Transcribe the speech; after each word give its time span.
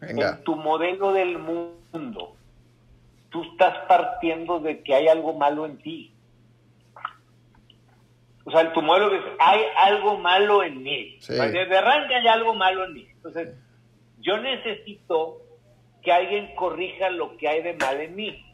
En 0.00 0.44
tu 0.44 0.56
modelo 0.56 1.12
del 1.12 1.38
mundo, 1.38 2.36
tú 3.30 3.42
estás 3.42 3.86
partiendo 3.88 4.60
de 4.60 4.82
que 4.82 4.94
hay 4.94 5.08
algo 5.08 5.34
malo 5.34 5.66
en 5.66 5.78
ti. 5.78 6.14
O 8.44 8.50
sea, 8.50 8.72
tu 8.72 8.80
modelo 8.80 9.14
es, 9.14 9.22
hay 9.38 9.60
algo 9.76 10.18
malo 10.18 10.62
en 10.62 10.82
mí. 10.82 11.18
Desde 11.26 11.76
arranque 11.76 12.14
hay 12.14 12.28
algo 12.28 12.54
malo 12.54 12.84
en 12.84 12.94
mí. 12.94 13.08
Entonces, 13.16 13.54
yo 14.20 14.38
necesito 14.38 15.42
que 16.02 16.12
alguien 16.12 16.54
corrija 16.54 17.10
lo 17.10 17.36
que 17.36 17.48
hay 17.48 17.62
de 17.62 17.74
mal 17.74 18.00
en 18.00 18.14
mí. 18.14 18.44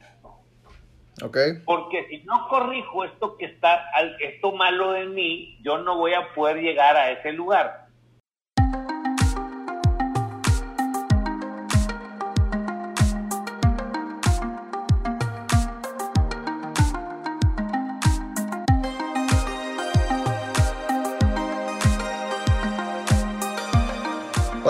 Okay. 1.23 1.53
Porque 1.65 2.09
si 2.09 2.25
no 2.25 2.49
corrijo 2.49 3.05
esto 3.05 3.37
que 3.37 3.45
está, 3.45 3.85
esto 4.19 4.51
malo 4.53 4.97
en 4.97 5.15
mí, 5.15 5.59
yo 5.63 5.79
no 5.79 5.97
voy 5.97 6.13
a 6.15 6.35
poder 6.35 6.57
llegar 6.57 6.97
a 6.97 7.13
ese 7.13 7.33
lugar. 7.33 7.84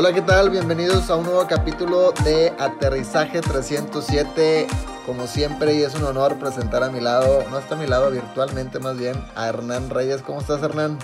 Hola, 0.05 0.13
¿qué 0.13 0.21
tal? 0.21 0.51
Bienvenidos 0.51 1.09
a 1.09 1.17
un 1.17 1.25
nuevo 1.25 1.47
capítulo 1.49 2.13
de 2.27 2.53
Aterrizaje 2.59 3.41
307. 3.41 4.67
Como 5.07 5.27
siempre, 5.27 5.73
y 5.77 5.81
es 5.81 5.95
un 5.95 6.05
honor 6.05 6.39
presentar 6.39 6.83
a 6.83 6.91
mi 6.91 7.01
lado, 7.01 7.43
no 7.49 7.59
está 7.59 7.75
a 7.75 7.79
mi 7.79 7.87
lado 7.87 8.11
virtualmente 8.11 8.79
más 8.81 8.99
bien, 8.99 9.15
a 9.35 9.49
Hernán 9.49 9.89
Reyes. 9.89 10.21
¿Cómo 10.21 10.41
estás, 10.41 10.63
Hernán? 10.63 10.99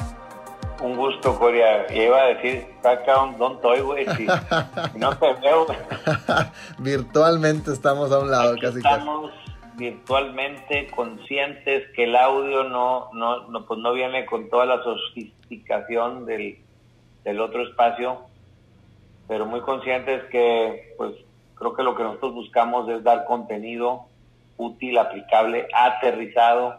Un 0.83 0.97
gusto, 0.97 1.39
Coria. 1.39 1.91
Y 1.91 2.03
iba 2.03 2.19
a 2.19 2.27
decir, 2.27 2.67
saca 2.83 3.15
don 3.39 3.59
toy, 3.63 3.81
güey, 3.81 4.05
si, 4.19 4.27
no 4.99 5.17
te 5.17 5.33
veo. 5.41 5.67
virtualmente 6.79 7.73
estamos 7.73 8.13
a 8.13 8.19
un 8.19 8.31
lado, 8.31 8.55
casi 8.61 8.81
Estamos 8.81 9.31
virtualmente 9.77 10.89
conscientes 10.95 11.89
que 11.97 12.05
el 12.05 12.15
audio 12.17 12.65
no, 12.65 13.09
no, 13.15 13.49
no, 13.49 13.65
pues 13.65 13.81
no 13.81 13.95
viene 13.95 14.27
con 14.27 14.51
toda 14.51 14.67
la 14.67 14.85
sofisticación 14.85 16.27
del, 16.27 16.59
del 17.25 17.41
otro 17.41 17.63
espacio 17.63 18.29
pero 19.31 19.47
muy 19.47 19.61
conscientes 19.61 20.25
que 20.33 20.93
pues 20.99 21.15
creo 21.55 21.73
que 21.77 21.85
lo 21.85 21.95
que 21.95 22.03
nosotros 22.03 22.35
buscamos 22.35 22.89
es 22.91 23.05
dar 23.05 23.27
contenido 23.27 24.07
útil, 24.57 24.99
aplicable, 24.99 25.69
aterrizado. 25.73 26.75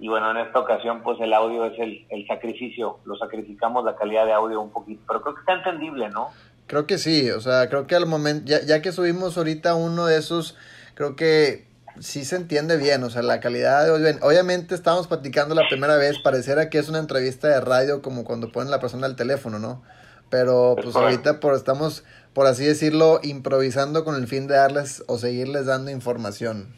Y 0.00 0.08
bueno, 0.08 0.30
en 0.30 0.38
esta 0.38 0.58
ocasión 0.58 1.02
pues 1.02 1.20
el 1.20 1.34
audio 1.34 1.66
es 1.66 1.78
el, 1.78 2.06
el 2.08 2.26
sacrificio, 2.26 3.00
lo 3.04 3.14
sacrificamos 3.18 3.84
la 3.84 3.94
calidad 3.94 4.24
de 4.24 4.32
audio 4.32 4.62
un 4.62 4.70
poquito, 4.70 5.02
pero 5.06 5.20
creo 5.20 5.34
que 5.34 5.40
está 5.40 5.52
entendible, 5.52 6.08
¿no? 6.08 6.30
Creo 6.66 6.86
que 6.86 6.96
sí, 6.96 7.30
o 7.30 7.42
sea, 7.42 7.68
creo 7.68 7.86
que 7.86 7.94
al 7.94 8.06
momento, 8.06 8.46
ya, 8.46 8.62
ya 8.64 8.80
que 8.80 8.90
subimos 8.90 9.36
ahorita 9.36 9.74
uno 9.74 10.06
de 10.06 10.16
esos, 10.16 10.56
creo 10.94 11.14
que 11.14 11.66
sí 12.00 12.24
se 12.24 12.36
entiende 12.36 12.78
bien, 12.78 13.04
o 13.04 13.10
sea, 13.10 13.20
la 13.20 13.38
calidad 13.38 13.84
de 13.84 13.90
audio. 13.90 14.18
Obviamente 14.22 14.74
estábamos 14.74 15.08
platicando 15.08 15.54
la 15.54 15.68
primera 15.68 15.96
vez, 15.96 16.20
pareciera 16.20 16.70
que 16.70 16.78
es 16.78 16.88
una 16.88 17.00
entrevista 17.00 17.48
de 17.48 17.60
radio 17.60 18.00
como 18.00 18.24
cuando 18.24 18.50
ponen 18.50 18.70
la 18.70 18.80
persona 18.80 19.06
al 19.06 19.14
teléfono, 19.14 19.58
¿no? 19.58 19.82
Pero 20.30 20.76
pues 20.82 20.96
ahorita 20.96 21.40
por, 21.40 21.54
estamos, 21.54 22.04
por 22.32 22.46
así 22.46 22.64
decirlo, 22.64 23.20
improvisando 23.22 24.04
con 24.04 24.16
el 24.16 24.26
fin 24.26 24.48
de 24.48 24.56
darles 24.56 25.04
o 25.06 25.18
seguirles 25.18 25.66
dando 25.66 25.90
información. 25.90 26.74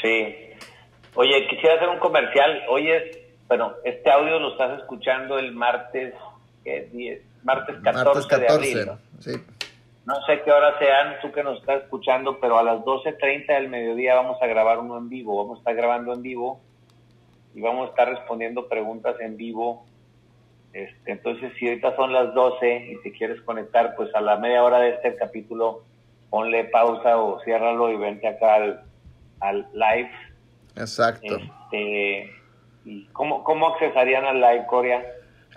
Sí. 0.00 0.34
Oye, 1.14 1.46
quisiera 1.48 1.76
hacer 1.76 1.88
un 1.88 1.98
comercial. 1.98 2.62
Hoy 2.68 2.90
es, 2.90 3.18
bueno, 3.48 3.74
este 3.84 4.10
audio 4.10 4.38
lo 4.38 4.52
estás 4.52 4.80
escuchando 4.80 5.38
el 5.38 5.52
martes. 5.52 6.14
10, 6.64 7.22
martes 7.42 7.76
14, 7.82 8.04
martes 8.04 8.26
14 8.26 8.38
de 8.38 8.48
abril. 8.48 8.86
¿no? 8.86 9.20
Sí. 9.20 9.32
No 10.06 10.14
sé 10.26 10.42
qué 10.44 10.52
hora 10.52 10.78
sean 10.78 11.16
tú 11.22 11.32
que 11.32 11.42
nos 11.42 11.60
estás 11.60 11.82
escuchando, 11.82 12.38
pero 12.38 12.58
a 12.58 12.62
las 12.62 12.80
12.30 12.80 13.46
del 13.46 13.68
mediodía 13.68 14.14
vamos 14.14 14.40
a 14.42 14.46
grabar 14.46 14.78
uno 14.78 14.98
en 14.98 15.08
vivo. 15.08 15.42
Vamos 15.42 15.58
a 15.58 15.60
estar 15.60 15.74
grabando 15.74 16.12
en 16.12 16.22
vivo 16.22 16.60
y 17.54 17.62
vamos 17.62 17.86
a 17.86 17.90
estar 17.90 18.08
respondiendo 18.08 18.68
preguntas 18.68 19.16
en 19.20 19.36
vivo 19.36 19.86
este, 20.74 21.12
entonces, 21.12 21.52
si 21.56 21.68
ahorita 21.68 21.94
son 21.94 22.12
las 22.12 22.34
12 22.34 22.88
y 22.90 23.02
te 23.02 23.12
quieres 23.12 23.40
conectar, 23.42 23.94
pues 23.96 24.12
a 24.12 24.20
la 24.20 24.36
media 24.38 24.64
hora 24.64 24.80
de 24.80 24.90
este 24.90 25.14
capítulo, 25.14 25.84
ponle 26.30 26.64
pausa 26.64 27.16
o 27.16 27.40
ciérralo 27.44 27.92
y 27.92 27.96
vente 27.96 28.26
acá 28.26 28.56
al, 29.40 29.68
live. 29.72 30.10
Exacto. 30.74 31.36
Este, 31.36 32.28
¿y 32.84 33.04
cómo, 33.12 33.44
¿Cómo 33.44 33.68
accesarían 33.68 34.24
al 34.24 34.40
live, 34.40 34.66
Corea? 34.66 35.00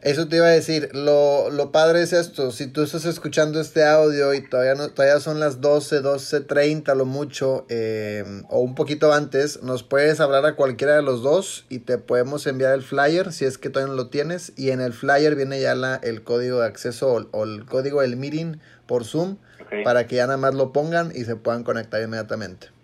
Eso 0.02 0.28
te 0.28 0.36
iba 0.36 0.46
a 0.46 0.52
decir, 0.52 0.90
lo, 0.94 1.50
lo 1.50 1.72
padre 1.72 2.04
es 2.04 2.14
esto, 2.14 2.52
si 2.52 2.68
tú 2.68 2.84
estás 2.84 3.06
escuchando 3.06 3.60
este 3.60 3.84
audio 3.84 4.34
y 4.34 4.48
todavía, 4.48 4.76
no, 4.76 4.90
todavía 4.90 5.20
son 5.20 5.40
las 5.40 5.60
12, 5.60 6.04
12.30 6.04 6.96
lo 6.96 7.06
mucho, 7.06 7.66
eh, 7.70 8.24
o 8.50 8.60
un 8.60 8.76
poquito 8.76 9.12
antes, 9.12 9.64
nos 9.64 9.84
puedes 9.84 10.20
hablar 10.20 10.46
a 10.46 10.56
cualquiera 10.56 10.96
de 10.96 11.02
los 11.02 11.24
dos 11.24 11.66
y 11.70 11.80
te 11.80 11.98
podemos 11.98 12.46
enviar 12.46 12.74
el 12.74 12.84
flyer 12.84 13.34
si 13.34 13.46
es 13.46 13.58
que 13.58 13.70
todavía 13.70 13.92
no 13.92 13.98
lo 13.98 14.10
tienes 14.10 14.54
y 14.56 14.70
en 14.70 14.82
el 14.82 14.94
flyer 14.94 15.36
viene 15.36 15.60
ya 15.60 15.74
la, 15.74 15.96
el 15.96 16.24
código 16.24 16.60
de 16.60 16.68
acceso 16.68 17.28
o, 17.32 17.44
el 17.44 17.66
código 17.66 18.02
del 18.02 18.18
meeting 18.18 18.58
por 18.86 19.04
Zoom 19.04 19.38
para 19.84 20.08
que 20.08 20.18
ya 20.18 20.28
nada 20.28 20.38
más 20.38 20.54
lo 20.54 20.72
pongan 20.72 21.12
y 21.14 21.26
se 21.26 21.36
puedan 21.36 21.64
conectar 21.64 22.02
inmediatamente. 22.02 22.77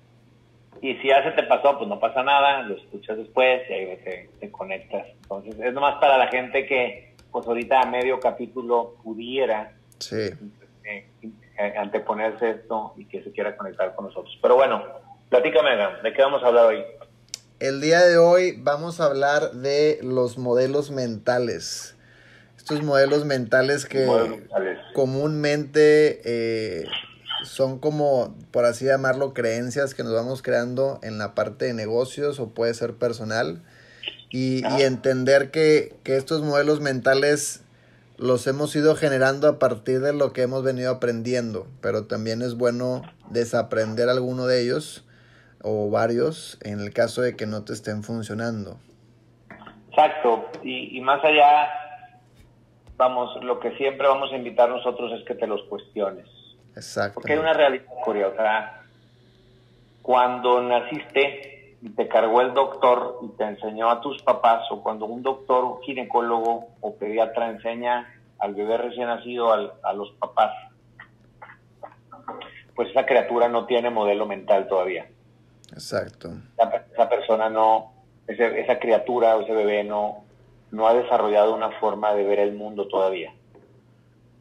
Y 0.83 0.95
si 0.95 1.07
ya 1.07 1.23
se 1.23 1.31
te 1.31 1.43
pasó, 1.43 1.77
pues 1.77 1.87
no 1.87 1.97
pasa 1.97 2.23
nada, 2.23 2.63
lo 2.63 2.75
escuchas 2.75 3.15
después 3.15 3.61
y 3.69 3.73
ahí 3.73 4.27
te, 4.41 4.51
conectas. 4.51 5.07
Entonces, 5.21 5.55
es 5.57 5.73
nomás 5.73 5.95
para 6.01 6.17
la 6.17 6.27
gente 6.27 6.65
que, 6.65 7.15
pues 7.31 7.47
ahorita 7.47 7.79
a 7.79 7.85
medio 7.85 8.19
capítulo 8.19 8.95
pudiera 9.01 9.71
sí. 9.99 10.31
Eh, 10.83 11.07
anteponerse 11.77 12.49
esto 12.49 12.93
y 12.97 13.05
que 13.05 13.23
se 13.23 13.31
quiera 13.31 13.55
conectar 13.55 13.95
con 13.95 14.07
nosotros. 14.07 14.37
Pero 14.41 14.55
bueno, 14.55 14.83
platícame, 15.29 15.69
¿de 16.03 16.11
qué 16.11 16.21
vamos 16.21 16.43
a 16.43 16.47
hablar 16.47 16.65
hoy? 16.65 16.83
El 17.61 17.79
día 17.79 18.01
de 18.01 18.17
hoy 18.17 18.57
vamos 18.59 18.99
a 18.99 19.05
hablar 19.05 19.51
de 19.51 19.99
los 20.03 20.37
modelos 20.37 20.91
mentales. 20.91 21.95
Estos 22.57 22.83
modelos 22.83 23.23
mentales 23.23 23.85
que 23.85 24.05
comúnmente 24.93 26.21
eh, 26.25 26.87
son 27.43 27.79
como, 27.79 28.35
por 28.51 28.65
así 28.65 28.85
llamarlo, 28.85 29.33
creencias 29.33 29.93
que 29.93 30.03
nos 30.03 30.13
vamos 30.13 30.41
creando 30.41 30.99
en 31.03 31.17
la 31.17 31.35
parte 31.35 31.65
de 31.65 31.73
negocios 31.73 32.39
o 32.39 32.49
puede 32.49 32.73
ser 32.73 32.95
personal. 32.95 33.61
Y, 34.29 34.63
entender 34.81 35.51
que, 35.51 35.95
estos 36.05 36.41
modelos 36.41 36.81
mentales 36.81 37.63
los 38.17 38.47
hemos 38.47 38.75
ido 38.75 38.95
generando 38.95 39.47
a 39.47 39.59
partir 39.59 39.99
de 39.99 40.11
lo 40.11 40.33
que 40.33 40.41
hemos 40.41 40.63
venido 40.63 40.91
aprendiendo, 40.91 41.67
pero 41.81 42.05
también 42.05 42.41
es 42.41 42.55
bueno 42.55 43.03
desaprender 43.29 44.09
alguno 44.09 44.47
de 44.47 44.63
ellos 44.63 45.05
o 45.61 45.89
varios 45.91 46.57
en 46.63 46.79
el 46.79 46.93
caso 46.93 47.21
de 47.21 47.35
que 47.35 47.45
no 47.45 47.63
te 47.63 47.73
estén 47.73 48.01
funcionando. 48.03 48.79
Exacto, 49.89 50.49
y, 50.63 50.97
y 50.97 51.01
más 51.01 51.23
allá, 51.23 51.69
vamos, 52.97 53.37
lo 53.43 53.59
que 53.59 53.77
siempre 53.77 54.07
vamos 54.07 54.31
a 54.31 54.35
invitar 54.35 54.67
nosotros 54.67 55.11
es 55.19 55.23
que 55.25 55.35
te 55.35 55.45
los 55.45 55.61
cuestiones. 55.63 56.27
Exacto. 56.75 57.15
Porque 57.15 57.33
hay 57.33 57.39
una 57.39 57.53
realidad 57.53 57.85
curiosa. 58.03 58.81
Cuando 60.01 60.61
naciste 60.61 61.77
y 61.81 61.89
te 61.89 62.07
cargó 62.07 62.41
el 62.41 62.53
doctor 62.53 63.19
y 63.23 63.29
te 63.29 63.43
enseñó 63.43 63.89
a 63.89 64.01
tus 64.01 64.21
papás, 64.23 64.63
o 64.71 64.81
cuando 64.81 65.05
un 65.05 65.21
doctor, 65.21 65.63
un 65.65 65.81
ginecólogo 65.81 66.69
o 66.81 66.95
pediatra 66.95 67.49
enseña 67.49 68.13
al 68.39 68.53
bebé 68.55 68.77
recién 68.77 69.07
nacido 69.07 69.53
a 69.53 69.93
los 69.93 70.11
papás, 70.19 70.51
pues 72.75 72.89
esa 72.89 73.05
criatura 73.05 73.47
no 73.49 73.65
tiene 73.65 73.89
modelo 73.89 74.25
mental 74.25 74.67
todavía. 74.67 75.07
Exacto. 75.71 76.31
Esa, 76.91 77.09
persona 77.09 77.49
no, 77.49 77.93
esa 78.27 78.79
criatura 78.79 79.35
o 79.35 79.41
ese 79.41 79.53
bebé 79.53 79.83
no, 79.83 80.23
no 80.71 80.87
ha 80.87 80.93
desarrollado 80.93 81.55
una 81.55 81.71
forma 81.79 82.13
de 82.13 82.23
ver 82.23 82.39
el 82.39 82.53
mundo 82.53 82.87
todavía. 82.87 83.33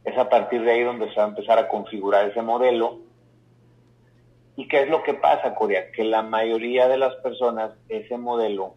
Es 0.04 0.18
a 0.18 0.28
partir 0.28 0.62
de 0.62 0.72
ahí 0.72 0.82
donde 0.82 1.08
se 1.10 1.16
va 1.16 1.24
a 1.24 1.28
empezar 1.28 1.58
a 1.58 1.68
configurar 1.68 2.28
ese 2.28 2.42
modelo. 2.42 3.00
¿Y 4.56 4.68
qué 4.68 4.82
es 4.82 4.88
lo 4.88 5.02
que 5.02 5.14
pasa, 5.14 5.54
Corea? 5.54 5.92
Que 5.92 6.04
la 6.04 6.22
mayoría 6.22 6.88
de 6.88 6.98
las 6.98 7.14
personas, 7.16 7.72
ese 7.88 8.18
modelo, 8.18 8.74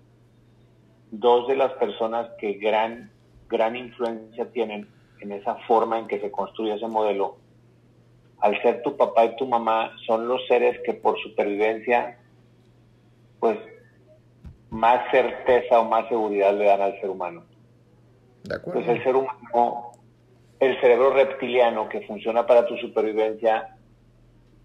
dos 1.12 1.48
de 1.48 1.56
las 1.56 1.74
personas 1.74 2.30
que 2.40 2.54
gran, 2.54 3.12
gran 3.50 3.76
influencia 3.76 4.52
tienen 4.52 4.88
en 5.22 5.32
esa 5.32 5.56
forma 5.68 6.00
en 6.00 6.08
que 6.08 6.20
se 6.20 6.32
construye 6.32 6.76
ese 6.76 6.88
modelo, 6.88 7.38
al 8.40 8.62
ser 8.62 8.84
tu 8.84 8.96
papá 8.96 9.26
y 9.26 9.36
tu 9.38 9.48
mamá, 9.48 9.92
son 10.06 10.28
los 10.28 10.46
seres 10.48 10.80
que 10.86 10.94
por 10.94 11.20
supervivencia, 11.20 12.20
pues 13.40 13.58
más 14.70 15.10
certeza 15.10 15.80
o 15.80 15.86
más 15.86 16.08
seguridad 16.10 16.54
le 16.54 16.66
dan 16.66 16.82
al 16.82 17.00
ser 17.00 17.10
humano. 17.10 17.44
De 18.44 18.56
acuerdo. 18.56 18.82
Pues 18.82 18.98
el 18.98 19.04
ser 19.04 19.16
humano 19.16 19.92
el 20.60 20.80
cerebro 20.80 21.12
reptiliano 21.12 21.90
que 21.90 22.02
funciona 22.02 22.46
para 22.46 22.66
tu 22.66 22.78
supervivencia 22.78 23.76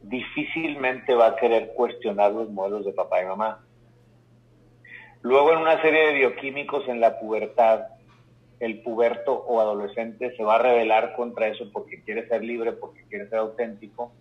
difícilmente 0.03 1.15
va 1.15 1.29
a 1.29 1.37
querer 1.37 1.73
cuestionar 1.75 2.33
los 2.33 2.51
modelos 2.51 2.85
de 2.85 2.93
papá 2.93 3.23
y 3.23 3.27
mamá. 3.27 3.65
Luego 5.23 5.53
en 5.53 5.59
una 5.59 5.81
serie 5.83 6.07
de 6.07 6.13
bioquímicos 6.15 6.89
en 6.89 7.01
la 7.01 7.19
pubertad, 7.19 7.89
el 8.61 8.83
puberto 8.83 9.33
o 9.33 9.61
adolescente 9.61 10.35
se 10.37 10.45
va 10.45 10.57
a 10.57 10.63
rebelar 10.63 11.15
contra 11.15 11.49
eso 11.49 11.71
porque 11.73 12.03
quiere 12.03 12.27
ser 12.29 12.43
libre, 12.43 12.73
porque 12.73 13.05
quiere 13.09 13.29
ser 13.29 13.39
auténtico, 13.39 14.13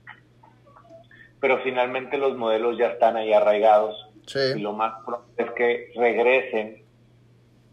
pero 1.39 1.59
finalmente 1.59 2.17
los 2.17 2.35
modelos 2.35 2.77
ya 2.77 2.87
están 2.87 3.15
ahí 3.15 3.31
arraigados 3.31 4.09
y 4.55 4.59
lo 4.59 4.73
más 4.73 4.93
pronto 5.05 5.27
es 5.37 5.49
que 5.51 5.91
regresen 5.95 6.83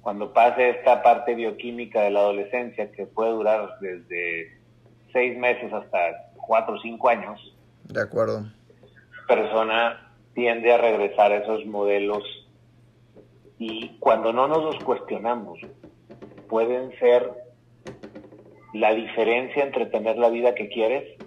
cuando 0.06 0.32
pase 0.32 0.70
esta 0.70 1.02
parte 1.02 1.34
bioquímica 1.34 2.02
de 2.02 2.10
la 2.10 2.20
adolescencia 2.20 2.92
que 2.92 3.06
puede 3.06 3.32
durar 3.32 3.76
desde 3.80 4.56
seis 5.12 5.36
meses 5.36 5.72
hasta 5.72 6.30
cuatro 6.36 6.76
o 6.76 6.80
cinco 6.80 7.08
años. 7.08 7.40
De 7.82 8.00
acuerdo. 8.00 8.46
persona 9.26 10.12
tiende 10.32 10.72
a 10.72 10.78
regresar 10.78 11.32
a 11.32 11.38
esos 11.38 11.66
modelos 11.66 12.22
y 13.58 13.96
cuando 13.98 14.32
no 14.32 14.46
nos 14.46 14.62
los 14.62 14.84
cuestionamos, 14.84 15.58
pueden 16.48 16.96
ser 17.00 17.28
la 18.74 18.94
diferencia 18.94 19.64
entre 19.64 19.86
tener 19.86 20.18
la 20.18 20.28
vida 20.28 20.54
que 20.54 20.68
quieres 20.68 21.18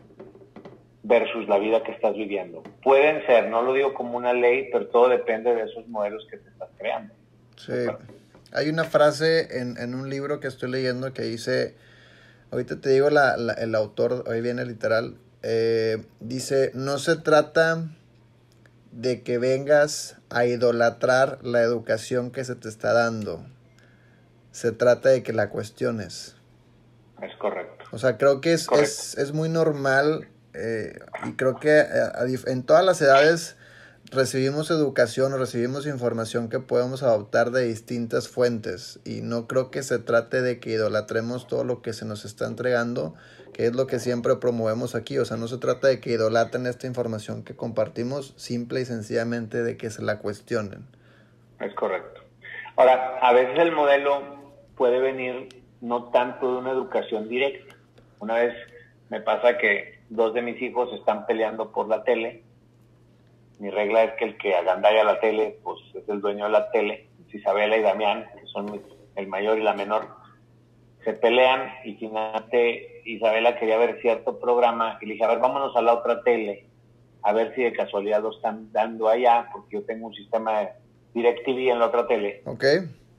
versus 1.04 1.50
la 1.50 1.58
vida 1.58 1.84
que 1.84 1.92
estás 1.92 2.16
viviendo. 2.16 2.64
Pueden 2.82 3.26
ser, 3.26 3.50
no 3.50 3.62
lo 3.62 3.74
digo 3.74 3.94
como 3.94 4.16
una 4.16 4.32
ley, 4.32 4.70
pero 4.72 4.88
todo 4.88 5.10
depende 5.10 5.54
de 5.54 5.64
esos 5.64 5.86
modelos 5.90 6.26
que 6.32 6.38
te 6.38 6.48
estás 6.48 6.70
creando. 6.78 7.14
Sí. 7.58 7.74
Hay 8.52 8.70
una 8.70 8.84
frase 8.84 9.60
en, 9.60 9.78
en 9.78 9.94
un 9.96 10.10
libro 10.10 10.40
que 10.40 10.48
estoy 10.48 10.72
leyendo 10.72 11.14
que 11.14 11.24
dice, 11.24 11.76
ahorita 12.52 12.82
te 12.82 12.90
digo 12.90 13.08
el 13.10 13.76
autor, 13.76 14.24
hoy 14.28 14.42
viene 14.42 14.66
literal, 14.66 15.18
eh, 15.44 16.04
dice, 16.20 16.72
no 16.74 16.98
se 16.98 17.16
trata 17.16 17.88
de 18.92 19.22
que 19.22 19.38
vengas 19.38 20.18
a 20.30 20.46
idolatrar 20.46 21.40
la 21.44 21.62
educación 21.62 22.32
que 22.32 22.44
se 22.44 22.56
te 22.56 22.70
está 22.70 22.94
dando. 22.94 23.46
Se 24.52 24.72
trata 24.72 25.10
de 25.10 25.24
que 25.24 25.32
la 25.32 25.50
cuestiones. 25.50 26.36
Es 27.22 27.36
correcto. 27.38 27.86
O 27.92 27.98
sea, 27.98 28.18
creo 28.18 28.42
que 28.42 28.54
es, 28.54 28.68
es, 28.72 29.18
es, 29.18 29.32
muy 29.32 29.50
normal 29.50 30.28
eh, 30.54 31.00
y 31.26 31.34
creo 31.34 31.60
que 31.60 31.80
eh, 31.80 32.40
en 32.48 32.64
todas 32.64 32.84
las 32.84 33.02
edades 33.02 33.56
recibimos 34.12 34.72
educación 34.72 35.34
o 35.34 35.38
recibimos 35.38 35.86
información 35.86 36.50
que 36.50 36.60
podemos 36.60 37.04
adoptar 37.04 37.52
de 37.52 37.66
distintas 37.66 38.28
fuentes 38.28 39.00
y 39.06 39.22
no 39.22 39.48
creo 39.48 39.70
que 39.70 39.84
se 39.84 40.00
trate 40.00 40.42
de 40.42 40.60
que 40.60 40.72
idolatremos 40.72 41.48
todo 41.48 41.64
lo 41.64 41.82
que 41.82 41.94
se 41.94 42.06
nos 42.06 42.26
está 42.26 42.48
entregando, 42.48 43.14
que 43.54 43.66
es 43.66 43.76
lo 43.76 43.88
que 43.88 44.00
siempre 44.00 44.36
promovemos 44.38 44.96
aquí, 44.96 45.18
o 45.20 45.26
sea, 45.26 45.38
no 45.38 45.48
se 45.48 45.58
trata 45.58 45.88
de 45.88 46.00
que 46.00 46.12
idolatren 46.12 46.66
esta 46.66 46.88
información 46.88 47.44
que 47.44 47.56
compartimos, 47.56 48.34
simple 48.36 48.82
y 48.82 48.86
sencillamente 48.86 49.62
de 49.62 49.78
que 49.78 49.90
se 49.90 50.02
la 50.02 50.20
cuestionen. 50.20 50.88
Es 51.60 51.74
correcto. 51.76 52.22
Ahora, 52.78 53.20
a 53.22 53.34
veces 53.34 53.60
el 53.60 53.72
modelo 53.74 54.24
puede 54.76 55.00
venir 55.00 55.50
no 55.82 56.06
tanto 56.06 56.54
de 56.54 56.60
una 56.60 56.72
educación 56.72 57.28
directa. 57.28 57.76
Una 58.20 58.36
vez 58.36 58.56
me 59.10 59.22
pasa 59.22 59.58
que 59.58 60.00
dos 60.10 60.34
de 60.34 60.42
mis 60.42 60.62
hijos 60.62 60.90
están 60.94 61.26
peleando 61.26 61.72
por 61.72 61.88
la 61.88 62.04
tele 62.04 62.44
mi 63.60 63.70
regla 63.70 64.04
es 64.04 64.14
que 64.14 64.26
el 64.26 64.38
que 64.38 64.56
agandalla 64.56 65.04
la 65.04 65.20
tele, 65.20 65.60
pues 65.64 65.80
es 65.94 66.08
el 66.10 66.22
dueño 66.22 66.46
de 66.46 66.52
la 66.52 66.72
tele. 66.72 67.10
Isabela 67.32 67.78
y 67.78 67.82
Damián, 67.82 68.26
que 68.40 68.48
son 68.48 68.82
el 69.16 69.28
mayor 69.28 69.60
y 69.60 69.64
la 69.64 69.74
menor, 69.74 70.08
se 71.04 71.14
pelean 71.14 71.72
y 71.84 71.94
finalmente 71.96 73.02
Isabela 73.06 73.58
quería 73.58 73.78
ver 73.78 74.02
cierto 74.02 74.40
programa 74.40 74.98
y 75.02 75.06
le 75.06 75.14
dije, 75.14 75.26
a 75.26 75.30
ver, 75.30 75.40
vámonos 75.40 75.76
a 75.76 75.82
la 75.82 75.94
otra 75.94 76.24
tele, 76.24 76.66
a 77.22 77.34
ver 77.34 77.54
si 77.56 77.64
de 77.64 77.74
casualidad 77.74 78.22
lo 78.22 78.32
están 78.32 78.72
dando 78.72 79.08
allá, 79.08 79.50
porque 79.52 79.78
yo 79.78 79.84
tengo 79.84 80.08
un 80.08 80.14
sistema 80.14 80.60
de 80.60 80.70
DirecTV 81.14 81.72
en 81.72 81.80
la 81.80 81.88
otra 81.88 82.08
tele. 82.08 82.42
Ok. 82.46 82.64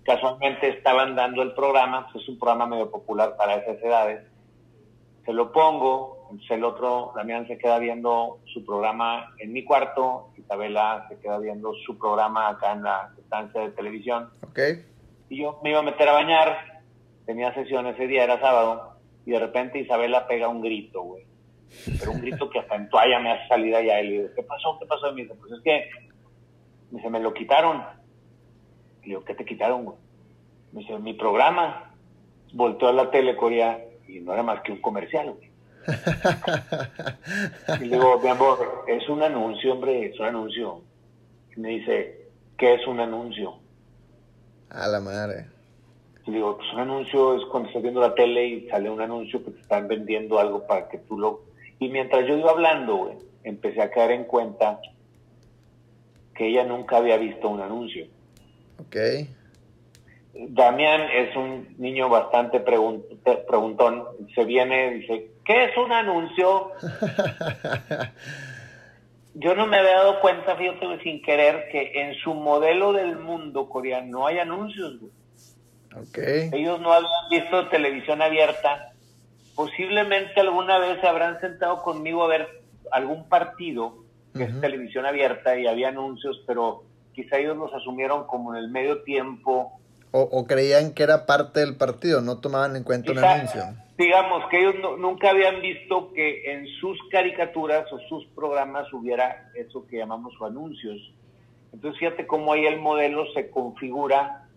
Casualmente 0.04 0.68
estaban 0.68 1.14
dando 1.14 1.42
el 1.42 1.52
programa, 1.52 2.08
pues 2.12 2.24
es 2.24 2.28
un 2.28 2.38
programa 2.38 2.66
medio 2.66 2.90
popular 2.90 3.36
para 3.36 3.56
esas 3.56 3.82
edades. 3.82 4.22
Se 5.24 5.32
lo 5.32 5.52
pongo, 5.52 6.19
el 6.48 6.64
otro, 6.64 7.12
Damián 7.14 7.46
se 7.46 7.58
queda 7.58 7.78
viendo 7.78 8.38
su 8.52 8.64
programa 8.64 9.34
en 9.38 9.52
mi 9.52 9.64
cuarto, 9.64 10.30
Isabela 10.36 11.06
se 11.08 11.18
queda 11.18 11.38
viendo 11.38 11.72
su 11.86 11.98
programa 11.98 12.48
acá 12.48 12.72
en 12.72 12.82
la 12.82 13.12
estancia 13.18 13.60
de 13.62 13.70
televisión. 13.70 14.30
Okay. 14.50 14.84
Y 15.28 15.42
yo 15.42 15.60
me 15.62 15.70
iba 15.70 15.80
a 15.80 15.82
meter 15.82 16.08
a 16.08 16.12
bañar, 16.12 16.82
tenía 17.26 17.54
sesión 17.54 17.86
ese 17.86 18.06
día, 18.06 18.24
era 18.24 18.40
sábado, 18.40 18.96
y 19.26 19.32
de 19.32 19.38
repente 19.38 19.80
Isabela 19.80 20.26
pega 20.26 20.48
un 20.48 20.60
grito, 20.60 21.02
güey. 21.02 21.24
Pero 21.98 22.12
un 22.12 22.20
grito 22.20 22.50
que 22.50 22.58
hasta 22.58 22.74
en 22.74 22.88
toalla 22.88 23.20
me 23.20 23.30
hace 23.30 23.46
salir 23.46 23.74
allá. 23.76 24.00
Y 24.00 24.08
le 24.08 24.12
digo, 24.12 24.28
¿qué 24.34 24.42
pasó? 24.42 24.76
¿Qué 24.80 24.86
pasó? 24.86 25.10
Y 25.10 25.14
me 25.14 25.22
dice, 25.22 25.34
pues 25.34 25.52
es 25.52 25.60
que 25.62 25.88
me 26.90 26.98
dice, 26.98 27.10
me 27.10 27.20
lo 27.20 27.32
quitaron. 27.32 27.84
Y 29.02 29.02
le 29.02 29.06
digo, 29.06 29.24
¿qué 29.24 29.34
te 29.34 29.44
quitaron, 29.44 29.84
güey? 29.84 29.96
Me 30.72 30.80
dice, 30.80 30.98
mi 30.98 31.14
programa. 31.14 31.94
Volteó 32.52 32.88
a 32.88 32.92
la 32.92 33.12
tele, 33.12 33.36
Corea, 33.36 33.78
y 34.08 34.18
no 34.18 34.32
era 34.32 34.42
más 34.42 34.62
que 34.62 34.72
un 34.72 34.80
comercial, 34.80 35.30
güey 35.30 35.49
y 37.80 37.84
le 37.84 37.96
digo, 37.96 38.20
mi 38.20 38.28
amor, 38.28 38.84
es 38.86 39.08
un 39.08 39.22
anuncio, 39.22 39.72
hombre, 39.72 40.06
es 40.06 40.20
un 40.20 40.26
anuncio. 40.26 40.82
Y 41.56 41.60
me 41.60 41.70
dice, 41.70 42.28
¿qué 42.56 42.74
es 42.74 42.86
un 42.86 43.00
anuncio? 43.00 43.54
A 44.70 44.86
la 44.86 45.00
madre. 45.00 45.46
Y 46.26 46.32
digo, 46.32 46.56
pues 46.56 46.72
un 46.74 46.80
anuncio 46.80 47.36
es 47.36 47.44
cuando 47.46 47.68
estás 47.68 47.82
viendo 47.82 48.00
la 48.00 48.14
tele 48.14 48.46
y 48.46 48.68
sale 48.68 48.90
un 48.90 49.00
anuncio 49.00 49.44
que 49.44 49.50
te 49.52 49.60
están 49.60 49.88
vendiendo 49.88 50.38
algo 50.38 50.66
para 50.66 50.88
que 50.88 50.98
tú 50.98 51.18
lo... 51.18 51.42
Y 51.78 51.88
mientras 51.88 52.26
yo 52.26 52.36
iba 52.36 52.50
hablando, 52.50 53.16
empecé 53.42 53.80
a 53.80 53.90
caer 53.90 54.10
en 54.12 54.24
cuenta 54.24 54.80
que 56.34 56.48
ella 56.48 56.64
nunca 56.64 56.98
había 56.98 57.16
visto 57.16 57.48
un 57.48 57.60
anuncio. 57.60 58.06
Ok. 58.78 58.96
Damián 60.32 61.02
es 61.12 61.34
un 61.36 61.74
niño 61.78 62.08
bastante 62.08 62.60
preguntón. 62.60 64.04
Se 64.34 64.44
viene, 64.44 64.90
dice, 64.94 65.30
¿qué 65.50 65.64
es 65.64 65.76
un 65.76 65.92
anuncio? 65.92 66.72
Yo 69.34 69.54
no 69.54 69.66
me 69.66 69.78
había 69.78 69.96
dado 69.96 70.20
cuenta, 70.20 70.56
fíjate, 70.56 71.02
sin 71.02 71.22
querer, 71.22 71.68
que 71.72 71.92
en 72.02 72.14
su 72.22 72.34
modelo 72.34 72.92
del 72.92 73.18
mundo 73.18 73.68
coreano 73.68 74.20
no 74.20 74.26
hay 74.26 74.38
anuncios. 74.38 74.94
Okay. 76.08 76.50
Ellos 76.52 76.80
no 76.80 76.92
habían 76.92 77.28
visto 77.30 77.68
televisión 77.68 78.22
abierta. 78.22 78.92
Posiblemente 79.56 80.40
alguna 80.40 80.78
vez 80.78 81.00
se 81.00 81.08
habrán 81.08 81.40
sentado 81.40 81.82
conmigo 81.82 82.22
a 82.24 82.28
ver 82.28 82.62
algún 82.92 83.28
partido 83.28 84.04
que 84.36 84.44
es 84.44 84.60
televisión 84.60 85.06
abierta 85.06 85.58
y 85.58 85.66
había 85.66 85.88
anuncios, 85.88 86.40
pero 86.46 86.84
quizá 87.12 87.38
ellos 87.38 87.56
los 87.56 87.74
asumieron 87.74 88.28
como 88.28 88.54
en 88.54 88.62
el 88.62 88.70
medio 88.70 89.02
tiempo 89.02 89.80
o, 90.12 90.44
creían 90.44 90.92
que 90.92 91.04
era 91.04 91.24
parte 91.24 91.60
del 91.60 91.76
partido, 91.76 92.20
no 92.20 92.38
tomaban 92.38 92.74
en 92.74 92.82
cuenta 92.82 93.12
una 93.12 93.32
anuncio. 93.32 93.62
Digamos 94.00 94.48
que 94.48 94.60
ellos 94.60 94.76
nunca 94.98 95.28
habían 95.28 95.60
visto 95.60 96.10
que 96.14 96.50
en 96.50 96.66
sus 96.80 96.98
caricaturas 97.10 97.84
o 97.92 97.98
sus 98.08 98.24
programas 98.28 98.90
hubiera 98.94 99.50
eso 99.54 99.86
que 99.86 99.98
llamamos 99.98 100.32
anuncios. 100.40 101.12
Entonces 101.70 102.00
fíjate 102.00 102.26
cómo 102.26 102.54
ahí 102.54 102.64
el 102.64 102.80
modelo 102.80 103.30
se 103.34 103.50
configura 103.50 104.48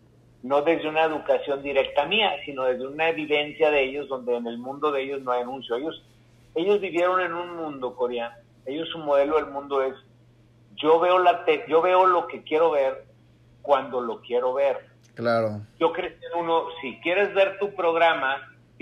no 0.43 0.61
desde 0.61 0.87
una 0.87 1.03
educación 1.03 1.61
directa 1.61 2.05
mía, 2.05 2.31
sino 2.45 2.63
desde 2.63 2.87
una 2.87 3.09
evidencia 3.09 3.69
de 3.69 3.83
ellos, 3.83 4.07
donde 4.07 4.37
en 4.37 4.47
el 4.47 4.57
mundo 4.57 4.93
de 4.93 5.03
ellos 5.03 5.21
no 5.23 5.33
hay 5.33 5.41
anuncio. 5.41 5.75
Ellos, 5.75 6.01
ellos 6.55 6.79
vivieron 6.79 7.19
en 7.19 7.33
un 7.33 7.57
mundo 7.57 7.97
coreano. 7.97 8.35
Ellos 8.65 8.87
su 8.93 8.99
modelo 8.99 9.35
del 9.35 9.47
mundo 9.47 9.81
es 9.81 9.93
yo 10.77 11.01
veo 11.01 11.19
la 11.19 11.45
yo 11.67 11.81
veo 11.81 12.05
lo 12.05 12.27
que 12.27 12.43
quiero 12.43 12.71
ver 12.71 13.03
cuando 13.61 13.99
lo 13.99 14.21
quiero 14.21 14.53
ver 14.53 14.93
Claro. 15.15 15.61
Yo 15.79 15.93
creo 15.93 16.09
que 16.09 16.39
uno, 16.39 16.63
si 16.81 16.99
quieres 17.01 17.33
ver 17.35 17.59
tu 17.59 17.75
programa, 17.75 18.37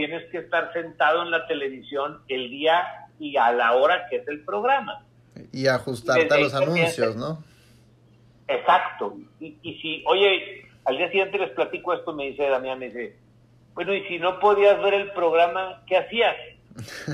tienes 0.08 0.32
que 0.32 0.40
estar 0.40 0.74
sentado 0.74 1.22
en 1.22 1.30
la 1.30 1.46
televisión 1.46 2.24
el 2.28 2.50
día 2.50 3.08
y 3.20 3.38
a 3.38 3.52
la 3.52 3.74
hora 3.74 4.08
que 4.10 4.16
es 4.16 4.28
el 4.28 4.44
programa. 4.44 5.06
Y 5.52 5.68
ajustarte 5.68 6.34
a 6.34 6.40
los 6.40 6.56
anuncios, 6.56 7.16
¿no? 7.16 7.44
Exacto. 8.48 9.16
Y, 9.40 9.58
y 9.62 9.76
si, 9.80 10.04
oye, 10.08 10.68
al 10.86 10.98
día 10.98 11.08
siguiente 11.10 11.38
les 11.38 11.52
platico 11.52 11.94
esto, 11.94 12.14
me 12.14 12.32
dice 12.32 12.50
Damián, 12.50 12.80
me 12.80 12.88
dice, 12.88 13.16
bueno, 13.76 13.94
y 13.94 14.04
si 14.08 14.18
no 14.18 14.40
podías 14.40 14.82
ver 14.82 14.96
el 14.96 15.12
programa, 15.12 15.84
¿qué 15.86 15.98
hacías? 15.98 16.36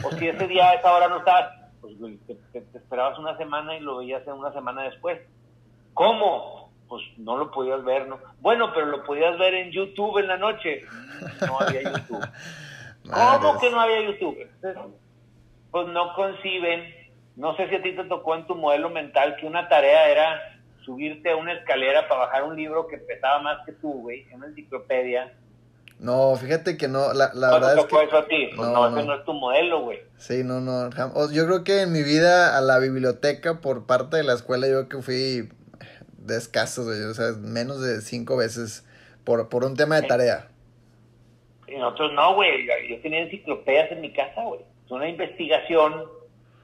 O 0.05 0.11
si 0.15 0.29
ese 0.29 0.47
día 0.47 0.69
a 0.69 0.73
esa 0.75 0.93
hora 0.93 1.09
no 1.09 1.17
estabas, 1.17 1.51
pues 1.81 1.93
te, 2.25 2.61
te 2.61 2.77
esperabas 2.77 3.19
una 3.19 3.37
semana 3.37 3.75
y 3.75 3.81
lo 3.81 3.97
veías 3.97 4.25
en 4.25 4.33
una 4.33 4.53
semana 4.53 4.83
después. 4.83 5.19
¿Cómo? 5.93 6.67
pues 6.87 7.03
no 7.17 7.37
lo 7.37 7.51
podías 7.51 7.83
ver, 7.83 8.07
¿no? 8.07 8.19
Bueno, 8.39 8.71
pero 8.73 8.85
lo 8.87 9.03
podías 9.03 9.37
ver 9.37 9.53
en 9.53 9.71
YouTube 9.71 10.19
en 10.19 10.27
la 10.27 10.37
noche. 10.37 10.83
No 11.45 11.59
había 11.59 11.83
YouTube. 11.83 12.25
¿Cómo 13.11 13.59
que 13.59 13.69
no 13.69 13.79
había 13.79 14.01
YouTube? 14.01 14.37
pues 15.71 15.87
no 15.89 16.13
conciben, 16.15 16.83
no 17.35 17.55
sé 17.55 17.69
si 17.69 17.75
a 17.75 17.81
ti 17.83 17.95
te 17.95 18.03
tocó 18.05 18.35
en 18.35 18.47
tu 18.47 18.55
modelo 18.55 18.89
mental 18.89 19.35
que 19.39 19.45
una 19.45 19.67
tarea 19.67 20.09
era 20.09 20.61
subirte 20.83 21.29
a 21.29 21.35
una 21.35 21.53
escalera 21.53 22.07
para 22.07 22.21
bajar 22.21 22.43
un 22.43 22.55
libro 22.55 22.87
que 22.87 22.97
pesaba 22.97 23.41
más 23.41 23.65
que 23.65 23.73
tú, 23.73 23.91
güey, 24.01 24.25
en 24.29 24.37
una 24.37 24.47
enciclopedia. 24.47 25.33
No, 25.99 26.35
fíjate 26.35 26.77
que 26.77 26.87
no, 26.87 27.13
la, 27.13 27.31
la 27.33 27.51
verdad 27.51 27.77
es 27.77 27.85
que... 27.85 28.03
eso 28.03 28.17
a 28.17 28.27
ti? 28.27 28.49
Pues 28.55 28.69
no, 28.69 28.89
no, 28.89 28.97
ese 28.97 29.07
no 29.07 29.15
es 29.15 29.25
tu 29.25 29.33
modelo, 29.33 29.81
güey. 29.81 29.99
Sí, 30.17 30.43
no, 30.43 30.61
no. 30.61 30.89
Yo 31.31 31.45
creo 31.45 31.63
que 31.63 31.81
en 31.81 31.91
mi 31.91 32.03
vida 32.03 32.57
a 32.57 32.61
la 32.61 32.79
biblioteca 32.79 33.59
por 33.61 33.85
parte 33.85 34.17
de 34.17 34.23
la 34.23 34.33
escuela 34.33 34.67
yo 34.67 34.87
que 34.87 35.01
fui 35.01 35.49
de 36.17 36.37
escasos, 36.37 36.87
o 36.87 37.13
sea, 37.13 37.33
menos 37.39 37.81
de 37.81 38.01
cinco 38.01 38.37
veces 38.37 38.85
por, 39.23 39.49
por 39.49 39.65
un 39.65 39.75
tema 39.75 39.99
de 39.99 40.07
tarea. 40.07 40.47
Y 41.67 41.75
nosotros 41.75 42.13
no, 42.13 42.35
güey. 42.35 42.67
Yo 42.89 42.99
tenía 43.01 43.19
enciclopedias 43.19 43.91
en 43.91 44.01
mi 44.01 44.11
casa, 44.13 44.43
güey. 44.43 44.61
Es 44.85 44.91
una 44.91 45.09
investigación. 45.09 46.05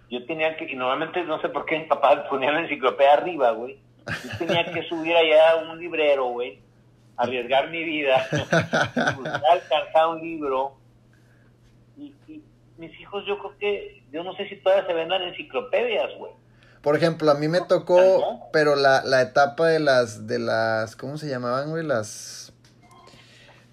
Yo 0.10 0.26
tenía 0.26 0.56
que, 0.56 0.66
y 0.66 0.76
normalmente 0.76 1.24
no 1.24 1.42
sé 1.42 1.50
por 1.50 1.66
qué 1.66 1.80
mi 1.80 1.86
papá 1.86 2.28
ponía 2.30 2.52
la 2.52 2.62
enciclopedia 2.62 3.14
arriba, 3.14 3.52
güey. 3.52 3.78
Yo 4.08 4.38
tenía 4.38 4.66
que 4.66 4.84
subir 4.84 5.16
allá 5.16 5.52
a 5.52 5.72
un 5.72 5.80
librero, 5.80 6.26
güey. 6.26 6.60
Arriesgar 7.18 7.70
mi 7.70 7.84
vida. 7.84 8.26
buscar 9.18 9.42
alcanzar 9.52 10.08
un 10.08 10.22
libro. 10.22 10.76
Y, 11.98 12.14
mis 12.78 13.00
hijos, 13.00 13.24
yo 13.26 13.38
creo 13.40 13.58
que, 13.60 14.04
yo 14.12 14.24
no 14.24 14.36
sé 14.36 14.50
si 14.50 14.56
todavía 14.58 14.86
se 14.88 14.94
vendan 14.94 15.22
enciclopedias, 15.22 16.10
güey. 16.18 16.32
Por 16.82 16.98
ejemplo, 16.98 17.32
a 17.32 17.36
mí 17.36 17.48
me 17.48 17.62
tocó, 17.62 18.50
pero 18.52 18.76
la, 18.76 19.04
la 19.06 19.22
etapa 19.22 19.68
de 19.68 19.80
las, 19.80 20.28
de 20.28 20.40
las, 20.40 20.98
¿cómo 20.98 21.18
se 21.18 21.30
llamaban, 21.30 21.70
güey? 21.70 21.84
Las 21.84 22.53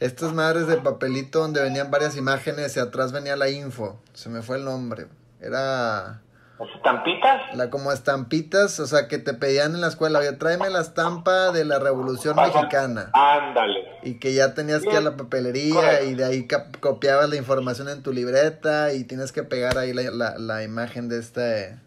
estas 0.00 0.32
madres 0.32 0.66
de 0.66 0.78
papelito 0.78 1.40
donde 1.40 1.62
venían 1.62 1.90
varias 1.90 2.16
imágenes 2.16 2.76
y 2.76 2.80
atrás 2.80 3.12
venía 3.12 3.36
la 3.36 3.50
info. 3.50 4.00
Se 4.14 4.30
me 4.30 4.42
fue 4.42 4.56
el 4.56 4.64
nombre. 4.64 5.06
Era... 5.40 6.22
¿Las 6.58 6.68
estampitas? 6.76 7.56
La 7.56 7.70
como 7.70 7.90
estampitas, 7.90 8.80
o 8.80 8.86
sea, 8.86 9.08
que 9.08 9.18
te 9.18 9.32
pedían 9.32 9.74
en 9.74 9.80
la 9.80 9.86
escuela, 9.86 10.18
oye, 10.18 10.32
tráeme 10.32 10.68
la 10.68 10.80
estampa 10.80 11.52
de 11.52 11.64
la 11.64 11.78
Revolución 11.78 12.36
Mexicana. 12.36 13.10
Ándale. 13.14 13.80
Y 14.02 14.18
que 14.18 14.34
ya 14.34 14.52
tenías 14.52 14.82
que 14.82 14.90
ir 14.90 14.96
a 14.96 15.00
la 15.00 15.16
papelería 15.16 16.02
y 16.02 16.14
de 16.14 16.24
ahí 16.24 16.46
copiabas 16.80 17.30
la 17.30 17.36
información 17.36 17.88
en 17.88 18.02
tu 18.02 18.12
libreta 18.12 18.92
y 18.92 19.04
tienes 19.04 19.32
que 19.32 19.42
pegar 19.42 19.78
ahí 19.78 19.94
la, 19.94 20.10
la, 20.10 20.38
la 20.38 20.62
imagen 20.62 21.08
de 21.08 21.18
este 21.18 21.78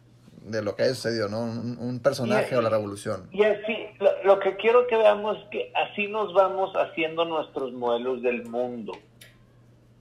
de 0.46 0.62
lo 0.62 0.76
que 0.76 0.84
ha 0.84 0.88
sucedido, 0.90 1.30
¿no? 1.30 1.42
Un, 1.42 2.00
personaje 2.04 2.56
o 2.56 2.62
la 2.62 2.70
revolución. 2.70 3.30
Y 3.32 3.44
así, 3.44 3.88
lo, 4.24 4.40
que 4.40 4.56
quiero 4.58 4.88
que 4.88 4.98
veamos 4.98 5.38
es 5.38 5.44
que 5.50 5.72
así 5.74 6.08
nos 6.08 6.34
vamos 6.34 6.74
haciendo 6.76 7.26
nuestros 7.26 7.72
modelos 7.74 8.22
del 8.22 8.46
mundo. 8.46 8.94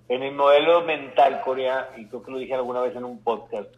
En 0.09 0.23
el 0.23 0.35
modelo 0.35 0.83
mental, 0.83 1.41
Corea, 1.45 1.91
y 1.97 2.07
creo 2.07 2.23
que 2.23 2.31
lo 2.33 2.39
dije 2.39 2.55
alguna 2.55 2.81
vez 2.81 2.95
en 2.97 3.05
un 3.05 3.23
podcast, 3.23 3.71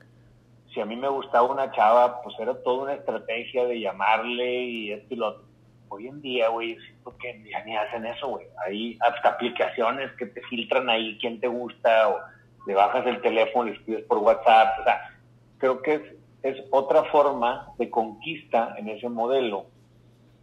si 0.73 0.81
a 0.81 0.87
mí 0.87 0.97
me 0.97 1.09
gustaba 1.09 1.47
una 1.47 1.71
chava, 1.71 2.23
pues 2.23 2.35
era 2.41 2.55
toda 2.63 2.85
una 2.85 2.95
estrategia 2.95 3.65
de 3.67 3.81
llamarle 3.81 4.65
y 4.65 4.93
esto 4.93 5.15
y 5.15 5.17
lo 5.17 5.29
otro. 5.29 5.45
Hoy 5.89 6.09
en 6.09 6.21
día, 6.23 6.49
güey, 6.49 6.77
siento 6.81 7.17
que 7.19 7.45
ya 7.49 7.63
ni 7.65 7.77
hacen 7.77 8.05
eso, 8.07 8.29
güey. 8.29 8.47
Hay 8.67 8.99
hasta 9.01 9.29
aplicaciones 9.29 10.11
que 10.13 10.27
te 10.27 10.41
filtran 10.43 10.89
ahí 10.89 11.17
quién 11.21 11.39
te 11.39 11.47
gusta 11.47 12.09
o 12.09 12.21
le 12.67 12.75
bajas 12.75 13.07
el 13.07 13.21
teléfono 13.21 13.69
y 13.69 13.73
le 13.73 13.77
escribes 13.77 14.05
por 14.07 14.19
WhatsApp. 14.19 14.81
O 14.81 14.85
sea, 14.85 15.11
creo 15.59 15.83
que 15.83 16.24
es 16.45 16.63
otra 16.71 17.05
forma 17.05 17.73
de 17.79 17.89
conquista 17.89 18.75
en 18.77 18.91
ese 18.91 19.09
modelo. 19.09 19.65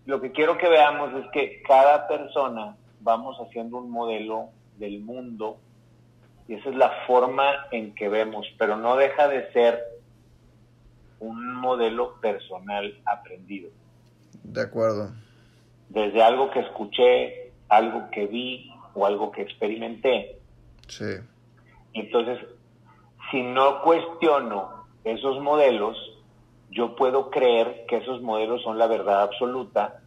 Lo 0.08 0.20
que 0.20 0.32
quiero 0.32 0.58
que 0.58 0.68
veamos 0.68 1.14
es 1.14 1.30
que 1.32 1.62
cada 1.62 2.08
persona 2.08 2.76
vamos 3.02 3.38
haciendo 3.38 3.78
un 3.78 3.92
modelo 3.92 4.50
del 4.78 5.00
mundo 5.00 5.58
y 6.48 6.56
esa 6.56 6.70
es 6.70 6.76
la 6.76 6.90
forma 7.06 7.68
en 7.72 7.94
que 7.94 8.10
vemos, 8.10 8.48
pero 8.58 8.78
no 8.78 8.96
deja 8.96 9.28
de 9.28 9.54
ser 9.54 9.80
un 11.20 11.54
modelo 11.54 12.20
personal 12.20 13.00
aprendido. 13.06 13.70
De 14.44 14.62
acuerdo. 14.62 15.12
Desde 15.90 16.24
algo 16.24 16.50
que 16.50 16.62
escuché, 16.62 17.52
algo 17.70 18.10
que 18.10 18.26
vi 18.26 18.74
o 18.96 19.06
algo 19.06 19.32
que 19.32 19.44
experimenté. 19.44 20.40
Sí. 20.88 21.14
Entonces, 21.94 22.40
si 23.30 23.44
no 23.44 23.84
cuestiono 23.84 24.81
esos 25.04 25.40
modelos, 25.42 25.98
yo 26.70 26.96
puedo 26.96 27.30
creer 27.30 27.86
que 27.88 27.98
esos 27.98 28.22
modelos 28.22 28.62
son 28.64 28.78
la 28.78 28.88
verdad 28.88 29.24
absoluta 29.24 30.00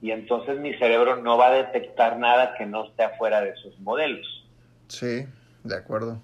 y 0.00 0.10
entonces 0.10 0.58
mi 0.58 0.74
cerebro 0.74 1.16
no 1.16 1.38
va 1.38 1.48
a 1.48 1.52
detectar 1.52 2.18
nada 2.18 2.54
que 2.54 2.66
no 2.66 2.86
esté 2.86 3.04
afuera 3.04 3.40
de 3.40 3.50
esos 3.50 3.78
modelos. 3.80 4.44
Sí, 4.88 5.24
de 5.62 5.76
acuerdo. 5.76 6.20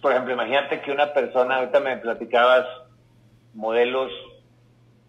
Por 0.00 0.12
ejemplo, 0.12 0.34
imagínate 0.34 0.80
que 0.80 0.90
una 0.90 1.12
persona, 1.12 1.56
ahorita 1.56 1.80
me 1.80 1.96
platicabas 1.98 2.66
modelos 3.52 4.10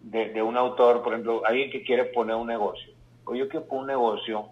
de, 0.02 0.28
de 0.28 0.42
un 0.42 0.56
autor, 0.56 1.02
por 1.02 1.14
ejemplo, 1.14 1.42
alguien 1.44 1.70
que 1.70 1.82
quiere 1.82 2.04
poner 2.04 2.36
un 2.36 2.46
negocio. 2.46 2.92
O 3.24 3.34
yo 3.34 3.48
quiero 3.48 3.66
poner 3.66 3.80
un 3.80 3.86
negocio, 3.88 4.46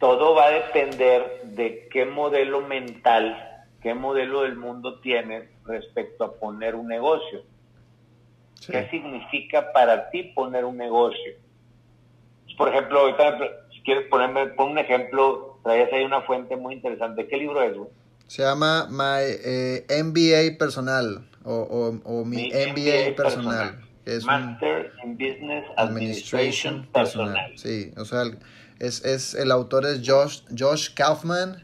todo 0.00 0.34
va 0.34 0.46
a 0.46 0.50
depender 0.50 1.42
de 1.44 1.88
qué 1.90 2.04
modelo 2.04 2.62
mental 2.62 3.53
qué 3.84 3.92
modelo 3.92 4.42
del 4.42 4.56
mundo 4.56 4.98
tienes 5.00 5.44
respecto 5.66 6.24
a 6.24 6.32
poner 6.32 6.74
un 6.74 6.88
negocio. 6.88 7.42
¿Qué 8.66 8.88
significa 8.90 9.72
para 9.74 10.08
ti 10.08 10.22
poner 10.34 10.64
un 10.64 10.78
negocio? 10.78 11.32
Por 12.56 12.70
ejemplo, 12.70 13.00
ahorita, 13.00 13.38
si 13.74 13.82
quieres 13.82 14.08
ponerme, 14.08 14.46
pon 14.46 14.70
un 14.70 14.78
ejemplo, 14.78 15.58
traías 15.62 15.92
ahí 15.92 16.02
una 16.02 16.22
fuente 16.22 16.56
muy 16.56 16.74
interesante. 16.74 17.28
¿Qué 17.28 17.36
libro 17.36 17.62
es, 17.62 17.76
güey? 17.76 17.90
Se 18.26 18.42
llama 18.42 18.88
My 18.90 19.20
eh, 19.44 19.84
MBA 20.02 20.58
Personal 20.58 21.28
o, 21.44 22.24
mi, 22.24 22.48
MBA, 22.48 23.14
Personal. 23.14 23.78
es 24.06 24.24
Master 24.24 24.92
in 25.04 25.18
Business 25.18 25.66
Administration, 25.76 26.88
personal. 26.90 27.52
Sí, 27.58 27.92
o 27.98 28.06
sea, 28.06 28.22
es, 28.78 29.04
es, 29.04 29.34
el 29.34 29.50
autor 29.50 29.84
es 29.84 30.00
Josh, 30.08 30.40
Josh 30.58 30.94
Kaufman. 30.94 31.62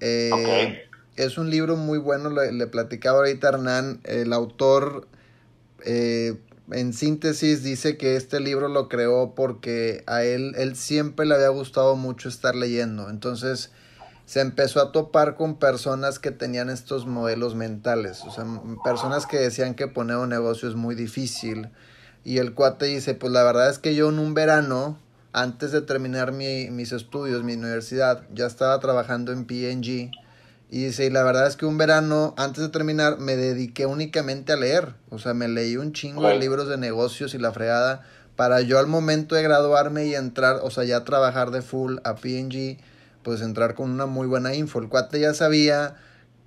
Eh, 0.00 0.87
es 1.18 1.36
un 1.36 1.50
libro 1.50 1.76
muy 1.76 1.98
bueno, 1.98 2.30
le, 2.30 2.66
platicaba 2.68 3.18
ahorita 3.18 3.48
Hernán, 3.48 4.00
el 4.04 4.32
autor 4.32 5.08
eh, 5.84 6.38
en 6.70 6.92
síntesis 6.92 7.64
dice 7.64 7.96
que 7.96 8.14
este 8.14 8.38
libro 8.38 8.68
lo 8.68 8.88
creó 8.88 9.34
porque 9.34 10.04
a 10.06 10.22
él, 10.22 10.54
él 10.56 10.76
siempre 10.76 11.26
le 11.26 11.34
había 11.34 11.48
gustado 11.48 11.96
mucho 11.96 12.28
estar 12.28 12.54
leyendo, 12.54 13.10
entonces 13.10 13.72
se 14.26 14.40
empezó 14.40 14.80
a 14.80 14.92
topar 14.92 15.34
con 15.34 15.58
personas 15.58 16.20
que 16.20 16.30
tenían 16.30 16.70
estos 16.70 17.06
modelos 17.06 17.56
mentales, 17.56 18.22
o 18.24 18.30
sea, 18.30 18.44
personas 18.84 19.26
que 19.26 19.38
decían 19.38 19.74
que 19.74 19.88
poner 19.88 20.18
un 20.18 20.28
negocio 20.28 20.68
es 20.68 20.74
muy 20.74 20.94
difícil. 20.94 21.68
Y 22.24 22.38
el 22.38 22.52
cuate 22.52 22.86
dice, 22.86 23.14
pues 23.14 23.32
la 23.32 23.42
verdad 23.42 23.70
es 23.70 23.78
que 23.78 23.94
yo 23.94 24.10
en 24.10 24.18
un 24.18 24.34
verano, 24.34 24.98
antes 25.32 25.72
de 25.72 25.80
terminar 25.80 26.32
mi, 26.32 26.68
mis 26.68 26.92
estudios, 26.92 27.42
mi 27.42 27.54
universidad, 27.54 28.26
ya 28.34 28.46
estaba 28.46 28.78
trabajando 28.80 29.32
en 29.32 29.46
PNG 29.46 30.10
y 30.70 30.84
dice, 30.84 31.06
y 31.06 31.10
la 31.10 31.22
verdad 31.22 31.46
es 31.46 31.56
que 31.56 31.64
un 31.64 31.78
verano, 31.78 32.34
antes 32.36 32.62
de 32.62 32.68
terminar, 32.68 33.18
me 33.18 33.36
dediqué 33.36 33.86
únicamente 33.86 34.52
a 34.52 34.56
leer. 34.56 34.94
O 35.08 35.18
sea, 35.18 35.32
me 35.32 35.48
leí 35.48 35.78
un 35.78 35.92
chingo 35.92 36.28
de 36.28 36.38
libros 36.38 36.68
de 36.68 36.76
negocios 36.76 37.32
y 37.34 37.38
la 37.38 37.52
fregada 37.52 38.02
para 38.36 38.60
yo 38.60 38.78
al 38.78 38.86
momento 38.86 39.34
de 39.34 39.42
graduarme 39.42 40.06
y 40.06 40.14
entrar, 40.14 40.60
o 40.62 40.70
sea, 40.70 40.84
ya 40.84 41.04
trabajar 41.04 41.50
de 41.50 41.62
full 41.62 41.96
a 42.04 42.16
PNG, 42.16 42.78
pues 43.22 43.40
entrar 43.40 43.74
con 43.74 43.90
una 43.90 44.06
muy 44.06 44.26
buena 44.26 44.54
info. 44.54 44.78
El 44.78 44.88
cuate 44.88 45.18
ya 45.18 45.32
sabía 45.32 45.96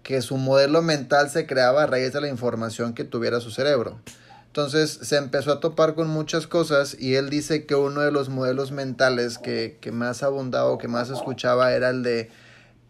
que 0.04 0.22
su 0.22 0.38
modelo 0.38 0.82
mental 0.84 1.30
se 1.30 1.48
creaba 1.48 1.84
a 1.84 1.88
raíz 1.88 2.14
de 2.14 2.22
la 2.22 2.30
información 2.30 2.94
que 2.94 3.04
tuviera 3.04 3.40
su 3.40 3.50
cerebro. 3.50 4.00
Entonces 4.48 5.00
se 5.02 5.18
empezó 5.18 5.52
a 5.52 5.60
topar 5.60 5.96
con 5.96 6.08
muchas 6.08 6.46
cosas 6.46 6.96
y 7.00 7.16
él 7.16 7.30
dice 7.30 7.66
que 7.66 7.76
uno 7.76 8.02
de 8.02 8.12
los 8.12 8.30
modelos 8.30 8.72
mentales 8.72 9.38
que, 9.38 9.78
que 9.82 9.92
más 9.92 10.24
abundaba 10.24 10.70
o 10.70 10.78
que 10.78 10.88
más 10.88 11.10
escuchaba 11.10 11.74
era 11.74 11.90
el 11.90 12.04
de 12.04 12.30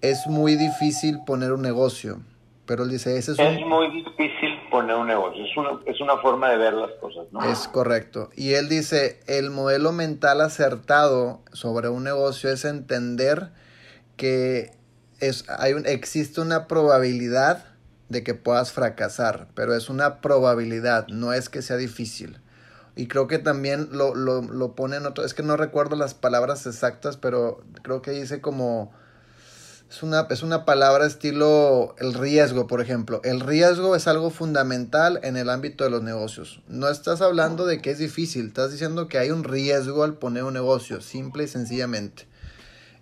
es 0.01 0.27
muy 0.27 0.55
difícil 0.55 1.20
poner 1.25 1.51
un 1.51 1.62
negocio. 1.62 2.22
Pero 2.65 2.84
él 2.84 2.89
dice, 2.89 3.17
ese 3.17 3.34
es, 3.34 3.39
es 3.39 3.65
muy 3.65 3.91
difícil 3.91 4.50
poner 4.70 4.96
un 4.96 5.08
negocio, 5.08 5.43
es 5.43 5.58
una, 5.58 5.79
es 5.86 6.00
una 6.00 6.17
forma 6.17 6.50
de 6.50 6.58
ver 6.58 6.74
las 6.74 6.91
cosas, 7.01 7.25
¿no? 7.31 7.43
Es 7.43 7.67
correcto. 7.67 8.29
Y 8.36 8.53
él 8.53 8.70
dice, 8.70 9.20
el 9.27 9.50
modelo 9.50 9.91
mental 9.91 10.41
acertado 10.41 11.41
sobre 11.51 11.89
un 11.89 12.03
negocio 12.03 12.50
es 12.50 12.63
entender 12.63 13.50
que 14.15 14.72
es, 15.20 15.50
hay 15.50 15.74
un, 15.74 15.86
existe 15.86 16.39
una 16.39 16.67
probabilidad 16.67 17.65
de 18.10 18.24
que 18.24 18.36
puedas 18.36 18.72
fracasar, 18.72 19.48
pero 19.53 19.75
es 19.75 19.89
una 19.89 20.22
probabilidad, 20.22 21.08
no 21.08 21.34
es 21.34 21.50
que 21.50 21.62
sea 21.62 21.77
difícil. 21.77 22.39
Y 22.96 23.08
creo 23.08 23.27
que 23.27 23.39
también 23.39 23.89
lo, 23.91 24.15
lo, 24.15 24.41
lo 24.41 24.75
pone 24.75 24.98
en 24.98 25.05
otro, 25.05 25.25
es 25.25 25.34
que 25.34 25.43
no 25.43 25.58
recuerdo 25.58 25.96
las 25.96 26.13
palabras 26.13 26.65
exactas, 26.67 27.17
pero 27.17 27.63
creo 27.81 28.01
que 28.01 28.12
dice 28.12 28.39
como 28.39 28.93
es 29.92 30.04
una, 30.04 30.26
es 30.30 30.42
una 30.42 30.64
palabra 30.64 31.06
estilo 31.06 31.96
el 32.00 32.14
riesgo, 32.14 32.66
por 32.66 32.80
ejemplo. 32.80 33.20
El 33.26 33.42
riesgo 33.42 33.94
es 33.94 34.08
algo 34.08 34.30
fundamental 34.30 35.20
en 35.22 35.36
el 35.36 35.50
ámbito 35.50 35.84
de 35.84 35.90
los 35.90 36.02
negocios. 36.02 36.62
No 36.70 36.88
estás 36.88 37.20
hablando 37.20 37.66
de 37.66 37.82
que 37.82 37.92
es 37.92 37.98
difícil, 37.98 38.48
estás 38.48 38.72
diciendo 38.72 39.10
que 39.10 39.18
hay 39.18 39.32
un 39.32 39.44
riesgo 39.44 40.06
al 40.06 40.14
poner 40.14 40.46
un 40.46 40.54
negocio, 40.54 41.02
simple 41.02 41.44
y 41.44 41.48
sencillamente. 41.50 42.24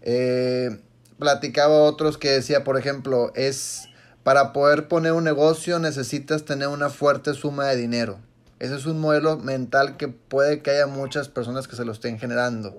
Eh, 0.01 0.79
platicaba 1.19 1.75
otros 1.83 2.17
que 2.17 2.29
decía, 2.29 2.63
por 2.63 2.79
ejemplo, 2.79 3.33
es 3.35 3.87
para 4.23 4.51
poder 4.51 4.87
poner 4.87 5.11
un 5.11 5.25
negocio 5.25 5.77
necesitas 5.77 6.43
tener 6.43 6.69
una 6.69 6.89
fuerte 6.89 7.35
suma 7.35 7.67
de 7.67 7.75
dinero. 7.75 8.17
Ese 8.57 8.75
es 8.75 8.87
un 8.87 8.99
modelo 8.99 9.37
mental 9.37 9.95
que 9.95 10.07
puede 10.07 10.63
que 10.63 10.71
haya 10.71 10.87
muchas 10.87 11.29
personas 11.29 11.67
que 11.67 11.75
se 11.75 11.85
lo 11.85 11.91
estén 11.91 12.17
generando. 12.17 12.75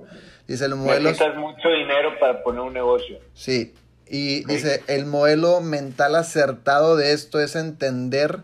Dice 0.49 0.65
el 0.65 0.75
modelo. 0.75 1.11
Necesitas 1.11 1.37
mucho 1.37 1.69
dinero 1.69 2.11
para 2.19 2.43
poner 2.43 2.61
un 2.61 2.73
negocio. 2.73 3.21
Sí, 3.35 3.73
y 4.13 4.45
dice, 4.45 4.83
el 4.89 5.07
modelo 5.07 5.61
mental 5.61 6.17
acertado 6.17 6.97
de 6.97 7.13
esto 7.13 7.39
es 7.39 7.55
entender 7.55 8.41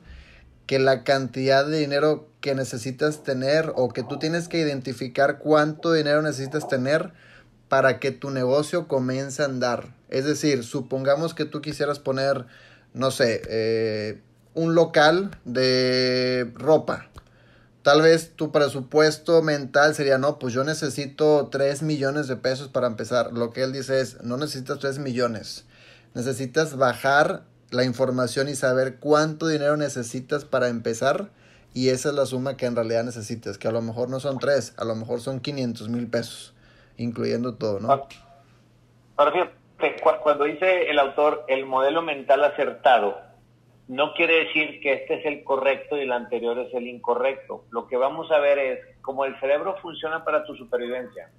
que 0.67 0.79
la 0.79 1.03
cantidad 1.03 1.67
de 1.67 1.79
dinero 1.79 2.29
que 2.41 2.55
necesitas 2.55 3.25
tener 3.25 3.73
o 3.75 3.89
que 3.89 4.05
tú 4.05 4.21
tienes 4.21 4.47
que 4.47 4.61
identificar 4.61 5.39
cuánto 5.39 5.93
dinero 5.93 6.23
necesitas 6.23 6.69
tener 6.69 7.11
para 7.69 7.99
que 7.99 8.13
tu 8.13 8.31
negocio 8.31 8.87
comience 8.87 9.43
a 9.43 9.47
andar. 9.47 9.89
Es 10.09 10.25
decir, 10.25 10.63
supongamos 10.63 11.35
que 11.35 11.45
tú 11.45 11.61
quisieras 11.61 11.99
poner, 11.99 12.47
no 12.95 13.11
sé, 13.11 13.43
eh, 13.49 14.21
un 14.55 14.77
local 14.77 15.37
de 15.45 16.53
ropa. 16.55 17.11
Tal 17.87 18.03
vez 18.03 18.35
tu 18.35 18.51
presupuesto 18.51 19.43
mental 19.43 19.95
sería, 19.95 20.19
no, 20.19 20.41
pues 20.41 20.53
yo 20.53 20.65
necesito 20.65 21.47
3 21.53 21.85
millones 21.85 22.27
de 22.27 22.35
pesos 22.35 22.67
para 22.67 22.89
empezar. 22.89 23.33
Lo 23.33 23.53
que 23.53 23.63
él 23.63 23.73
dice 23.73 24.01
es, 24.01 24.25
no 24.25 24.37
necesitas 24.37 24.81
3 24.81 24.99
millones. 24.99 25.69
Necesitas 26.13 26.77
bajar 26.77 27.43
la 27.71 27.85
información 27.85 28.49
y 28.49 28.57
saber 28.57 28.97
cuánto 28.97 29.47
dinero 29.47 29.77
necesitas 29.77 30.45
para 30.45 30.67
empezar. 30.67 31.29
Y 31.75 31.91
esa 31.91 32.09
es 32.09 32.17
la 32.17 32.27
suma 32.27 32.57
que 32.57 32.67
en 32.67 32.75
realidad 32.75 33.05
necesitas, 33.05 33.57
que 33.57 33.69
a 33.69 33.71
lo 33.71 33.83
mejor 33.83 34.11
no 34.11 34.19
son 34.19 34.41
3, 34.41 34.75
a 34.79 34.85
lo 34.85 34.97
mejor 34.97 35.21
son 35.21 35.39
500 35.39 35.89
mil 35.89 36.09
pesos 36.09 36.57
incluyendo 36.97 37.55
todo, 37.55 37.79
¿no? 37.79 38.09
Ahora 39.17 39.53
cuando 40.25 40.43
dice 40.43 40.91
el 40.91 40.99
autor 40.99 41.45
el 41.47 41.67
modelo 41.67 42.03
mental 42.03 42.43
acertado, 42.43 43.26
no 43.89 44.15
quiere 44.15 44.47
decir 44.47 44.81
que 44.81 44.95
este 44.95 45.21
es 45.21 45.27
el 45.27 45.45
correcto 45.45 45.97
y 45.97 46.01
el 46.01 46.13
anterior 46.13 46.59
es 46.59 46.75
el 46.75 46.89
incorrecto. 46.89 47.65
Lo 47.71 47.87
que 47.87 47.97
vamos 47.97 48.31
a 48.33 48.39
ver 48.39 48.59
es 48.59 48.81
cómo 49.01 49.25
el 49.25 49.39
cerebro 49.39 49.77
funciona 49.81 50.25
para 50.25 50.45
tu 50.45 50.57
supervivencia. 50.57 51.31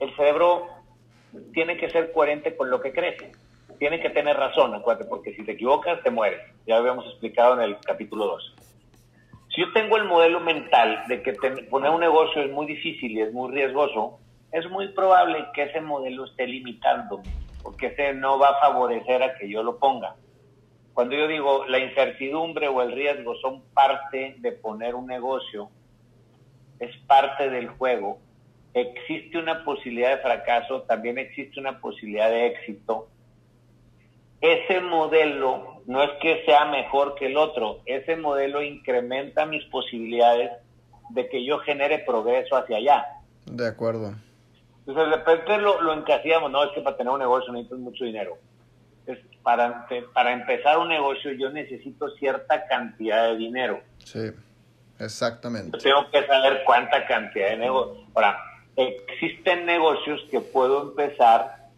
El 0.00 0.14
cerebro 0.16 0.66
tiene 1.52 1.76
que 1.76 1.90
ser 1.90 2.12
coherente 2.12 2.56
con 2.56 2.70
lo 2.70 2.80
que 2.80 2.92
crece. 2.92 3.32
Tiene 3.78 4.00
que 4.00 4.10
tener 4.10 4.36
razón, 4.36 4.74
acuérdate, 4.74 5.08
porque 5.08 5.34
si 5.34 5.44
te 5.44 5.52
equivocas 5.52 6.02
te 6.02 6.10
mueres. 6.10 6.40
Ya 6.66 6.74
lo 6.74 6.80
habíamos 6.80 7.06
explicado 7.06 7.54
en 7.54 7.60
el 7.60 7.78
capítulo 7.78 8.26
2. 8.26 8.54
Si 9.54 9.60
yo 9.60 9.72
tengo 9.72 9.96
el 9.96 10.04
modelo 10.04 10.40
mental 10.40 11.04
de 11.06 11.22
que 11.22 11.32
poner 11.70 11.90
un 11.90 12.00
negocio 12.00 12.42
es 12.42 12.50
muy 12.50 12.66
difícil 12.66 13.12
y 13.12 13.20
es 13.20 13.32
muy 13.32 13.52
riesgoso, 13.52 14.18
es 14.50 14.68
muy 14.70 14.88
probable 14.88 15.46
que 15.54 15.64
ese 15.64 15.80
modelo 15.80 16.24
esté 16.24 16.46
limitando, 16.46 17.22
porque 17.62 17.86
ese 17.88 18.14
no 18.14 18.38
va 18.38 18.48
a 18.48 18.60
favorecer 18.60 19.22
a 19.22 19.34
que 19.36 19.48
yo 19.48 19.62
lo 19.62 19.78
ponga. 19.78 20.16
Cuando 20.98 21.14
yo 21.14 21.28
digo 21.28 21.64
la 21.68 21.78
incertidumbre 21.78 22.66
o 22.66 22.82
el 22.82 22.90
riesgo 22.90 23.36
son 23.36 23.62
parte 23.72 24.34
de 24.40 24.50
poner 24.50 24.96
un 24.96 25.06
negocio, 25.06 25.70
es 26.80 26.90
parte 27.06 27.50
del 27.50 27.68
juego, 27.68 28.18
existe 28.74 29.38
una 29.38 29.62
posibilidad 29.62 30.16
de 30.16 30.22
fracaso, 30.22 30.82
también 30.88 31.18
existe 31.18 31.60
una 31.60 31.78
posibilidad 31.78 32.28
de 32.30 32.48
éxito. 32.48 33.06
Ese 34.40 34.80
modelo 34.80 35.82
no 35.86 36.02
es 36.02 36.10
que 36.20 36.44
sea 36.44 36.64
mejor 36.64 37.14
que 37.14 37.26
el 37.26 37.36
otro, 37.36 37.78
ese 37.86 38.16
modelo 38.16 38.60
incrementa 38.60 39.46
mis 39.46 39.64
posibilidades 39.66 40.50
de 41.10 41.28
que 41.28 41.44
yo 41.44 41.60
genere 41.60 42.00
progreso 42.00 42.56
hacia 42.56 42.78
allá. 42.78 43.06
De 43.46 43.68
acuerdo. 43.68 44.14
Entonces, 44.80 45.10
de 45.10 45.16
repente 45.16 45.58
lo, 45.58 45.80
lo 45.80 45.92
encasillamos, 45.92 46.50
no, 46.50 46.64
es 46.64 46.72
que 46.72 46.80
para 46.80 46.96
tener 46.96 47.12
un 47.12 47.20
negocio 47.20 47.52
necesitas 47.52 47.78
mucho 47.78 48.04
dinero. 48.04 48.36
Es 49.08 49.18
para, 49.42 49.88
para 50.12 50.32
empezar 50.32 50.78
un 50.78 50.88
negocio 50.88 51.32
yo 51.32 51.50
necesito 51.50 52.10
cierta 52.16 52.66
cantidad 52.66 53.28
de 53.28 53.36
dinero. 53.36 53.80
Sí, 54.04 54.30
exactamente. 54.98 55.78
Yo 55.78 55.82
tengo 55.82 56.10
que 56.10 56.26
saber 56.26 56.62
cuánta 56.64 57.06
cantidad 57.06 57.50
de 57.50 57.56
negocio. 57.56 58.04
Ahora, 58.14 58.38
existen 58.76 59.66
negocios 59.66 60.20
que 60.30 60.40
puedo 60.40 60.90
empezar 60.90 61.70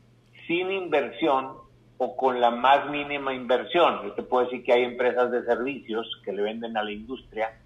sin 0.46 0.70
inversión 0.70 1.60
o 1.98 2.16
con 2.16 2.40
la 2.40 2.50
más 2.50 2.90
mínima 2.90 3.32
inversión. 3.32 4.02
Yo 4.02 4.12
te 4.14 4.22
puedo 4.22 4.46
decir 4.46 4.64
que 4.64 4.72
hay 4.72 4.84
empresas 4.84 5.30
de 5.30 5.44
servicios 5.44 6.06
que 6.24 6.32
le 6.32 6.42
venden 6.42 6.76
a 6.76 6.82
la 6.82 6.90
industria 6.90 7.56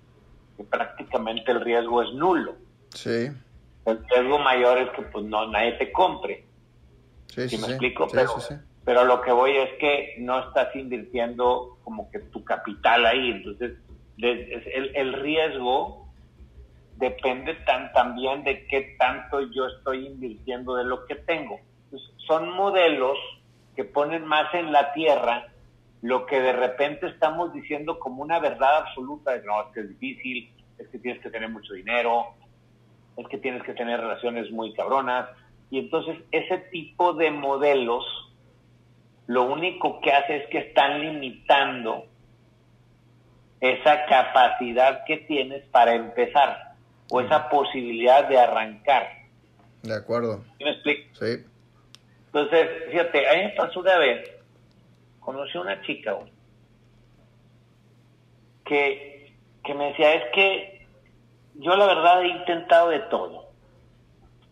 que 0.56 0.64
prácticamente 0.64 1.50
el 1.50 1.60
riesgo 1.60 2.02
es 2.02 2.12
nulo. 2.12 2.56
Sí. 2.92 3.30
El 3.86 4.08
riesgo 4.08 4.38
mayor 4.38 4.78
es 4.78 4.90
que 4.90 5.02
pues 5.02 5.24
no 5.24 5.46
nadie 5.48 5.72
te 5.72 5.90
compre. 5.92 6.44
Sí, 7.28 7.48
sí, 7.48 7.58
me 7.58 7.68
explico? 7.68 8.06
pero, 8.12 8.32
pero 8.84 9.04
lo 9.04 9.20
que 9.22 9.32
voy 9.32 9.56
es 9.56 9.72
que 9.78 10.16
no 10.18 10.40
estás 10.40 10.74
invirtiendo 10.76 11.78
como 11.84 12.10
que 12.10 12.18
tu 12.18 12.44
capital 12.44 13.06
ahí. 13.06 13.30
Entonces, 13.30 13.78
el, 14.18 14.94
el 14.94 15.12
riesgo 15.14 16.06
depende 16.96 17.54
tan, 17.66 17.92
también 17.92 18.44
de 18.44 18.66
qué 18.66 18.96
tanto 18.98 19.40
yo 19.40 19.66
estoy 19.66 20.06
invirtiendo 20.06 20.76
de 20.76 20.84
lo 20.84 21.06
que 21.06 21.16
tengo. 21.16 21.60
son 22.26 22.50
modelos 22.50 23.18
que 23.74 23.84
ponen 23.84 24.24
más 24.26 24.52
en 24.54 24.72
la 24.72 24.92
tierra 24.92 25.48
lo 26.04 26.26
que 26.26 26.38
de 26.38 26.52
repente 26.52 27.06
estamos 27.06 27.54
diciendo 27.54 27.98
como 27.98 28.22
una 28.22 28.38
verdad 28.38 28.76
absoluta, 28.76 29.34
no, 29.38 29.62
es 29.62 29.68
que 29.72 29.80
es 29.80 29.88
difícil, 29.88 30.50
es 30.76 30.86
que 30.88 30.98
tienes 30.98 31.22
que 31.22 31.30
tener 31.30 31.48
mucho 31.48 31.72
dinero, 31.72 32.26
es 33.16 33.26
que 33.28 33.38
tienes 33.38 33.62
que 33.62 33.72
tener 33.72 34.00
relaciones 34.00 34.50
muy 34.50 34.74
cabronas. 34.74 35.30
Y 35.70 35.78
entonces 35.78 36.18
ese 36.30 36.58
tipo 36.70 37.14
de 37.14 37.30
modelos 37.30 38.04
lo 39.26 39.44
único 39.44 40.00
que 40.00 40.12
hace 40.12 40.36
es 40.36 40.48
que 40.48 40.58
están 40.58 41.00
limitando 41.00 42.06
esa 43.60 44.04
capacidad 44.06 45.04
que 45.06 45.18
tienes 45.18 45.64
para 45.68 45.94
empezar 45.94 46.74
o 47.10 47.20
esa 47.20 47.48
posibilidad 47.48 48.28
de 48.28 48.38
arrancar. 48.38 49.08
De 49.82 49.94
acuerdo. 49.94 50.44
me 50.60 50.70
explico? 50.70 51.14
Sí. 51.14 51.44
Entonces, 52.26 52.68
fíjate, 52.90 53.28
a 53.28 53.34
mí 53.34 53.42
me 53.44 53.50
pasó 53.50 53.80
una 53.80 53.96
vez, 53.98 54.28
conocí 55.20 55.56
a 55.56 55.60
una 55.60 55.80
chica 55.82 56.16
que, 58.64 59.32
que 59.62 59.74
me 59.74 59.88
decía, 59.88 60.14
es 60.14 60.24
que 60.34 60.86
yo 61.54 61.76
la 61.76 61.86
verdad 61.86 62.22
he 62.22 62.28
intentado 62.28 62.90
de 62.90 63.00
todo. 63.00 63.43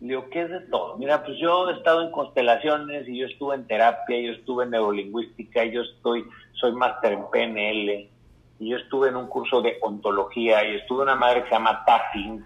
Le 0.03 0.09
digo, 0.09 0.29
¿qué 0.31 0.41
es 0.41 0.49
de 0.49 0.59
todo? 0.59 0.97
Mira, 0.97 1.23
pues 1.23 1.37
yo 1.39 1.69
he 1.69 1.77
estado 1.77 2.01
en 2.01 2.11
constelaciones 2.11 3.07
y 3.07 3.19
yo 3.19 3.25
estuve 3.25 3.55
en 3.55 3.65
terapia, 3.65 4.19
yo 4.19 4.33
estuve 4.33 4.65
en 4.65 4.71
neurolingüística, 4.71 5.63
yo 5.63 5.81
estoy, 5.81 6.25
soy 6.51 6.73
máster 6.73 7.13
en 7.13 7.23
PNL, 7.31 8.09
y 8.59 8.69
yo 8.69 8.75
estuve 8.75 9.07
en 9.07 9.15
un 9.15 9.27
curso 9.27 9.61
de 9.61 9.77
ontología, 9.81 10.61
y 10.67 10.75
estuve 10.75 11.03
en 11.03 11.03
una 11.03 11.15
madre 11.15 11.43
que 11.43 11.47
se 11.47 11.55
llama 11.55 11.85
Tapping, 11.85 12.43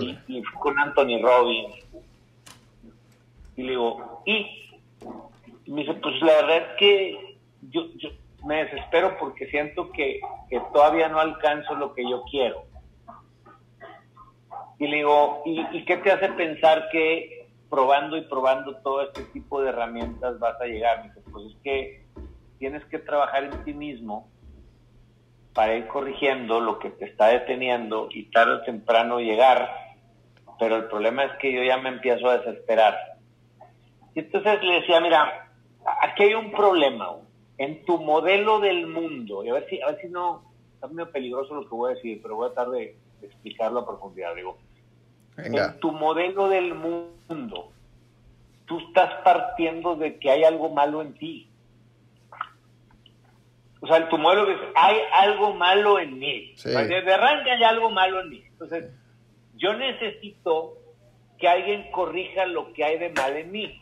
y, 0.00 0.18
y, 0.28 0.42
con 0.60 0.78
Anthony 0.78 1.22
Robbins. 1.22 1.74
Y 3.56 3.62
le 3.62 3.70
digo, 3.70 4.22
y 4.26 4.46
me 5.68 5.80
dice, 5.80 5.94
pues 5.94 6.20
la 6.20 6.34
verdad 6.34 6.56
es 6.58 6.76
que 6.78 7.38
yo, 7.70 7.86
yo 7.96 8.10
me 8.44 8.64
desespero 8.64 9.16
porque 9.18 9.46
siento 9.46 9.90
que, 9.90 10.20
que 10.50 10.60
todavía 10.74 11.08
no 11.08 11.18
alcanzo 11.18 11.76
lo 11.76 11.94
que 11.94 12.02
yo 12.06 12.24
quiero. 12.30 12.69
Y 14.80 14.86
le 14.86 14.96
digo, 14.96 15.42
¿y, 15.44 15.84
qué 15.84 15.98
te 15.98 16.10
hace 16.10 16.30
pensar 16.30 16.88
que 16.90 17.50
probando 17.68 18.16
y 18.16 18.22
probando 18.22 18.76
todo 18.78 19.02
este 19.02 19.24
tipo 19.24 19.60
de 19.60 19.68
herramientas 19.68 20.38
vas 20.38 20.58
a 20.58 20.64
llegar? 20.64 21.02
Me 21.02 21.08
dice, 21.08 21.20
pues 21.30 21.46
es 21.48 21.56
que 21.62 22.06
tienes 22.58 22.82
que 22.86 22.98
trabajar 22.98 23.44
en 23.44 23.62
ti 23.64 23.74
mismo 23.74 24.30
para 25.52 25.76
ir 25.76 25.86
corrigiendo 25.86 26.60
lo 26.60 26.78
que 26.78 26.88
te 26.88 27.04
está 27.04 27.26
deteniendo 27.26 28.08
y 28.10 28.30
tarde 28.30 28.54
o 28.54 28.62
temprano 28.62 29.20
llegar, 29.20 29.70
pero 30.58 30.76
el 30.76 30.84
problema 30.86 31.24
es 31.24 31.32
que 31.32 31.52
yo 31.52 31.62
ya 31.62 31.76
me 31.76 31.90
empiezo 31.90 32.30
a 32.30 32.38
desesperar. 32.38 32.96
Y 34.14 34.20
entonces 34.20 34.62
le 34.62 34.80
decía, 34.80 34.98
mira, 35.02 35.50
aquí 36.00 36.22
hay 36.22 36.34
un 36.34 36.52
problema 36.52 37.16
en 37.58 37.84
tu 37.84 37.98
modelo 37.98 38.60
del 38.60 38.86
mundo, 38.86 39.44
y 39.44 39.50
a 39.50 39.52
ver 39.52 39.66
si, 39.68 39.78
a 39.82 39.88
ver 39.88 40.00
si 40.00 40.08
no, 40.08 40.42
está 40.72 40.88
medio 40.88 41.12
peligroso 41.12 41.54
lo 41.54 41.68
que 41.68 41.74
voy 41.74 41.92
a 41.92 41.94
decir, 41.96 42.20
pero 42.22 42.36
voy 42.36 42.48
a 42.48 42.54
tratar 42.54 42.72
de 42.72 42.96
explicarlo 43.20 43.80
a 43.80 43.86
profundidad. 43.86 44.34
Digo, 44.34 44.56
en 45.36 45.80
tu 45.80 45.92
modelo 45.92 46.48
del 46.48 46.74
mundo, 46.74 47.72
tú 48.66 48.78
estás 48.78 49.22
partiendo 49.22 49.96
de 49.96 50.18
que 50.18 50.30
hay 50.30 50.44
algo 50.44 50.70
malo 50.70 51.02
en 51.02 51.14
ti. 51.14 51.48
O 53.80 53.86
sea, 53.86 53.96
en 53.96 54.08
tu 54.10 54.18
modelo 54.18 54.50
es, 54.50 54.58
hay 54.74 54.98
algo 55.12 55.54
malo 55.54 55.98
en 55.98 56.18
mí. 56.18 56.54
Desde 56.62 57.14
arranca 57.14 57.52
hay 57.52 57.64
algo 57.64 57.90
malo 57.90 58.20
en 58.20 58.28
mí. 58.28 58.42
Entonces, 58.46 58.90
yo 59.54 59.72
necesito 59.74 60.76
que 61.38 61.48
alguien 61.48 61.90
corrija 61.90 62.44
lo 62.46 62.72
que 62.72 62.84
hay 62.84 62.98
de 62.98 63.10
mal 63.10 63.36
en 63.36 63.50
mí. 63.50 63.80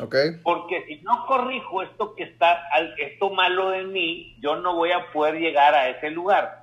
Okay. 0.00 0.32
Porque 0.44 0.84
si 0.86 0.96
no 1.02 1.26
corrijo 1.26 1.82
esto 1.82 2.14
que 2.14 2.24
está, 2.24 2.62
esto 2.98 3.30
malo 3.30 3.74
en 3.74 3.90
mí, 3.90 4.36
yo 4.38 4.56
no 4.56 4.76
voy 4.76 4.92
a 4.92 5.10
poder 5.10 5.36
llegar 5.36 5.74
a 5.74 5.88
ese 5.88 6.10
lugar. 6.10 6.57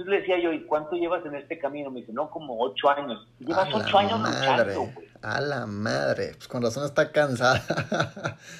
Entonces 0.00 0.12
le 0.12 0.20
decía 0.20 0.42
yo, 0.42 0.52
¿y 0.54 0.64
cuánto 0.64 0.96
llevas 0.96 1.26
en 1.26 1.34
este 1.34 1.58
camino? 1.58 1.90
Me 1.90 2.00
dice, 2.00 2.14
no, 2.14 2.30
como 2.30 2.58
ocho 2.58 2.88
años. 2.88 3.28
Llevas 3.38 3.68
ocho 3.74 3.98
años 3.98 4.18
madre, 4.18 4.74
A 5.20 5.42
la 5.42 5.66
madre, 5.66 6.32
pues 6.36 6.48
con 6.48 6.62
razón 6.62 6.86
está 6.86 7.12
cansada. 7.12 7.60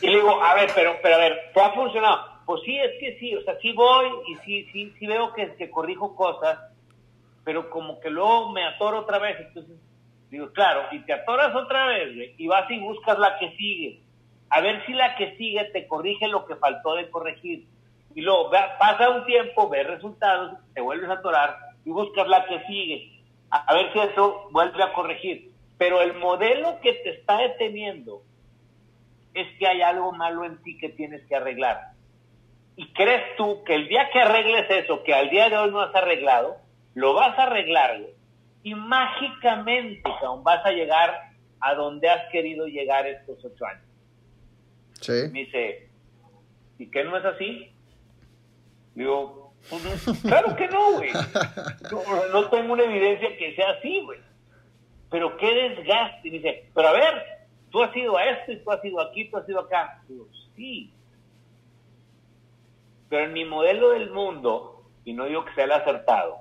y 0.02 0.06
le 0.08 0.16
digo, 0.16 0.42
a 0.42 0.54
ver, 0.54 0.70
pero, 0.74 0.96
pero 1.02 1.14
a 1.14 1.18
ver, 1.18 1.38
¿te 1.54 1.60
ha 1.62 1.70
funcionado? 1.72 2.42
Pues 2.44 2.60
sí, 2.66 2.76
es 2.78 2.90
que 3.00 3.18
sí, 3.18 3.34
o 3.34 3.42
sea, 3.42 3.58
sí 3.62 3.72
voy 3.72 4.06
y 4.28 4.34
sí, 4.44 4.68
sí, 4.70 4.94
sí 4.98 5.06
veo 5.06 5.32
que, 5.32 5.54
que 5.54 5.70
corrijo 5.70 6.14
cosas, 6.14 6.58
pero 7.42 7.70
como 7.70 8.00
que 8.00 8.10
luego 8.10 8.50
me 8.50 8.66
atoro 8.66 8.98
otra 8.98 9.18
vez. 9.18 9.38
Entonces, 9.40 9.78
digo, 10.30 10.52
claro, 10.52 10.82
y 10.92 10.98
te 11.06 11.14
atoras 11.14 11.56
otra 11.56 11.86
vez, 11.86 12.34
y 12.36 12.48
vas 12.48 12.70
y 12.70 12.78
buscas 12.80 13.18
la 13.18 13.38
que 13.38 13.56
sigue. 13.56 14.02
A 14.50 14.60
ver 14.60 14.84
si 14.84 14.92
la 14.92 15.16
que 15.16 15.38
sigue 15.38 15.64
te 15.72 15.88
corrige 15.88 16.28
lo 16.28 16.44
que 16.44 16.56
faltó 16.56 16.96
de 16.96 17.08
corregir 17.08 17.66
y 18.14 18.22
luego 18.22 18.50
pasa 18.50 19.10
un 19.10 19.24
tiempo, 19.24 19.68
ves 19.68 19.86
resultados, 19.86 20.58
te 20.74 20.80
vuelves 20.80 21.08
a 21.10 21.14
atorar 21.14 21.56
y 21.84 21.90
buscas 21.90 22.26
la 22.28 22.44
que 22.46 22.60
sigue, 22.66 23.22
a, 23.50 23.72
ver 23.74 23.92
si 23.92 23.98
eso 23.98 24.48
vuelve 24.50 24.82
a 24.82 24.92
corregir. 24.92 25.50
Pero 25.78 26.00
el 26.02 26.14
modelo 26.14 26.78
que 26.82 26.92
te 26.92 27.10
está 27.10 27.38
deteniendo 27.38 28.22
es 29.34 29.46
que 29.58 29.66
hay 29.66 29.80
algo 29.80 30.12
malo 30.12 30.44
en 30.44 30.60
ti 30.62 30.76
que 30.76 30.90
tienes 30.90 31.24
que 31.26 31.36
arreglar. 31.36 31.92
Y 32.76 32.92
crees 32.92 33.36
tú 33.36 33.62
que 33.64 33.74
el 33.74 33.88
día 33.88 34.10
que 34.12 34.20
arregles 34.20 34.68
eso, 34.70 35.02
que 35.02 35.14
al 35.14 35.30
día 35.30 35.48
de 35.48 35.56
hoy 35.56 35.70
no 35.70 35.80
has 35.80 35.94
arreglado, 35.94 36.56
lo 36.94 37.14
vas 37.14 37.38
a 37.38 37.44
arreglar 37.44 38.00
y 38.62 38.74
mágicamente 38.74 40.10
aún 40.22 40.44
vas 40.44 40.64
a 40.66 40.72
llegar 40.72 41.30
a 41.60 41.74
donde 41.74 42.08
has 42.08 42.30
querido 42.30 42.66
llegar 42.66 43.06
estos 43.06 43.42
ocho 43.44 43.64
años. 43.66 43.84
Sí. 45.00 45.28
Me 45.32 45.40
dice, 45.40 45.88
¿y 46.78 46.90
qué 46.90 47.04
no 47.04 47.16
es 47.16 47.24
así? 47.24 47.72
Digo, 48.94 49.54
pues, 49.68 50.20
claro 50.22 50.56
que 50.56 50.68
no, 50.68 50.92
güey. 50.92 51.10
No, 51.90 52.28
no 52.32 52.50
tengo 52.50 52.72
una 52.72 52.84
evidencia 52.84 53.36
que 53.36 53.54
sea 53.54 53.70
así, 53.70 54.00
güey 54.04 54.18
pero 55.10 55.36
qué 55.36 55.52
desgaste. 55.52 56.28
Y 56.28 56.30
dice, 56.30 56.70
pero 56.74 56.88
a 56.88 56.92
ver, 56.92 57.48
tú 57.70 57.82
has 57.82 57.94
ido 57.94 58.16
a 58.16 58.24
esto 58.24 58.52
y 58.52 58.56
tú 58.62 58.70
has 58.70 58.84
ido 58.84 59.00
aquí, 59.00 59.28
tú 59.28 59.36
has 59.36 59.48
ido 59.48 59.60
acá. 59.60 60.02
Digo, 60.08 60.26
sí. 60.56 60.92
Pero 63.08 63.24
en 63.24 63.32
mi 63.32 63.44
modelo 63.44 63.90
del 63.90 64.10
mundo, 64.10 64.84
y 65.04 65.12
no 65.12 65.24
digo 65.24 65.44
que 65.44 65.54
sea 65.54 65.64
el 65.64 65.72
acertado, 65.72 66.38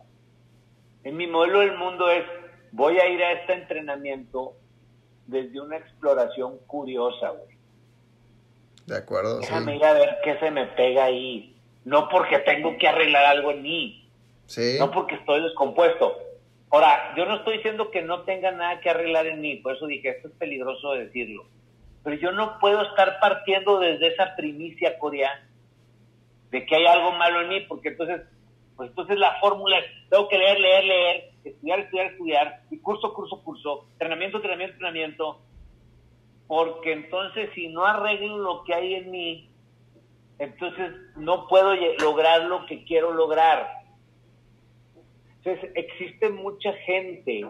en 1.03 1.17
mi 1.17 1.25
modelo 1.25 1.59
del 1.59 1.77
mundo 1.77 2.09
es, 2.11 2.25
voy 2.71 2.99
a 2.99 3.07
ir 3.07 3.23
a 3.23 3.31
este 3.31 3.53
entrenamiento 3.53 4.53
desde 5.25 5.59
una 5.59 5.77
exploración 5.77 6.59
curiosa, 6.67 7.29
güey. 7.29 7.57
De 8.85 8.97
acuerdo. 8.97 9.39
Déjame 9.39 9.75
ir 9.75 9.85
a 9.85 9.93
ver 9.93 10.17
qué 10.23 10.37
se 10.39 10.51
me 10.51 10.65
pega 10.67 11.05
ahí. 11.05 11.55
No 11.89 12.07
porque 12.07 12.39
tengo 12.39 12.77
que 12.77 12.87
arreglar 12.87 13.25
algo 13.25 13.51
en 13.51 13.63
mí. 13.63 14.09
Sí. 14.45 14.77
No 14.79 14.91
porque 14.91 15.15
estoy 15.15 15.41
descompuesto 15.41 16.17
Ahora, 16.71 17.15
yo 17.17 17.25
no 17.25 17.37
estoy 17.37 17.57
diciendo 17.57 17.89
que 17.89 18.03
no 18.03 18.21
tenga 18.23 18.51
nada 18.51 18.79
que 18.79 18.91
arreglar 18.91 19.25
en 19.25 19.41
mí, 19.41 19.55
por 19.55 19.75
eso 19.75 19.87
dije, 19.87 20.09
esto 20.09 20.27
es 20.27 20.33
peligroso 20.35 20.91
decirlo. 20.93 21.45
Pero 22.03 22.15
yo 22.17 22.31
no 22.31 22.59
puedo 22.59 22.83
estar 22.83 23.19
partiendo 23.19 23.79
desde 23.79 24.07
esa 24.07 24.35
primicia 24.35 24.97
coreana 24.99 25.49
de 26.51 26.65
que 26.65 26.75
hay 26.75 26.85
algo 26.85 27.11
malo 27.13 27.41
en 27.41 27.49
mí, 27.49 27.59
porque 27.61 27.89
entonces, 27.89 28.21
pues 28.75 28.89
entonces 28.89 29.17
la 29.17 29.39
fórmula 29.39 29.79
es, 29.79 29.85
tengo 30.09 30.29
que 30.29 30.37
leer, 30.37 30.59
leer, 30.59 30.83
leer, 30.83 31.31
estudiar, 31.43 31.79
estudiar, 31.79 32.05
estudiar, 32.11 32.61
y 32.69 32.77
curso, 32.77 33.13
curso, 33.15 33.43
curso, 33.43 33.87
entrenamiento, 33.93 34.37
entrenamiento, 34.37 34.73
entrenamiento, 34.73 35.41
porque 36.45 36.93
entonces 36.93 37.49
si 37.55 37.67
no 37.69 37.83
arreglo 37.85 38.37
lo 38.37 38.63
que 38.63 38.75
hay 38.75 38.93
en 38.93 39.09
mí, 39.09 39.48
entonces 40.39 40.91
no 41.17 41.47
puedo 41.47 41.75
lograr 41.99 42.43
lo 42.43 42.65
que 42.65 42.83
quiero 42.85 43.11
lograr. 43.11 43.69
Entonces, 45.37 45.71
existe 45.75 46.29
mucha 46.29 46.73
gente 46.73 47.45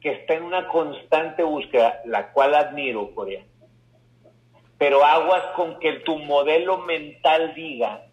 que 0.00 0.12
está 0.12 0.34
en 0.34 0.44
una 0.44 0.68
constante 0.68 1.42
búsqueda, 1.42 2.00
la 2.06 2.32
cual 2.32 2.54
admiro, 2.54 3.14
Corea. 3.14 3.44
Pero 4.78 5.04
aguas 5.04 5.44
con 5.54 5.78
que 5.78 6.00
tu 6.00 6.18
modelo 6.18 6.78
mental 6.78 7.54
diga 7.54 8.06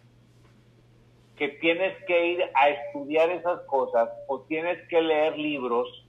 que 1.36 1.48
tienes 1.48 1.96
que 2.04 2.26
ir 2.26 2.44
a 2.54 2.68
estudiar 2.68 3.30
esas 3.30 3.62
cosas 3.62 4.10
o 4.28 4.42
tienes 4.42 4.78
que 4.88 5.00
leer 5.00 5.38
libros, 5.38 5.99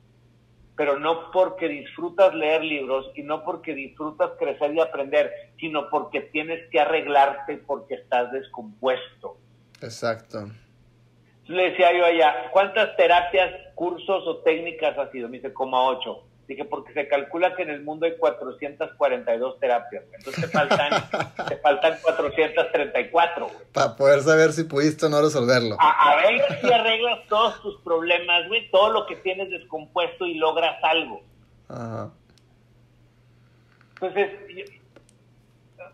pero 0.75 0.99
no 0.99 1.31
porque 1.31 1.67
disfrutas 1.67 2.33
leer 2.33 2.63
libros 2.63 3.11
y 3.15 3.23
no 3.23 3.43
porque 3.43 3.73
disfrutas 3.73 4.31
crecer 4.39 4.73
y 4.73 4.79
aprender, 4.79 5.31
sino 5.59 5.89
porque 5.89 6.21
tienes 6.21 6.69
que 6.69 6.79
arreglarte 6.79 7.57
porque 7.57 7.95
estás 7.95 8.31
descompuesto. 8.31 9.37
Exacto 9.81 10.47
le 11.51 11.71
decía 11.71 11.95
yo 11.95 12.05
allá, 12.05 12.49
¿cuántas 12.51 12.95
terapias, 12.95 13.51
cursos 13.75 14.25
o 14.27 14.37
técnicas 14.37 14.97
ha 14.97 15.11
sido? 15.11 15.29
Me 15.29 15.37
dice, 15.37 15.53
como 15.53 15.77
ocho. 15.87 16.23
Dije, 16.51 16.65
porque 16.65 16.91
se 16.91 17.07
calcula 17.07 17.55
que 17.55 17.63
en 17.63 17.69
el 17.69 17.81
mundo 17.81 18.05
hay 18.05 18.17
442 18.17 19.57
terapias. 19.61 20.03
Entonces 20.11 20.41
te 20.41 20.49
faltan, 20.49 20.89
te 21.47 21.55
faltan 21.55 21.97
434. 22.01 23.47
Para 23.71 23.95
poder 23.95 24.19
saber 24.19 24.51
si 24.51 24.65
pudiste 24.65 25.05
o 25.05 25.09
no 25.09 25.21
resolverlo. 25.21 25.77
A, 25.79 26.17
ver 26.17 26.59
si 26.59 26.73
arreglas 26.73 27.25
todos 27.29 27.61
tus 27.61 27.79
problemas, 27.83 28.49
güey, 28.49 28.69
todo 28.69 28.91
lo 28.91 29.05
que 29.05 29.15
tienes 29.15 29.49
descompuesto 29.49 30.25
y 30.25 30.33
logras 30.33 30.75
algo. 30.83 31.23
Ajá. 31.69 32.11
Entonces, 33.93 34.29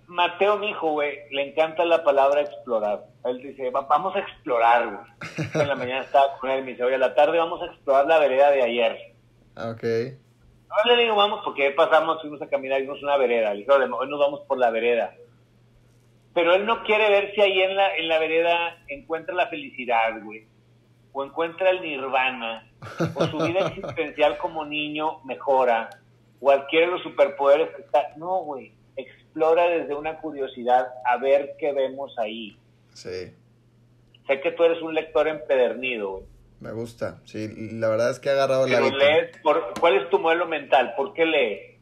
Mateo, 0.07 0.57
mi 0.57 0.71
hijo, 0.71 0.93
güey, 0.93 1.19
le 1.29 1.49
encanta 1.49 1.85
la 1.85 2.03
palabra 2.03 2.41
explorar. 2.41 3.05
Él 3.25 3.43
dice, 3.43 3.69
vamos 3.69 4.15
a 4.15 4.19
explorar, 4.19 4.87
güey. 4.87 5.47
En 5.53 5.67
la 5.67 5.75
mañana 5.75 6.01
estaba 6.01 6.35
con 6.39 6.49
él 6.49 6.61
y 6.61 6.63
me 6.63 6.71
dice, 6.71 6.83
oye, 6.83 6.95
a 6.95 6.97
la 6.97 7.13
tarde 7.13 7.37
vamos 7.37 7.61
a 7.61 7.67
explorar 7.67 8.07
la 8.07 8.17
vereda 8.17 8.49
de 8.49 8.63
ayer. 8.63 9.13
Ok. 9.55 9.83
No 10.69 10.95
le 10.95 11.01
digo, 11.01 11.15
vamos, 11.15 11.41
porque 11.43 11.71
pasamos, 11.71 12.21
fuimos 12.21 12.41
a 12.41 12.49
caminar 12.49 12.81
vimos 12.81 13.01
una 13.01 13.17
vereda. 13.17 13.53
Le 13.53 13.59
dije, 13.59 13.71
hoy 13.71 14.09
nos 14.09 14.19
vamos 14.19 14.41
por 14.41 14.57
la 14.57 14.69
vereda. 14.69 15.15
Pero 16.33 16.53
él 16.53 16.65
no 16.65 16.83
quiere 16.83 17.09
ver 17.09 17.33
si 17.33 17.41
ahí 17.41 17.61
en 17.61 17.75
la, 17.75 17.95
en 17.95 18.07
la 18.07 18.19
vereda 18.19 18.77
encuentra 18.87 19.33
la 19.33 19.47
felicidad, 19.47 20.21
güey. 20.23 20.45
O 21.13 21.23
encuentra 21.23 21.71
el 21.71 21.81
nirvana. 21.81 22.69
O 23.15 23.25
su 23.25 23.37
vida 23.37 23.67
existencial 23.67 24.37
como 24.37 24.65
niño 24.65 25.19
mejora. 25.23 25.89
O 26.39 26.51
adquiere 26.51 26.87
los 26.87 27.01
superpoderes 27.01 27.69
que 27.75 27.81
está. 27.81 28.13
No, 28.17 28.39
güey 28.39 28.77
explora 28.97 29.69
desde 29.69 29.95
una 29.95 30.17
curiosidad 30.19 30.87
a 31.05 31.17
ver 31.17 31.55
qué 31.59 31.71
vemos 31.71 32.17
ahí. 32.17 32.57
Sí. 32.93 33.31
Sé 34.25 34.41
que 34.41 34.51
tú 34.51 34.63
eres 34.63 34.81
un 34.81 34.93
lector 34.93 35.27
empedernido, 35.27 36.23
Me 36.59 36.71
gusta, 36.71 37.21
sí, 37.25 37.49
la 37.73 37.87
verdad 37.87 38.09
es 38.09 38.19
que 38.19 38.29
he 38.29 38.31
agarrado 38.31 38.65
la... 38.67 38.79
lees, 38.79 39.37
por, 39.43 39.73
¿cuál 39.79 39.95
es 39.95 40.09
tu 40.09 40.17
modelo 40.17 40.47
mental? 40.47 40.93
¿Por 40.97 41.13
qué 41.13 41.25
lees? 41.25 41.77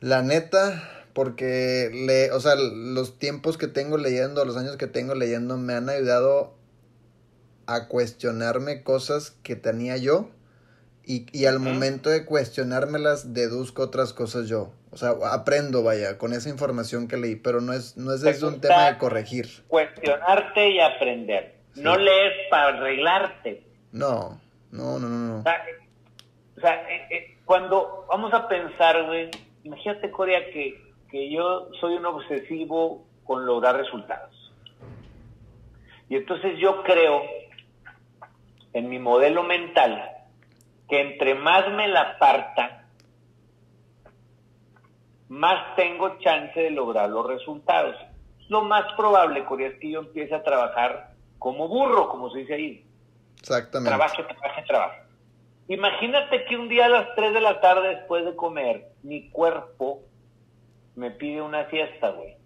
La 0.00 0.22
neta, 0.22 1.04
porque 1.12 1.90
le, 1.92 2.32
o 2.32 2.40
sea, 2.40 2.54
los 2.56 3.18
tiempos 3.18 3.58
que 3.58 3.66
tengo 3.66 3.98
leyendo, 3.98 4.44
los 4.44 4.56
años 4.56 4.76
que 4.76 4.86
tengo 4.86 5.14
leyendo 5.14 5.58
me 5.58 5.74
han 5.74 5.90
ayudado 5.90 6.54
a 7.66 7.88
cuestionarme 7.88 8.82
cosas 8.82 9.32
que 9.42 9.56
tenía 9.56 9.96
yo 9.96 10.30
y, 11.04 11.26
y 11.32 11.46
al 11.46 11.58
momento 11.58 12.10
de 12.10 12.24
cuestionármelas 12.24 13.34
deduzco 13.34 13.82
otras 13.82 14.12
cosas 14.12 14.48
yo. 14.48 14.72
O 14.90 14.96
sea, 14.96 15.14
aprendo, 15.30 15.82
vaya, 15.82 16.16
con 16.16 16.32
esa 16.32 16.48
información 16.48 17.06
que 17.06 17.18
leí, 17.18 17.36
pero 17.36 17.60
no 17.60 17.74
es, 17.74 17.96
no 17.96 18.14
es 18.14 18.22
desde 18.22 18.46
un 18.46 18.60
tema 18.60 18.92
de 18.92 18.98
corregir. 18.98 19.46
Cuestionarte 19.68 20.70
y 20.70 20.80
aprender. 20.80 21.55
No 21.76 21.96
lees 21.96 22.48
para 22.50 22.78
arreglarte. 22.78 23.62
No, 23.92 24.40
no, 24.70 24.98
no, 24.98 25.08
no. 25.08 25.38
O 25.40 26.60
sea, 26.60 26.90
eh, 26.90 27.06
eh, 27.10 27.38
cuando 27.44 28.06
vamos 28.08 28.32
a 28.32 28.48
pensar, 28.48 29.04
güey, 29.04 29.30
imagínate, 29.64 30.10
Corea, 30.10 30.50
que, 30.52 30.92
que 31.10 31.30
yo 31.30 31.68
soy 31.80 31.94
un 31.94 32.06
obsesivo 32.06 33.04
con 33.24 33.44
lograr 33.44 33.76
resultados. 33.76 34.34
Y 36.08 36.16
entonces 36.16 36.58
yo 36.58 36.82
creo, 36.82 37.22
en 38.72 38.88
mi 38.88 38.98
modelo 38.98 39.42
mental, 39.42 40.12
que 40.88 41.00
entre 41.00 41.34
más 41.34 41.70
me 41.72 41.88
la 41.88 42.18
parta, 42.18 42.84
más 45.28 45.74
tengo 45.74 46.18
chance 46.20 46.58
de 46.58 46.70
lograr 46.70 47.10
los 47.10 47.26
resultados. 47.26 47.96
Lo 48.48 48.62
más 48.62 48.92
probable, 48.94 49.44
Corea, 49.44 49.68
es 49.68 49.78
que 49.80 49.90
yo 49.90 50.00
empiece 50.00 50.34
a 50.34 50.44
trabajar 50.44 51.15
como 51.38 51.68
burro, 51.68 52.08
como 52.08 52.30
se 52.30 52.40
dice 52.40 52.54
ahí. 52.54 52.84
Exactamente. 53.38 53.90
Trabaje, 53.90 54.22
trabaje, 54.22 54.62
trabaje. 54.66 55.00
Imagínate 55.68 56.44
que 56.44 56.56
un 56.56 56.68
día 56.68 56.86
a 56.86 56.88
las 56.88 57.14
3 57.14 57.34
de 57.34 57.40
la 57.40 57.60
tarde 57.60 57.96
después 57.96 58.24
de 58.24 58.36
comer, 58.36 58.88
mi 59.02 59.28
cuerpo 59.30 60.02
me 60.94 61.10
pide 61.10 61.42
una 61.42 61.68
siesta, 61.70 62.10
güey. 62.10 62.36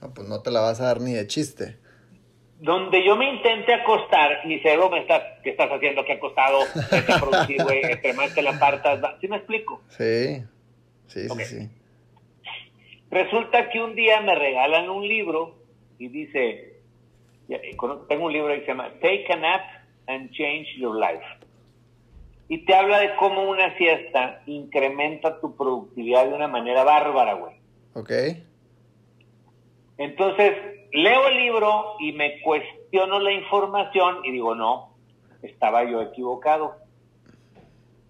No, 0.00 0.12
pues 0.12 0.28
no 0.28 0.42
te 0.42 0.50
la 0.50 0.60
vas 0.60 0.80
a 0.80 0.86
dar 0.86 1.00
ni 1.00 1.12
de 1.14 1.26
chiste. 1.26 1.78
Donde 2.60 3.04
yo 3.04 3.16
me 3.16 3.28
intente 3.28 3.74
acostar, 3.74 4.46
mi 4.46 4.60
cerebro 4.60 4.90
me 4.90 5.00
está, 5.00 5.40
¿qué 5.42 5.50
estás 5.50 5.70
haciendo? 5.70 6.04
¿Qué 6.04 6.12
acostado? 6.12 6.60
¿Qué 6.90 7.12
producir, 7.20 7.62
güey? 7.62 7.82
Entre 7.90 8.12
más 8.12 8.34
te 8.34 8.42
la 8.42 8.58
partas, 8.58 9.00
¿sí 9.20 9.28
me 9.28 9.36
explico? 9.36 9.82
Sí. 9.88 10.44
Sí, 11.06 11.28
sí, 11.28 11.44
sí. 11.44 11.70
Resulta 13.10 13.70
que 13.70 13.80
un 13.80 13.94
día 13.94 14.20
me 14.20 14.34
regalan 14.34 14.88
un 14.88 15.06
libro 15.06 15.56
y 15.98 16.08
dice, 16.08 16.73
tengo 18.08 18.26
un 18.26 18.32
libro 18.32 18.54
que 18.54 18.60
se 18.60 18.66
llama 18.66 18.90
Take 19.00 19.26
a 19.32 19.36
Nap 19.36 19.62
and 20.06 20.30
Change 20.32 20.76
Your 20.78 20.96
Life. 20.96 21.24
Y 22.48 22.64
te 22.66 22.74
habla 22.74 23.00
de 23.00 23.14
cómo 23.16 23.48
una 23.48 23.76
siesta 23.76 24.42
incrementa 24.46 25.40
tu 25.40 25.56
productividad 25.56 26.26
de 26.26 26.34
una 26.34 26.48
manera 26.48 26.84
bárbara, 26.84 27.34
güey. 27.34 27.54
Ok. 27.94 28.10
Entonces, 29.96 30.52
leo 30.92 31.28
el 31.28 31.36
libro 31.38 31.96
y 32.00 32.12
me 32.12 32.40
cuestiono 32.42 33.18
la 33.20 33.32
información 33.32 34.24
y 34.24 34.32
digo, 34.32 34.54
no, 34.54 34.94
estaba 35.42 35.84
yo 35.84 36.02
equivocado 36.02 36.76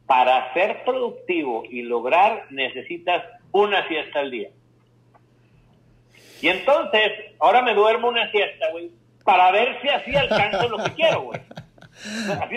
para 0.06 0.52
ser 0.52 0.84
productivo 0.84 1.64
y 1.68 1.82
lograr 1.82 2.46
necesitas 2.50 3.24
una 3.52 3.86
siesta 3.88 4.20
al 4.20 4.30
día. 4.30 4.50
Y 6.42 6.48
entonces, 6.48 7.10
ahora 7.38 7.62
me 7.62 7.74
duermo 7.74 8.08
una 8.08 8.30
siesta, 8.30 8.70
güey, 8.72 8.90
para 9.24 9.50
ver 9.50 9.80
si 9.80 9.88
así 9.88 10.14
alcanzo 10.14 10.68
lo 10.68 10.84
que 10.84 10.92
quiero, 10.92 11.22
güey. 11.22 11.40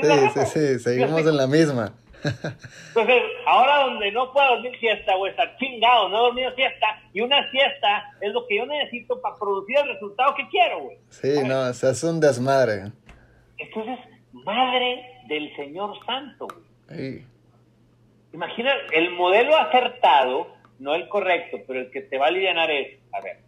sí, 0.02 0.30
sí, 0.34 0.46
sí, 0.46 0.80
seguimos 0.80 1.22
en 1.22 1.38
la 1.38 1.48
misma. 1.48 1.94
Entonces, 2.24 3.24
ahora 3.46 3.84
donde 3.84 4.12
no 4.12 4.34
puedo 4.34 4.56
dormir 4.56 4.78
siesta 4.80 5.16
o 5.16 5.28
estar 5.28 5.56
chingado, 5.58 6.10
no 6.10 6.18
he 6.18 6.22
dormido 6.22 6.56
siesta, 6.56 7.02
y 7.14 7.22
una 7.22 7.50
siesta 7.52 8.12
es 8.22 8.34
lo 8.34 8.46
que 8.48 8.58
yo 8.58 8.66
necesito 8.66 9.22
para 9.22 9.36
producir 9.36 9.78
el 9.78 9.94
resultado 9.94 10.36
que 10.36 10.48
quiero, 10.50 10.82
güey. 10.82 10.98
Sí, 11.10 11.44
no, 11.46 11.72
se 11.74 11.88
hace 11.88 12.08
un 12.08 12.20
desmadre. 12.20 12.92
Entonces, 13.58 14.00
madre 14.34 15.22
del 15.28 15.56
Señor 15.56 15.94
Santo, 16.06 16.48
güey. 16.90 17.26
Imagina, 18.34 18.74
el 18.92 19.12
modelo 19.12 19.56
acertado, 19.56 20.48
no 20.80 20.96
el 20.96 21.08
correcto, 21.08 21.58
pero 21.66 21.80
el 21.80 21.92
que 21.92 22.02
te 22.02 22.18
va 22.18 22.26
a 22.26 22.30
aliviar 22.30 22.70
es, 22.70 23.00
a 23.14 23.22
ver, 23.22 23.40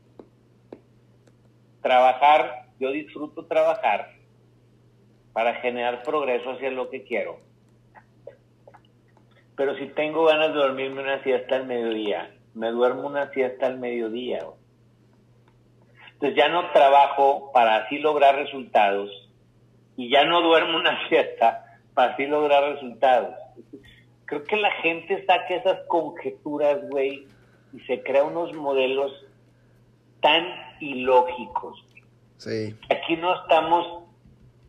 trabajar, 1.82 2.69
yo 2.80 2.92
disfruto 2.92 3.46
trabajar 3.46 4.14
para 5.34 5.56
generar 5.56 6.04
progreso 6.04 6.52
hacia 6.52 6.72
lo 6.72 6.90
que 6.90 7.04
quiero 7.04 7.40
pero 9.60 9.76
si 9.76 9.88
tengo 9.88 10.24
ganas 10.24 10.54
de 10.54 10.60
dormirme 10.60 11.02
una 11.02 11.22
siesta 11.22 11.58
al 11.58 11.68
mediodía, 11.68 12.34
me 12.54 12.72
duermo 12.72 13.08
una 13.08 13.30
siesta 13.34 13.68
al 13.68 13.78
mediodía. 13.78 14.40
Entonces 16.14 16.38
ya 16.38 16.48
no 16.48 16.72
trabajo 16.72 17.52
para 17.52 17.76
así 17.76 17.98
lograr 17.98 18.38
resultados 18.38 19.10
y 19.98 20.10
ya 20.10 20.24
no 20.24 20.42
duermo 20.44 20.78
una 20.78 21.06
siesta 21.10 21.78
para 21.94 22.14
así 22.14 22.26
lograr 22.26 22.72
resultados. 22.72 23.36
Creo 24.24 24.46
que 24.46 24.56
la 24.56 24.72
gente 24.76 25.26
saca 25.26 25.54
esas 25.54 25.86
conjeturas, 25.90 26.80
güey, 26.90 27.28
y 27.74 27.82
se 27.82 28.02
crea 28.02 28.24
unos 28.24 28.54
modelos 28.56 29.12
tan 30.22 30.46
ilógicos. 30.80 31.84
Sí. 32.40 32.76
Aquí 32.90 33.16
no 33.18 33.40
estamos 33.42 34.06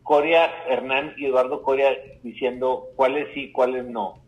Coria 0.03 0.45
Hernán 0.69 1.15
y 1.17 1.25
Eduardo 1.25 1.63
Coria 1.63 1.89
diciendo 2.21 2.89
cuáles 2.95 3.33
sí, 3.33 3.51
cuáles 3.51 3.85
no 3.85 4.21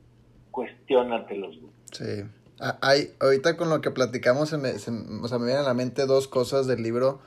cuestiónatelos. 0.53 1.57
Sí. 1.91 2.23
Ah, 2.59 2.77
hay, 2.81 3.13
ahorita 3.19 3.57
con 3.57 3.69
lo 3.69 3.81
que 3.81 3.91
platicamos, 3.91 4.49
se 4.49 4.57
me, 4.57 4.69
o 4.71 5.27
sea, 5.27 5.39
me 5.39 5.45
vienen 5.45 5.65
a 5.65 5.67
la 5.67 5.73
mente 5.73 6.05
dos 6.05 6.29
cosas 6.29 6.67
del 6.67 6.81
libro. 6.81 7.19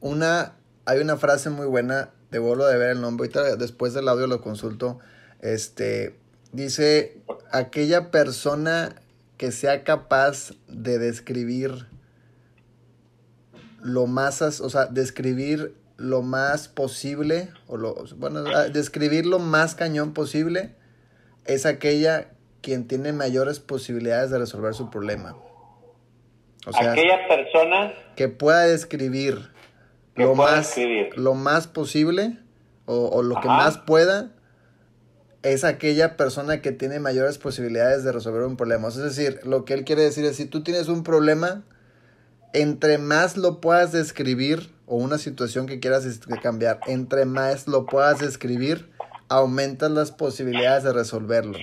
Una, 0.00 0.56
hay 0.84 0.98
una 0.98 1.16
frase 1.16 1.48
muy 1.48 1.66
buena, 1.66 2.10
de 2.30 2.38
vuelvo 2.40 2.66
de 2.66 2.76
ver 2.76 2.90
el 2.90 3.00
nombre, 3.00 3.24
ahorita 3.24 3.56
después 3.56 3.94
del 3.94 4.08
audio 4.08 4.26
lo 4.26 4.42
consulto. 4.42 4.98
Este, 5.40 6.16
dice, 6.52 7.22
aquella 7.50 8.10
persona 8.10 8.96
que 9.38 9.52
sea 9.52 9.84
capaz 9.84 10.50
de 10.66 10.98
describir 10.98 11.86
lo 13.80 14.06
más, 14.06 14.42
o 14.42 14.70
sea, 14.70 14.86
describir 14.86 15.74
lo 15.96 16.22
más 16.22 16.68
posible, 16.68 17.48
o 17.66 17.76
lo, 17.76 17.94
bueno, 18.16 18.42
describir 18.72 19.26
lo 19.26 19.38
más 19.38 19.74
cañón 19.74 20.14
posible, 20.14 20.74
es 21.44 21.66
aquella 21.66 22.28
quien 22.60 22.86
tiene 22.86 23.12
mayores 23.12 23.60
posibilidades 23.60 24.30
de 24.30 24.38
resolver 24.38 24.74
su 24.74 24.90
problema. 24.90 25.36
O 26.66 26.72
sea, 26.72 26.92
aquella 26.92 27.26
persona 27.28 27.94
que 28.14 28.28
pueda 28.28 28.60
describir, 28.66 29.50
lo, 30.14 30.34
más, 30.34 30.76
lo 31.16 31.34
más 31.34 31.66
posible 31.66 32.38
o, 32.84 33.22
lo 33.22 33.40
que 33.40 33.48
más 33.48 33.78
pueda 33.78 34.32
es 35.42 35.64
aquella 35.64 36.16
persona 36.16 36.60
que 36.60 36.72
tiene 36.72 36.98
mayores 36.98 37.38
posibilidades 37.38 38.02
de 38.04 38.12
resolver 38.12 38.42
un 38.42 38.56
problema. 38.56 38.88
Es 38.88 38.96
decir, 38.96 39.40
lo 39.44 39.64
que 39.64 39.74
él 39.74 39.84
quiere 39.84 40.02
decir 40.02 40.24
es, 40.24 40.36
si 40.36 40.46
tú 40.46 40.62
tienes 40.62 40.88
un 40.88 41.04
problema, 41.04 41.62
entre 42.52 42.98
más 42.98 43.36
lo 43.36 43.60
puedas 43.60 43.92
describir, 43.92 44.70
o 44.86 44.96
una 44.96 45.18
situación 45.18 45.66
que 45.66 45.80
quieras 45.80 46.06
cambiar, 46.42 46.80
entre 46.86 47.24
más 47.24 47.68
lo 47.68 47.86
puedas 47.86 48.18
describir, 48.20 48.90
aumentas 49.28 49.90
las 49.90 50.10
posibilidades 50.12 50.84
de 50.84 50.92
resolverlo. 50.92 51.58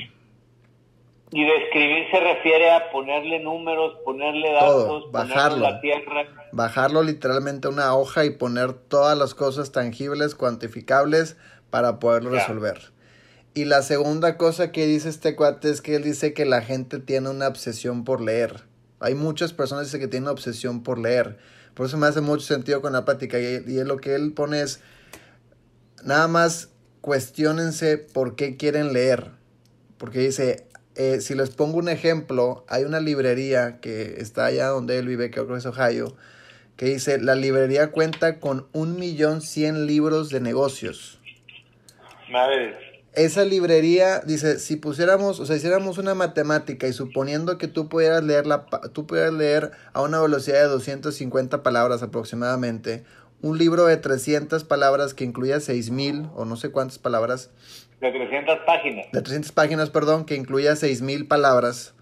Y 1.31 1.43
describir 1.43 2.05
se 2.11 2.19
refiere 2.19 2.71
a 2.71 2.91
ponerle 2.91 3.39
números, 3.39 3.97
ponerle 4.05 4.53
datos, 4.53 5.11
bajarlo, 5.11 5.57
la 5.57 5.81
tierra. 5.81 6.27
Bajarlo 6.51 7.03
literalmente 7.03 7.67
a 7.67 7.71
una 7.71 7.95
hoja 7.95 8.25
y 8.25 8.29
poner 8.29 8.73
todas 8.73 9.17
las 9.17 9.33
cosas 9.33 9.71
tangibles, 9.71 10.35
cuantificables 10.35 11.35
para 11.71 11.99
poderlo 11.99 12.29
resolver. 12.29 12.93
Y 13.53 13.65
la 13.65 13.81
segunda 13.81 14.37
cosa 14.37 14.71
que 14.71 14.85
dice 14.85 15.09
este 15.09 15.35
cuate 15.35 15.69
es 15.71 15.81
que 15.81 15.95
él 15.95 16.03
dice 16.03 16.33
que 16.33 16.45
la 16.45 16.61
gente 16.61 16.99
tiene 16.99 17.29
una 17.29 17.47
obsesión 17.47 18.03
por 18.03 18.21
leer. 18.21 18.63
Hay 18.99 19.15
muchas 19.15 19.53
personas 19.53 19.91
que 19.91 20.07
tienen 20.07 20.29
obsesión 20.29 20.83
por 20.83 20.99
leer. 20.99 21.37
Por 21.73 21.85
eso 21.85 21.97
me 21.97 22.07
hace 22.07 22.21
mucho 22.21 22.45
sentido 22.45 22.81
con 22.81 22.93
la 22.93 23.05
plática. 23.05 23.39
Y, 23.39 23.83
lo 23.83 23.97
que 23.97 24.15
él 24.15 24.33
pone 24.33 24.61
es, 24.61 24.81
nada 26.03 26.27
más 26.27 26.69
cuestionense 27.01 27.97
por 27.97 28.35
qué 28.35 28.57
quieren 28.57 28.93
leer. 28.93 29.31
Porque 29.97 30.19
dice, 30.19 30.67
eh, 30.95 31.19
si 31.19 31.35
les 31.35 31.49
pongo 31.49 31.77
un 31.77 31.89
ejemplo, 31.89 32.65
hay 32.69 32.83
una 32.83 32.99
librería 32.99 33.79
que 33.81 34.15
está 34.19 34.45
allá 34.45 34.67
donde 34.67 34.97
él 34.97 35.07
vive, 35.07 35.31
creo 35.31 35.47
que 35.47 35.55
es 35.55 35.65
Ohio, 35.65 36.15
que 36.77 36.85
dice, 36.85 37.19
la 37.19 37.35
librería 37.35 37.91
cuenta 37.91 38.39
con 38.39 38.67
un 38.71 38.95
millón 38.97 39.41
cien 39.41 39.87
libros 39.87 40.29
de 40.29 40.39
negocios. 40.39 41.19
Madre. 42.29 42.84
Esa 43.15 43.45
librería, 43.45 44.19
dice, 44.19 44.59
si 44.59 44.75
pusiéramos, 44.75 45.39
o 45.39 45.45
sea, 45.45 45.55
hiciéramos 45.55 45.97
una 45.97 46.15
matemática 46.15 46.87
y 46.87 46.93
suponiendo 46.93 47.57
que 47.57 47.67
tú 47.67 47.87
pudieras 47.89 48.23
leer, 48.23 48.45
la, 48.45 48.65
tú 48.93 49.07
pudieras 49.07 49.33
leer 49.33 49.71
a 49.93 50.01
una 50.01 50.19
velocidad 50.21 50.61
de 50.61 50.67
250 50.67 51.63
palabras 51.63 52.03
aproximadamente, 52.03 53.03
un 53.41 53.57
libro 53.57 53.85
de 53.85 53.97
300 53.97 54.63
palabras 54.63 55.13
que 55.13 55.23
incluya 55.23 55.59
6000 55.59 56.29
o 56.35 56.45
no 56.45 56.55
sé 56.55 56.71
cuántas 56.71 56.99
palabras, 56.99 57.51
de 58.01 58.11
300 58.11 58.59
páginas. 58.65 59.07
De 59.11 59.21
300 59.21 59.51
páginas, 59.51 59.89
perdón, 59.89 60.25
que 60.25 60.35
incluya 60.35 60.75
6000 60.75 61.27
palabras. 61.27 61.93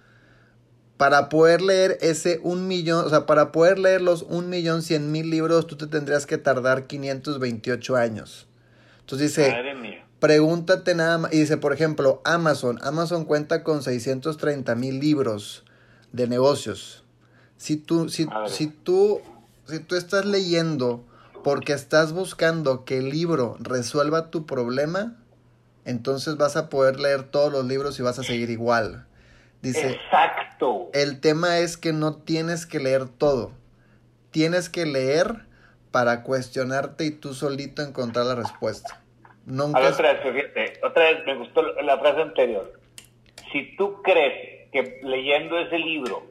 Para 0.97 1.29
poder 1.29 1.61
leer 1.61 1.97
ese 2.01 2.39
un 2.43 2.67
millón, 2.67 3.05
o 3.05 3.09
sea, 3.09 3.25
para 3.25 3.51
poder 3.51 3.79
leer 3.79 4.01
los 4.01 4.23
un 4.23 4.49
millón 4.49 4.83
cien 4.83 5.11
mil 5.11 5.29
libros, 5.29 5.67
tú 5.67 5.75
te 5.75 5.87
tendrías 5.87 6.25
que 6.25 6.37
tardar 6.37 6.87
528 6.87 7.95
años. 7.95 8.47
Entonces 9.01 9.29
dice, 9.29 9.53
pregúntate 10.23 10.95
nada 10.95 11.17
más, 11.17 11.33
y 11.33 11.39
dice, 11.39 11.57
por 11.57 11.73
ejemplo, 11.73 12.21
Amazon. 12.23 12.79
Amazon 12.81 13.25
cuenta 13.25 13.61
con 13.61 13.83
630 13.83 14.73
mil 14.75 15.01
libros 15.01 15.65
de 16.13 16.29
negocios. 16.29 17.03
Si 17.57 17.75
tú, 17.75 18.07
si, 18.07 18.29
si, 18.47 18.67
tú, 18.67 19.19
si 19.67 19.79
tú 19.79 19.97
estás 19.97 20.23
leyendo 20.23 21.03
porque 21.43 21.73
estás 21.73 22.13
buscando 22.13 22.85
que 22.85 22.99
el 22.99 23.09
libro 23.09 23.57
resuelva 23.59 24.31
tu 24.31 24.45
problema, 24.45 25.17
entonces 25.83 26.37
vas 26.37 26.55
a 26.55 26.69
poder 26.69 27.01
leer 27.01 27.23
todos 27.23 27.51
los 27.51 27.65
libros 27.65 27.99
y 27.99 28.03
vas 28.03 28.17
a 28.17 28.23
seguir 28.23 28.49
igual. 28.49 29.05
Dice, 29.61 29.89
Exacto. 29.89 30.89
El 30.93 31.19
tema 31.19 31.57
es 31.57 31.75
que 31.75 31.91
no 31.91 32.15
tienes 32.15 32.65
que 32.65 32.79
leer 32.79 33.09
todo. 33.09 33.51
Tienes 34.31 34.69
que 34.69 34.85
leer 34.85 35.47
para 35.91 36.23
cuestionarte 36.23 37.03
y 37.03 37.11
tú 37.11 37.33
solito 37.33 37.81
encontrar 37.81 38.25
la 38.25 38.35
respuesta. 38.35 39.02
Nunca... 39.45 39.79
otra 39.79 40.13
vez, 40.13 40.21
fíjate, 40.21 40.79
otra 40.83 41.03
vez 41.03 41.25
me 41.25 41.35
gustó 41.35 41.61
la 41.81 41.97
frase 41.97 42.21
anterior. 42.21 42.79
Si 43.51 43.75
tú 43.75 44.01
crees 44.01 44.69
que 44.71 44.99
leyendo 45.03 45.57
ese 45.59 45.77
libro 45.77 46.23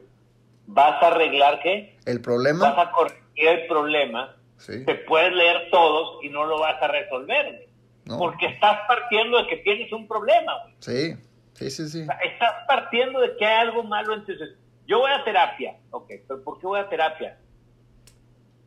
vas 0.67 1.01
a 1.01 1.07
arreglar 1.07 1.61
qué? 1.61 1.97
El 2.05 2.21
problema. 2.21 2.71
Vas 2.71 2.87
a 2.87 2.91
corregir 2.91 3.47
el 3.47 3.67
problema. 3.67 4.35
Te 4.65 4.95
puedes 4.95 5.33
leer 5.33 5.69
todos 5.71 6.23
y 6.23 6.29
no 6.29 6.45
lo 6.45 6.59
vas 6.59 6.81
a 6.81 6.87
resolver. 6.87 7.67
Porque 8.05 8.47
estás 8.47 8.79
partiendo 8.87 9.37
de 9.37 9.47
que 9.47 9.57
tienes 9.57 9.91
un 9.91 10.07
problema, 10.07 10.53
güey. 10.63 10.75
Sí, 10.79 11.15
sí, 11.53 11.69
sí, 11.69 11.89
sí. 11.89 12.07
estás 12.23 12.53
partiendo 12.67 13.19
de 13.19 13.35
que 13.37 13.45
hay 13.45 13.67
algo 13.67 13.83
malo. 13.83 14.13
Entonces, 14.13 14.49
yo 14.87 14.99
voy 14.99 15.11
a 15.11 15.23
terapia. 15.23 15.77
Ok, 15.91 16.11
pero 16.27 16.43
¿por 16.43 16.59
qué 16.59 16.67
voy 16.67 16.79
a 16.79 16.89
terapia? 16.89 17.37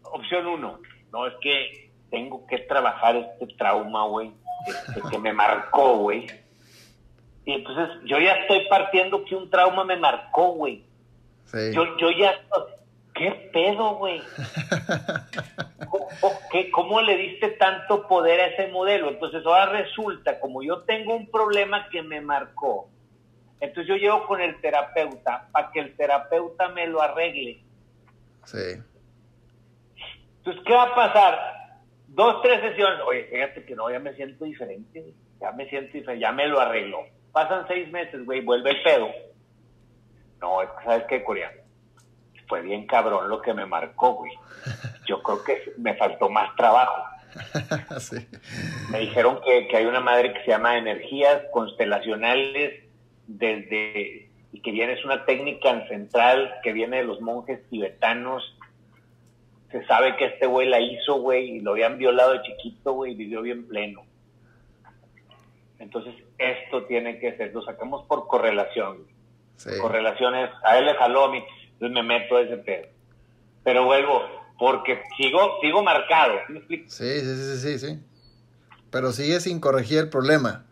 Opción 0.03 0.47
uno, 0.47 0.81
no, 1.13 1.27
es 1.27 1.35
que 1.41 1.86
tengo 2.11 2.47
que 2.47 2.59
trabajar 2.59 3.17
este 3.17 3.47
trauma, 3.57 4.07
güey, 4.07 4.33
este, 4.67 5.01
que 5.11 5.19
me 5.19 5.33
marcó, 5.33 5.97
güey. 5.99 6.27
Y 7.45 7.53
entonces 7.53 7.89
yo 8.05 8.19
ya 8.19 8.33
estoy 8.33 8.67
partiendo 8.69 9.25
que 9.25 9.37
un 9.37 9.49
trauma 9.51 9.85
me 9.85 9.97
marcó, 9.97 10.53
güey. 10.53 10.85
Sí. 11.47 11.73
Yo, 11.73 11.97
yo 11.99 12.11
ya, 12.11 12.35
¿qué 13.15 13.51
pedo, 13.53 13.97
güey? 13.97 14.21
¿Cómo, 16.73 17.01
le 17.01 17.17
diste 17.17 17.51
tanto 17.51 18.07
poder 18.09 18.41
a 18.41 18.47
ese 18.47 18.69
modelo? 18.69 19.09
Entonces 19.09 19.45
ahora 19.45 19.67
resulta, 19.67 20.41
como 20.41 20.63
yo 20.63 20.83
tengo 20.83 21.15
un 21.15 21.31
problema 21.31 21.89
que 21.89 22.03
me 22.03 22.21
marcó, 22.21 22.89
entonces 23.61 23.89
yo 23.89 23.97
llevo 23.97 24.27
con 24.27 24.41
el 24.41 24.61
terapeuta 24.61 25.49
para 25.53 25.71
que 25.71 25.81
el 25.81 25.97
terapeuta 25.97 26.69
me 26.69 26.87
lo 26.87 27.01
arregle. 27.01 27.63
Sí. 28.45 28.83
Entonces, 30.39 30.63
¿qué 30.65 30.73
va 30.75 30.85
a 30.85 30.95
pasar? 30.95 31.56
Dos, 32.17 32.43
tres 32.43 32.61
sesiones. 32.63 33.01
Oye, 33.07 33.25
fíjate 33.25 33.65
que 33.65 33.77
no, 33.77 33.91
ya 33.91 34.01
me 34.01 34.15
siento 34.15 34.45
diferente. 34.45 35.15
Ya 35.41 35.53
me 35.53 35.69
siento 35.69 35.93
diferente, 35.93 36.21
ya 36.21 36.33
me 36.33 36.49
lo 36.49 36.59
arregló. 36.59 37.01
Pasan 37.31 37.69
seis 37.69 37.91
meses, 37.93 38.25
güey, 38.25 38.41
vuelve 38.41 38.71
el 38.71 38.83
pedo. 38.83 39.09
No, 40.41 40.59
¿sabes 40.83 41.05
qué, 41.09 41.23
coreano? 41.23 41.67
fue 42.49 42.63
bien 42.63 42.87
cabrón 42.87 43.29
lo 43.29 43.43
que 43.43 43.53
me 43.53 43.67
marcó, 43.67 44.15
güey. 44.15 44.33
Yo 45.07 45.23
creo 45.23 45.45
que 45.45 45.73
me 45.79 45.95
faltó 45.95 46.29
más 46.29 46.55
trabajo. 46.57 47.05
Me 48.91 49.01
dijeron 49.01 49.41
que, 49.45 49.77
hay 49.77 49.85
una 49.85 50.01
madre 50.01 50.33
que 50.33 50.41
se 50.41 50.53
llama 50.53 50.79
energías 50.79 51.43
constelacionales 51.53 52.83
desde, 53.27 54.31
y 54.53 54.61
que 54.63 54.71
viene, 54.71 54.95
es 54.95 55.05
una 55.05 55.27
técnica 55.27 55.69
ancestral 55.69 56.55
que 56.63 56.73
viene 56.73 56.99
de 56.99 57.05
los 57.05 57.21
monjes 57.21 57.61
tibetanos. 57.69 58.56
Se 59.77 59.87
sabe 59.87 60.17
que 60.17 60.25
este 60.25 60.47
güey 60.47 60.69
la 60.69 60.81
hizo, 60.81 61.21
güey, 61.21 61.57
y 61.57 61.61
lo 61.61 61.73
habían 61.73 61.99
violado 61.99 62.33
de 62.33 62.43
chiquito, 62.43 62.93
güey, 62.93 63.13
y 63.13 63.17
vivió 63.17 63.43
bien 63.43 63.69
pleno. 63.69 64.05
Entonces, 65.79 66.15
esto 66.39 66.85
tiene 66.85 67.19
que 67.19 67.37
ser, 67.37 67.53
lo 67.53 67.63
sacamos 67.63 68.07
por 68.07 68.27
correlación. 68.27 69.07
Correlaciones, 69.81 70.51
a 70.65 70.79
él 70.79 70.87
le 70.87 70.95
jaló 70.95 71.27
a 71.27 71.31
mí, 71.31 71.43
entonces 71.73 71.95
me 71.95 72.03
meto 72.03 72.37
a 72.37 72.43
ese 72.43 72.57
pedo. 72.57 72.87
Pero 73.65 73.85
vuelvo, 73.85 74.23
porque 74.59 75.03
sigo, 75.19 75.59
sigo 75.61 75.83
marcado. 75.83 76.39
¿sí 76.69 76.85
Sí, 76.87 77.21
sí, 77.21 77.57
sí, 77.57 77.79
sí, 77.79 78.01
Pero 78.91 79.13
sigue 79.13 79.41
sin 79.41 79.61
corregir 79.61 79.99
el 79.99 80.09
problema. 80.09 80.65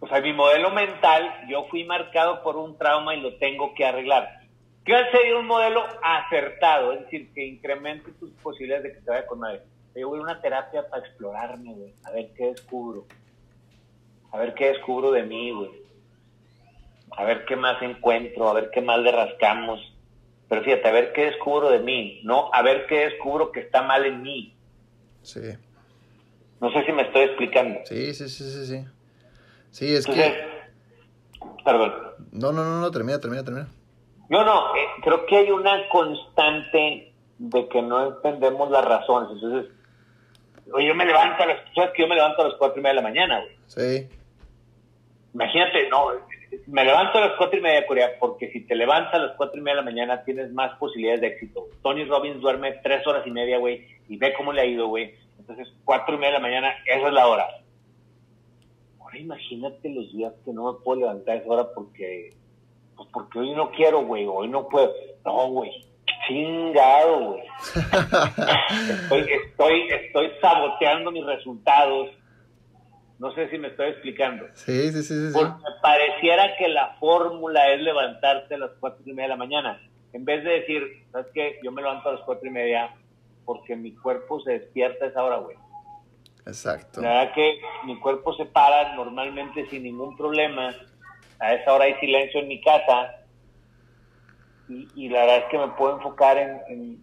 O 0.00 0.08
sea, 0.08 0.20
mi 0.20 0.34
modelo 0.34 0.70
mental, 0.70 1.46
yo 1.48 1.66
fui 1.70 1.84
marcado 1.84 2.42
por 2.42 2.56
un 2.56 2.76
trauma 2.76 3.14
y 3.14 3.20
lo 3.22 3.36
tengo 3.36 3.74
que 3.74 3.86
arreglar. 3.86 4.39
¿Qué 4.84 4.94
sería 5.12 5.38
un 5.38 5.46
modelo 5.46 5.82
acertado? 6.02 6.92
Es 6.92 7.00
decir, 7.00 7.32
que 7.32 7.46
incremente 7.46 8.12
tus 8.12 8.30
posibilidades 8.42 8.84
de 8.84 8.92
que 8.94 9.00
te 9.00 9.10
vaya 9.10 9.26
con 9.26 9.40
nadie. 9.40 9.62
Yo 9.94 10.08
voy 10.08 10.20
a 10.20 10.22
una 10.22 10.40
terapia 10.40 10.88
para 10.88 11.04
explorarme, 11.04 11.74
güey, 11.74 11.94
a 12.04 12.10
ver 12.12 12.32
qué 12.36 12.46
descubro. 12.46 13.06
A 14.32 14.38
ver 14.38 14.54
qué 14.54 14.68
descubro 14.68 15.10
de 15.10 15.24
mí, 15.24 15.50
güey. 15.50 15.70
A 17.16 17.24
ver 17.24 17.44
qué 17.44 17.56
más 17.56 17.82
encuentro, 17.82 18.48
a 18.48 18.54
ver 18.54 18.70
qué 18.70 18.80
más 18.80 19.00
le 19.00 19.10
rascamos 19.10 19.80
pero 20.50 20.64
fíjate, 20.64 20.88
a 20.88 20.90
ver 20.90 21.12
qué 21.12 21.26
descubro 21.26 21.70
de 21.70 21.78
mí, 21.78 22.22
¿no? 22.24 22.52
A 22.52 22.62
ver 22.62 22.86
qué 22.88 23.06
descubro 23.08 23.52
que 23.52 23.60
está 23.60 23.82
mal 23.82 24.04
en 24.04 24.20
mí. 24.20 24.56
Sí. 25.22 25.40
No 26.60 26.72
sé 26.72 26.84
si 26.84 26.90
me 26.90 27.02
estoy 27.02 27.22
explicando. 27.22 27.78
Sí, 27.84 28.12
sí, 28.12 28.28
sí, 28.28 28.50
sí, 28.50 28.66
sí. 28.66 28.84
Sí, 29.70 29.94
es 29.94 30.04
que... 30.04 30.34
Perdón. 31.64 31.92
No, 32.32 32.50
no, 32.50 32.64
no, 32.64 32.80
no, 32.80 32.90
termina, 32.90 33.20
termina, 33.20 33.44
termina. 33.44 33.68
No, 34.30 34.44
no, 34.44 34.74
eh, 34.74 34.86
creo 35.02 35.26
que 35.26 35.36
hay 35.36 35.50
una 35.50 35.88
constante 35.88 37.12
de 37.38 37.68
que 37.68 37.82
no 37.82 38.06
entendemos 38.06 38.70
las 38.70 38.84
razones. 38.84 39.30
Entonces, 39.32 39.72
oye, 40.72 40.86
yo 40.86 40.94
me 40.94 41.04
levanto 41.04 41.42
a 41.42 41.46
las... 41.46 41.58
¿Sabes 41.74 41.90
que 41.94 42.02
yo 42.02 42.08
me 42.08 42.14
levanto 42.14 42.42
a 42.42 42.48
las 42.48 42.56
cuatro 42.56 42.80
y 42.80 42.82
media 42.82 42.94
de 42.94 43.02
la 43.02 43.08
mañana, 43.08 43.40
güey? 43.40 43.56
Sí. 43.66 44.08
Imagínate, 45.34 45.88
no, 45.88 46.08
me 46.66 46.84
levanto 46.84 47.18
a 47.18 47.22
las 47.22 47.36
cuatro 47.36 47.58
y 47.58 47.62
media, 47.62 47.86
Corea, 47.86 48.18
porque 48.18 48.50
si 48.50 48.60
te 48.60 48.74
levantas 48.74 49.14
a 49.14 49.18
las 49.18 49.36
cuatro 49.36 49.58
y 49.58 49.62
media 49.62 49.76
de 49.76 49.84
la 49.84 49.90
mañana 49.90 50.24
tienes 50.24 50.52
más 50.52 50.76
posibilidades 50.78 51.20
de 51.20 51.26
éxito. 51.28 51.68
Tony 51.82 52.04
Robbins 52.04 52.40
duerme 52.40 52.72
tres 52.82 53.06
horas 53.06 53.26
y 53.26 53.30
media, 53.30 53.58
güey, 53.58 53.86
y 54.08 54.16
ve 54.16 54.34
cómo 54.34 54.52
le 54.52 54.62
ha 54.62 54.64
ido, 54.64 54.88
güey. 54.88 55.14
Entonces, 55.38 55.68
cuatro 55.84 56.14
y 56.14 56.18
media 56.18 56.34
de 56.34 56.38
la 56.38 56.42
mañana, 56.48 56.74
esa 56.86 57.06
es 57.06 57.12
la 57.12 57.26
hora. 57.26 57.48
Ahora 59.00 59.18
imagínate 59.18 59.90
los 59.90 60.12
días 60.12 60.32
que 60.44 60.52
no 60.52 60.72
me 60.72 60.78
puedo 60.80 61.00
levantar 61.00 61.36
a 61.36 61.38
esa 61.40 61.48
hora 61.48 61.68
porque, 61.74 62.30
pues 63.00 63.08
porque 63.12 63.38
hoy 63.38 63.54
no 63.54 63.70
quiero, 63.70 64.02
güey, 64.02 64.26
hoy 64.26 64.48
no 64.48 64.68
puedo. 64.68 64.92
No, 65.24 65.48
güey, 65.48 65.70
chingado, 66.28 67.30
güey. 67.30 67.42
estoy, 68.90 69.20
estoy, 69.32 69.88
estoy 69.90 70.30
saboteando 70.40 71.10
mis 71.10 71.24
resultados 71.24 72.10
no 73.20 73.34
sé 73.34 73.50
si 73.50 73.58
me 73.58 73.68
estoy 73.68 73.90
explicando. 73.90 74.46
Sí, 74.54 74.92
sí, 74.92 75.02
sí, 75.02 75.30
sí. 75.30 75.32
Porque 75.34 75.62
pareciera 75.82 76.56
que 76.56 76.68
la 76.68 76.96
fórmula 76.98 77.70
es 77.74 77.82
levantarte 77.82 78.54
a 78.54 78.58
las 78.58 78.70
cuatro 78.80 79.02
y 79.04 79.12
media 79.12 79.24
de 79.24 79.28
la 79.28 79.36
mañana. 79.36 79.80
En 80.14 80.24
vez 80.24 80.42
de 80.42 80.50
decir, 80.52 80.82
¿sabes 81.12 81.26
qué? 81.34 81.60
Yo 81.62 81.70
me 81.70 81.82
levanto 81.82 82.08
a 82.08 82.14
las 82.14 82.22
cuatro 82.22 82.48
y 82.48 82.50
media 82.50 82.94
porque 83.44 83.76
mi 83.76 83.94
cuerpo 83.94 84.40
se 84.40 84.52
despierta 84.52 85.04
a 85.04 85.08
esa 85.08 85.22
hora, 85.22 85.36
güey. 85.36 85.54
Exacto. 86.46 87.02
La 87.02 87.08
verdad 87.08 87.34
que 87.34 87.60
mi 87.84 88.00
cuerpo 88.00 88.34
se 88.36 88.46
para 88.46 88.94
normalmente 88.94 89.66
sin 89.68 89.82
ningún 89.82 90.16
problema. 90.16 90.74
A 91.40 91.54
esa 91.54 91.72
hora 91.72 91.86
hay 91.86 91.94
silencio 91.94 92.40
en 92.40 92.48
mi 92.48 92.60
casa. 92.60 93.16
Y, 94.68 95.08
la 95.08 95.20
verdad 95.22 95.38
es 95.38 95.44
que 95.50 95.58
me 95.58 95.68
puedo 95.68 95.96
enfocar 95.96 96.38
en, 96.38 97.02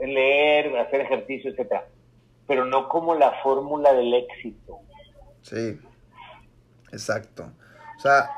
leer, 0.00 0.76
hacer 0.78 1.02
ejercicio, 1.02 1.50
etcétera. 1.50 1.86
Pero 2.48 2.64
no 2.64 2.88
como 2.88 3.14
la 3.14 3.40
fórmula 3.42 3.92
del 3.92 4.12
éxito. 4.14 4.80
Sí, 5.42 5.78
exacto. 6.92 7.52
O 7.96 8.00
sea, 8.00 8.30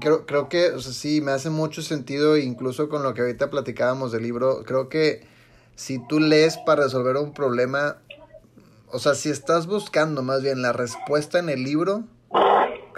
creo, 0.00 0.24
creo 0.24 0.48
que, 0.48 0.70
o 0.70 0.78
sí, 0.80 1.20
me 1.20 1.32
hace 1.32 1.50
mucho 1.50 1.82
sentido, 1.82 2.38
incluso 2.38 2.88
con 2.88 3.02
lo 3.02 3.12
que 3.12 3.20
ahorita 3.20 3.50
platicábamos 3.50 4.10
del 4.12 4.22
libro, 4.22 4.64
creo 4.64 4.88
que 4.88 5.26
si 5.78 6.04
tú 6.08 6.18
lees 6.18 6.56
para 6.58 6.82
resolver 6.82 7.16
un 7.16 7.32
problema, 7.32 7.98
o 8.90 8.98
sea, 8.98 9.14
si 9.14 9.30
estás 9.30 9.66
buscando 9.66 10.22
más 10.22 10.42
bien 10.42 10.60
la 10.62 10.72
respuesta 10.72 11.38
en 11.38 11.50
el 11.50 11.62
libro, 11.62 12.04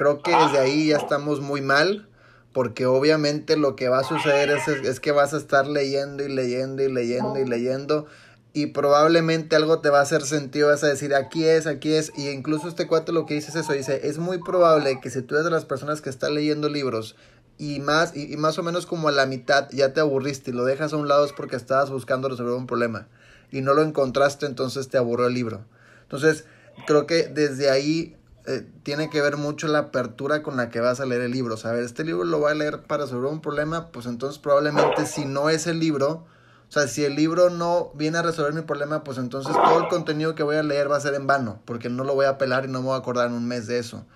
creo 0.00 0.22
que 0.22 0.34
desde 0.34 0.58
ahí 0.58 0.86
ya 0.86 0.96
estamos 0.96 1.42
muy 1.42 1.60
mal, 1.60 2.08
porque 2.54 2.86
obviamente 2.86 3.58
lo 3.58 3.76
que 3.76 3.90
va 3.90 3.98
a 3.98 4.02
suceder 4.04 4.48
es, 4.48 4.66
es 4.66 4.98
que 4.98 5.12
vas 5.12 5.34
a 5.34 5.36
estar 5.36 5.66
leyendo 5.66 6.24
y 6.24 6.30
leyendo 6.30 6.82
y 6.82 6.90
leyendo 6.90 7.38
y 7.38 7.44
leyendo 7.44 8.06
y 8.54 8.68
probablemente 8.68 9.56
algo 9.56 9.80
te 9.80 9.90
va 9.90 9.98
a 9.98 10.02
hacer 10.02 10.22
sentido, 10.22 10.68
vas 10.68 10.84
a 10.84 10.88
decir, 10.88 11.14
aquí 11.14 11.44
es, 11.44 11.66
aquí 11.66 11.92
es, 11.92 12.12
y 12.16 12.30
incluso 12.30 12.66
este 12.66 12.86
cuate 12.86 13.12
lo 13.12 13.26
que 13.26 13.34
dice 13.34 13.50
es 13.50 13.56
eso, 13.56 13.74
dice, 13.74 14.08
es 14.08 14.16
muy 14.16 14.38
probable 14.38 15.00
que 15.02 15.10
si 15.10 15.20
tú 15.20 15.34
eres 15.34 15.44
de 15.44 15.50
las 15.50 15.66
personas 15.66 16.00
que 16.00 16.08
están 16.08 16.34
leyendo 16.34 16.70
libros 16.70 17.14
y 17.58 17.80
más, 17.80 18.16
y, 18.16 18.34
más 18.38 18.58
o 18.58 18.62
menos 18.62 18.86
como 18.86 19.08
a 19.08 19.12
la 19.12 19.26
mitad 19.26 19.68
ya 19.70 19.92
te 19.92 20.00
aburriste 20.00 20.50
y 20.50 20.54
lo 20.54 20.64
dejas 20.64 20.94
a 20.94 20.96
un 20.96 21.08
lado 21.08 21.26
es 21.26 21.34
porque 21.34 21.56
estabas 21.56 21.90
buscando 21.90 22.30
resolver 22.30 22.54
un 22.54 22.66
problema 22.66 23.06
y 23.52 23.60
no 23.60 23.74
lo 23.74 23.82
encontraste, 23.82 24.46
entonces 24.46 24.88
te 24.88 24.96
aburrió 24.96 25.26
el 25.26 25.34
libro. 25.34 25.60
Entonces, 26.04 26.46
creo 26.86 27.06
que 27.06 27.24
desde 27.24 27.68
ahí 27.68 28.16
eh, 28.46 28.66
tiene 28.82 29.10
que 29.10 29.20
ver 29.20 29.36
mucho 29.36 29.68
la 29.68 29.78
apertura 29.78 30.42
con 30.42 30.56
la 30.56 30.70
que 30.70 30.80
vas 30.80 31.00
a 31.00 31.06
leer 31.06 31.22
el 31.22 31.32
libro. 31.32 31.54
O 31.54 31.56
sea, 31.56 31.78
este 31.78 32.04
libro 32.04 32.24
lo 32.24 32.38
voy 32.38 32.52
a 32.52 32.54
leer 32.54 32.82
para 32.82 33.04
resolver 33.04 33.30
un 33.30 33.40
problema, 33.40 33.88
pues 33.92 34.06
entonces 34.06 34.38
probablemente 34.38 35.06
si 35.06 35.24
no 35.24 35.50
es 35.50 35.66
el 35.66 35.78
libro, 35.78 36.24
o 36.68 36.72
sea, 36.72 36.86
si 36.86 37.04
el 37.04 37.16
libro 37.16 37.50
no 37.50 37.90
viene 37.94 38.18
a 38.18 38.22
resolver 38.22 38.52
mi 38.52 38.62
problema, 38.62 39.02
pues 39.02 39.18
entonces 39.18 39.52
todo 39.52 39.80
el 39.80 39.88
contenido 39.88 40.34
que 40.34 40.44
voy 40.44 40.56
a 40.56 40.62
leer 40.62 40.90
va 40.90 40.96
a 40.96 41.00
ser 41.00 41.14
en 41.14 41.26
vano, 41.26 41.60
porque 41.64 41.88
no 41.88 42.04
lo 42.04 42.14
voy 42.14 42.26
a 42.26 42.30
apelar 42.30 42.64
y 42.64 42.68
no 42.68 42.78
me 42.80 42.86
voy 42.86 42.94
a 42.94 42.98
acordar 42.98 43.26
en 43.26 43.32
un 43.32 43.46
mes 43.46 43.66
de 43.66 43.78
eso. 43.78 44.06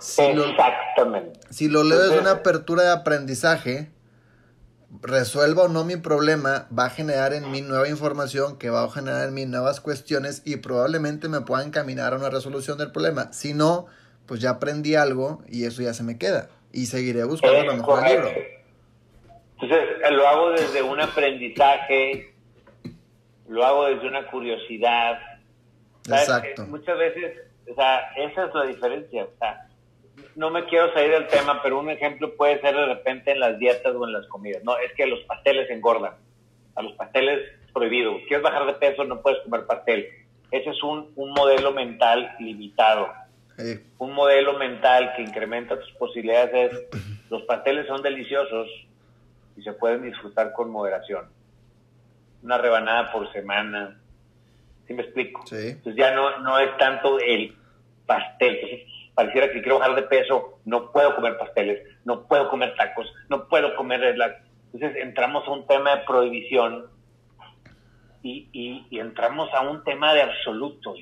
Si 0.00 0.22
Exactamente. 0.22 1.40
Lo, 1.46 1.52
si 1.52 1.68
lo 1.68 1.84
leo 1.84 2.00
desde 2.00 2.18
una 2.18 2.32
apertura 2.32 2.82
de 2.82 2.90
aprendizaje, 2.90 3.92
resuelva 5.02 5.64
o 5.64 5.68
no 5.68 5.84
mi 5.84 5.96
problema, 5.96 6.68
va 6.76 6.86
a 6.86 6.90
generar 6.90 7.32
en 7.32 7.50
mí 7.50 7.60
nueva 7.60 7.88
información 7.88 8.58
que 8.58 8.70
va 8.70 8.84
a 8.84 8.90
generar 8.90 9.28
en 9.28 9.34
mí 9.34 9.46
nuevas 9.46 9.80
cuestiones 9.80 10.42
y 10.44 10.56
probablemente 10.56 11.28
me 11.28 11.40
pueda 11.40 11.64
encaminar 11.64 12.12
a 12.12 12.16
una 12.16 12.30
resolución 12.30 12.78
del 12.78 12.92
problema. 12.92 13.32
Si 13.32 13.54
no, 13.54 13.86
pues 14.26 14.40
ya 14.40 14.50
aprendí 14.50 14.94
algo 14.94 15.42
y 15.48 15.64
eso 15.64 15.82
ya 15.82 15.94
se 15.94 16.02
me 16.02 16.18
queda 16.18 16.48
y 16.72 16.86
seguiré 16.86 17.24
buscando 17.24 17.64
lo 17.64 17.76
mejor 17.76 18.02
del 18.02 18.12
libro. 18.12 18.30
Entonces, 19.60 19.88
lo 20.10 20.28
hago 20.28 20.50
desde 20.50 20.82
un 20.82 21.00
aprendizaje, 21.00 22.34
lo 23.48 23.64
hago 23.64 23.86
desde 23.86 24.08
una 24.08 24.26
curiosidad. 24.26 25.18
Exacto. 26.06 26.66
Muchas 26.66 26.98
veces, 26.98 27.38
o 27.70 27.74
sea, 27.74 28.00
esa 28.16 28.46
es 28.46 28.54
la 28.54 28.66
diferencia. 28.66 29.24
O 29.24 29.38
sea, 29.38 29.68
no 30.36 30.50
me 30.50 30.64
quiero 30.64 30.92
salir 30.92 31.10
del 31.10 31.28
tema, 31.28 31.62
pero 31.62 31.78
un 31.78 31.90
ejemplo 31.90 32.34
puede 32.36 32.60
ser 32.60 32.74
de 32.74 32.86
repente 32.86 33.32
en 33.32 33.40
las 33.40 33.58
dietas 33.58 33.94
o 33.94 34.06
en 34.06 34.12
las 34.12 34.26
comidas. 34.26 34.62
No, 34.64 34.76
es 34.78 34.92
que 34.94 35.06
los 35.06 35.20
pasteles 35.20 35.70
engordan. 35.70 36.14
A 36.74 36.82
los 36.82 36.92
pasteles 36.94 37.40
es 37.64 37.72
prohibido. 37.72 38.16
quieres 38.26 38.42
bajar 38.42 38.66
de 38.66 38.74
peso, 38.74 39.04
no 39.04 39.20
puedes 39.20 39.40
comer 39.42 39.66
pastel. 39.66 40.08
Ese 40.50 40.70
es 40.70 40.82
un, 40.82 41.10
un 41.16 41.30
modelo 41.30 41.72
mental 41.72 42.34
limitado. 42.40 43.08
Un 43.98 44.12
modelo 44.12 44.58
mental 44.58 45.12
que 45.14 45.22
incrementa 45.22 45.78
tus 45.78 45.92
posibilidades 45.92 46.72
es, 46.72 47.00
los 47.30 47.42
pasteles 47.42 47.86
son 47.86 48.02
deliciosos, 48.02 48.68
y 49.56 49.62
se 49.62 49.72
pueden 49.72 50.02
disfrutar 50.02 50.52
con 50.52 50.70
moderación. 50.70 51.26
Una 52.42 52.58
rebanada 52.58 53.12
por 53.12 53.32
semana. 53.32 53.96
¿Sí 54.86 54.94
me 54.94 55.02
explico? 55.02 55.44
Entonces 55.50 55.96
ya 55.96 56.14
no, 56.14 56.40
no 56.40 56.58
es 56.58 56.76
tanto 56.76 57.18
el 57.18 57.56
pastel. 58.06 58.84
Pareciera 59.14 59.50
que 59.52 59.62
quiero 59.62 59.78
bajar 59.78 59.94
de 59.94 60.02
peso, 60.02 60.58
no 60.64 60.90
puedo 60.90 61.14
comer 61.14 61.38
pasteles, 61.38 61.86
no 62.04 62.26
puedo 62.26 62.48
comer 62.48 62.74
tacos, 62.76 63.12
no 63.28 63.48
puedo 63.48 63.74
comer... 63.76 64.02
Entonces 64.72 65.02
entramos 65.02 65.46
a 65.46 65.52
un 65.52 65.66
tema 65.68 65.96
de 65.96 66.04
prohibición 66.04 66.86
y, 68.24 68.48
y, 68.90 68.98
entramos 68.98 69.52
a 69.54 69.60
un 69.60 69.84
tema 69.84 70.14
de 70.14 70.22
absolutos. 70.22 70.98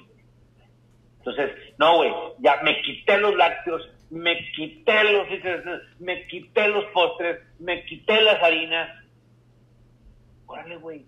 Entonces, 1.18 1.52
no, 1.78 1.96
güey, 1.96 2.12
ya 2.40 2.60
me 2.62 2.82
quité 2.82 3.16
los 3.16 3.34
lácteos, 3.36 3.88
me 4.10 4.36
quité 4.52 5.04
los, 5.04 5.26
me 6.00 6.26
quité 6.26 6.68
los 6.68 6.84
postres, 6.86 7.38
me 7.60 7.84
quité 7.84 8.20
las 8.20 8.42
harinas. 8.42 8.90
Órale, 10.46 10.76
güey, 10.76 11.06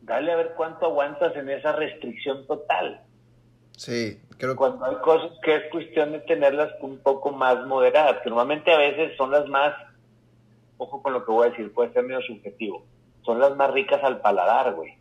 dale 0.00 0.32
a 0.32 0.36
ver 0.36 0.54
cuánto 0.56 0.86
aguantas 0.86 1.36
en 1.36 1.50
esa 1.50 1.72
restricción 1.72 2.46
total. 2.46 3.05
Sí, 3.76 4.20
creo 4.38 4.52
que... 4.52 4.56
Cuando 4.56 4.84
hay 4.86 4.96
cosas 4.96 5.30
que 5.42 5.54
es 5.54 5.62
cuestión 5.70 6.12
de 6.12 6.20
tenerlas 6.20 6.72
un 6.80 6.98
poco 6.98 7.30
más 7.30 7.64
moderadas, 7.66 8.22
que 8.22 8.30
normalmente 8.30 8.72
a 8.72 8.78
veces 8.78 9.16
son 9.16 9.30
las 9.30 9.46
más, 9.48 9.74
ojo 10.78 11.02
con 11.02 11.12
lo 11.12 11.24
que 11.24 11.30
voy 11.30 11.46
a 11.46 11.50
decir, 11.50 11.72
puede 11.72 11.92
ser 11.92 12.02
medio 12.04 12.22
subjetivo, 12.22 12.84
son 13.24 13.38
las 13.38 13.54
más 13.56 13.70
ricas 13.72 14.02
al 14.02 14.20
paladar, 14.20 14.74
güey. 14.74 14.96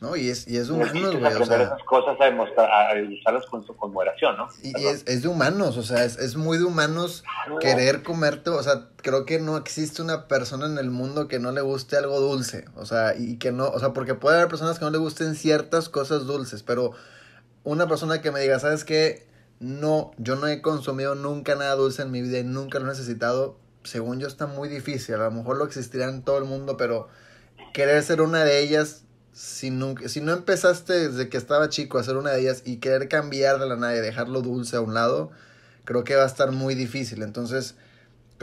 No, 0.00 0.16
y 0.16 0.30
es, 0.30 0.48
y 0.48 0.56
es 0.56 0.70
humanos, 0.70 0.92
güey. 0.92 1.04
aprender 1.04 1.42
o 1.42 1.44
sea, 1.44 1.62
esas 1.62 1.82
cosas 1.84 2.16
a, 2.18 2.24
demostrar, 2.24 2.70
a 2.70 2.94
usarlas 3.02 3.44
con, 3.46 3.62
con 3.64 3.92
moderación, 3.92 4.34
¿no? 4.34 4.48
Y, 4.62 4.86
es, 4.86 5.04
es, 5.06 5.20
de 5.22 5.28
humanos, 5.28 5.76
o 5.76 5.82
sea, 5.82 6.04
es, 6.04 6.16
es 6.16 6.36
muy 6.36 6.56
de 6.56 6.64
humanos 6.64 7.22
querer 7.60 8.02
comerte, 8.02 8.48
o 8.48 8.62
sea, 8.62 8.88
creo 8.96 9.26
que 9.26 9.38
no 9.38 9.58
existe 9.58 10.00
una 10.00 10.26
persona 10.26 10.64
en 10.64 10.78
el 10.78 10.90
mundo 10.90 11.28
que 11.28 11.38
no 11.38 11.52
le 11.52 11.60
guste 11.60 11.98
algo 11.98 12.18
dulce, 12.18 12.64
o 12.76 12.86
sea, 12.86 13.14
y 13.14 13.36
que 13.36 13.52
no, 13.52 13.68
o 13.68 13.78
sea, 13.78 13.92
porque 13.92 14.14
puede 14.14 14.36
haber 14.38 14.48
personas 14.48 14.78
que 14.78 14.86
no 14.86 14.90
le 14.90 14.96
gusten 14.96 15.34
ciertas 15.34 15.90
cosas 15.90 16.26
dulces, 16.26 16.62
pero 16.62 16.92
una 17.64 17.88
persona 17.88 18.20
que 18.20 18.30
me 18.30 18.40
diga, 18.40 18.58
¿sabes 18.58 18.84
qué? 18.84 19.26
No, 19.58 20.12
yo 20.18 20.36
no 20.36 20.46
he 20.46 20.62
consumido 20.62 21.14
nunca 21.14 21.54
nada 21.54 21.74
dulce 21.74 22.02
en 22.02 22.10
mi 22.10 22.22
vida 22.22 22.38
y 22.38 22.44
nunca 22.44 22.78
lo 22.78 22.86
he 22.86 22.88
necesitado, 22.88 23.58
según 23.84 24.20
yo 24.20 24.26
está 24.26 24.46
muy 24.46 24.68
difícil, 24.68 25.16
a 25.16 25.24
lo 25.24 25.30
mejor 25.30 25.56
lo 25.56 25.64
existirá 25.64 26.08
en 26.08 26.22
todo 26.22 26.38
el 26.38 26.44
mundo, 26.44 26.76
pero 26.76 27.08
querer 27.72 28.02
ser 28.02 28.22
una 28.22 28.44
de 28.44 28.60
ellas 28.60 29.04
si, 29.32 29.70
nunca, 29.70 30.08
si 30.08 30.20
no 30.20 30.32
empezaste 30.32 31.08
desde 31.08 31.28
que 31.28 31.36
estaba 31.36 31.68
chico 31.68 31.98
a 31.98 32.04
ser 32.04 32.16
una 32.16 32.30
de 32.30 32.40
ellas 32.40 32.62
y 32.64 32.78
querer 32.78 33.08
cambiar 33.08 33.58
de 33.58 33.66
la 33.66 33.76
nada 33.76 33.96
y 33.96 34.00
dejarlo 34.00 34.42
dulce 34.42 34.76
a 34.76 34.80
un 34.80 34.94
lado, 34.94 35.30
creo 35.84 36.04
que 36.04 36.16
va 36.16 36.24
a 36.24 36.26
estar 36.26 36.52
muy 36.52 36.74
difícil. 36.74 37.22
Entonces, 37.22 37.76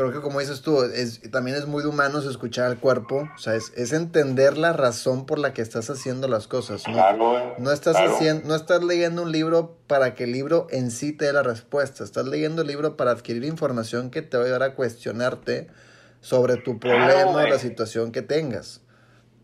creo 0.05 0.11
que 0.11 0.21
como 0.21 0.39
dices 0.39 0.61
tú, 0.61 0.83
es, 0.83 1.21
también 1.31 1.57
es 1.57 1.65
muy 1.65 1.81
de 1.81 1.89
humanos 1.89 2.25
escuchar 2.25 2.67
al 2.67 2.77
cuerpo, 2.77 3.27
o 3.33 3.37
sea, 3.39 3.55
es, 3.55 3.73
es 3.75 3.93
entender 3.93 4.57
la 4.57 4.71
razón 4.71 5.25
por 5.25 5.39
la 5.39 5.53
que 5.53 5.63
estás 5.63 5.89
haciendo 5.89 6.27
las 6.27 6.47
cosas. 6.47 6.87
¿no? 6.87 7.55
no 7.57 7.71
estás 7.71 7.97
haciendo, 7.97 8.47
no 8.47 8.55
estás 8.55 8.83
leyendo 8.83 9.23
un 9.23 9.31
libro 9.31 9.75
para 9.87 10.13
que 10.13 10.25
el 10.25 10.31
libro 10.31 10.67
en 10.69 10.91
sí 10.91 11.17
te 11.17 11.25
dé 11.25 11.33
la 11.33 11.43
respuesta, 11.43 12.03
estás 12.03 12.27
leyendo 12.27 12.61
el 12.61 12.67
libro 12.67 12.95
para 12.95 13.11
adquirir 13.11 13.43
información 13.43 14.11
que 14.11 14.21
te 14.21 14.37
va 14.37 14.43
a 14.43 14.45
ayudar 14.45 14.63
a 14.63 14.75
cuestionarte 14.75 15.67
sobre 16.21 16.57
tu 16.57 16.79
problema 16.79 17.31
o 17.31 17.47
la 17.47 17.57
situación 17.57 18.11
que 18.11 18.21
tengas 18.21 18.81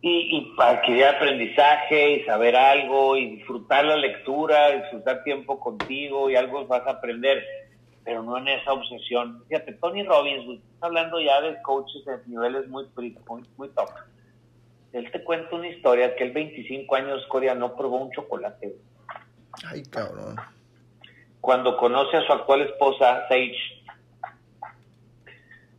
y, 0.04 0.38
y 0.38 0.42
para 0.58 0.80
adquirir 0.80 1.06
aprendizaje 1.06 2.18
y 2.18 2.24
saber 2.26 2.58
algo 2.58 3.16
y 3.16 3.38
disfrutar 3.38 3.86
la 3.86 3.96
lectura, 3.96 4.72
disfrutar 4.72 5.24
tiempo 5.24 5.62
contigo 5.62 6.30
y 6.30 6.36
algo 6.36 6.68
vas 6.68 6.86
a 6.86 6.92
aprender, 6.92 7.42
pero 8.04 8.24
no 8.24 8.38
en 8.38 8.48
esa 8.48 8.74
obsesión. 8.74 9.44
Fíjate, 9.48 9.74
Tony 9.74 10.04
Robbins, 10.04 10.62
está 10.74 10.88
hablando 10.88 11.20
ya 11.20 11.42
de 11.42 11.62
coaches 11.62 12.04
en 12.08 12.32
niveles 12.32 12.68
muy, 12.68 12.86
muy, 12.96 13.44
muy 13.58 13.70
top. 13.70 13.90
Él 14.92 15.10
te 15.12 15.24
cuenta 15.24 15.56
una 15.56 15.68
historia 15.68 16.16
que 16.16 16.24
él 16.24 16.32
25 16.32 16.96
años 16.96 17.28
no 17.58 17.76
probó 17.76 17.98
un 17.98 18.12
chocolate. 18.12 18.76
Ay, 19.66 19.84
cabrón. 19.84 20.36
Cuando 21.42 21.78
conoce 21.78 22.18
a 22.18 22.26
su 22.26 22.32
actual 22.32 22.62
esposa, 22.62 23.28
Sage, 23.28 23.58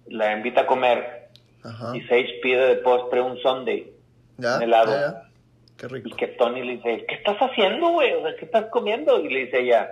la 0.08 0.32
invita 0.36 0.62
a 0.62 0.66
comer 0.66 1.30
y 1.94 2.00
Sage 2.02 2.40
pide 2.42 2.66
de 2.66 2.76
postre 2.76 3.20
un 3.22 3.38
sundae 3.38 3.92
ya, 4.36 4.58
helado. 4.58 5.22
Qué 5.76 5.88
rico. 5.88 6.08
Y 6.08 6.12
que 6.12 6.28
Tony 6.28 6.62
le 6.62 6.76
dice, 6.76 7.04
¿qué 7.08 7.14
estás 7.14 7.38
haciendo, 7.38 7.90
güey? 7.90 8.12
O 8.14 8.22
sea, 8.22 8.36
¿qué 8.36 8.44
estás 8.44 8.66
comiendo? 8.66 9.20
Y 9.20 9.28
le 9.28 9.46
dice 9.46 9.60
ella, 9.60 9.90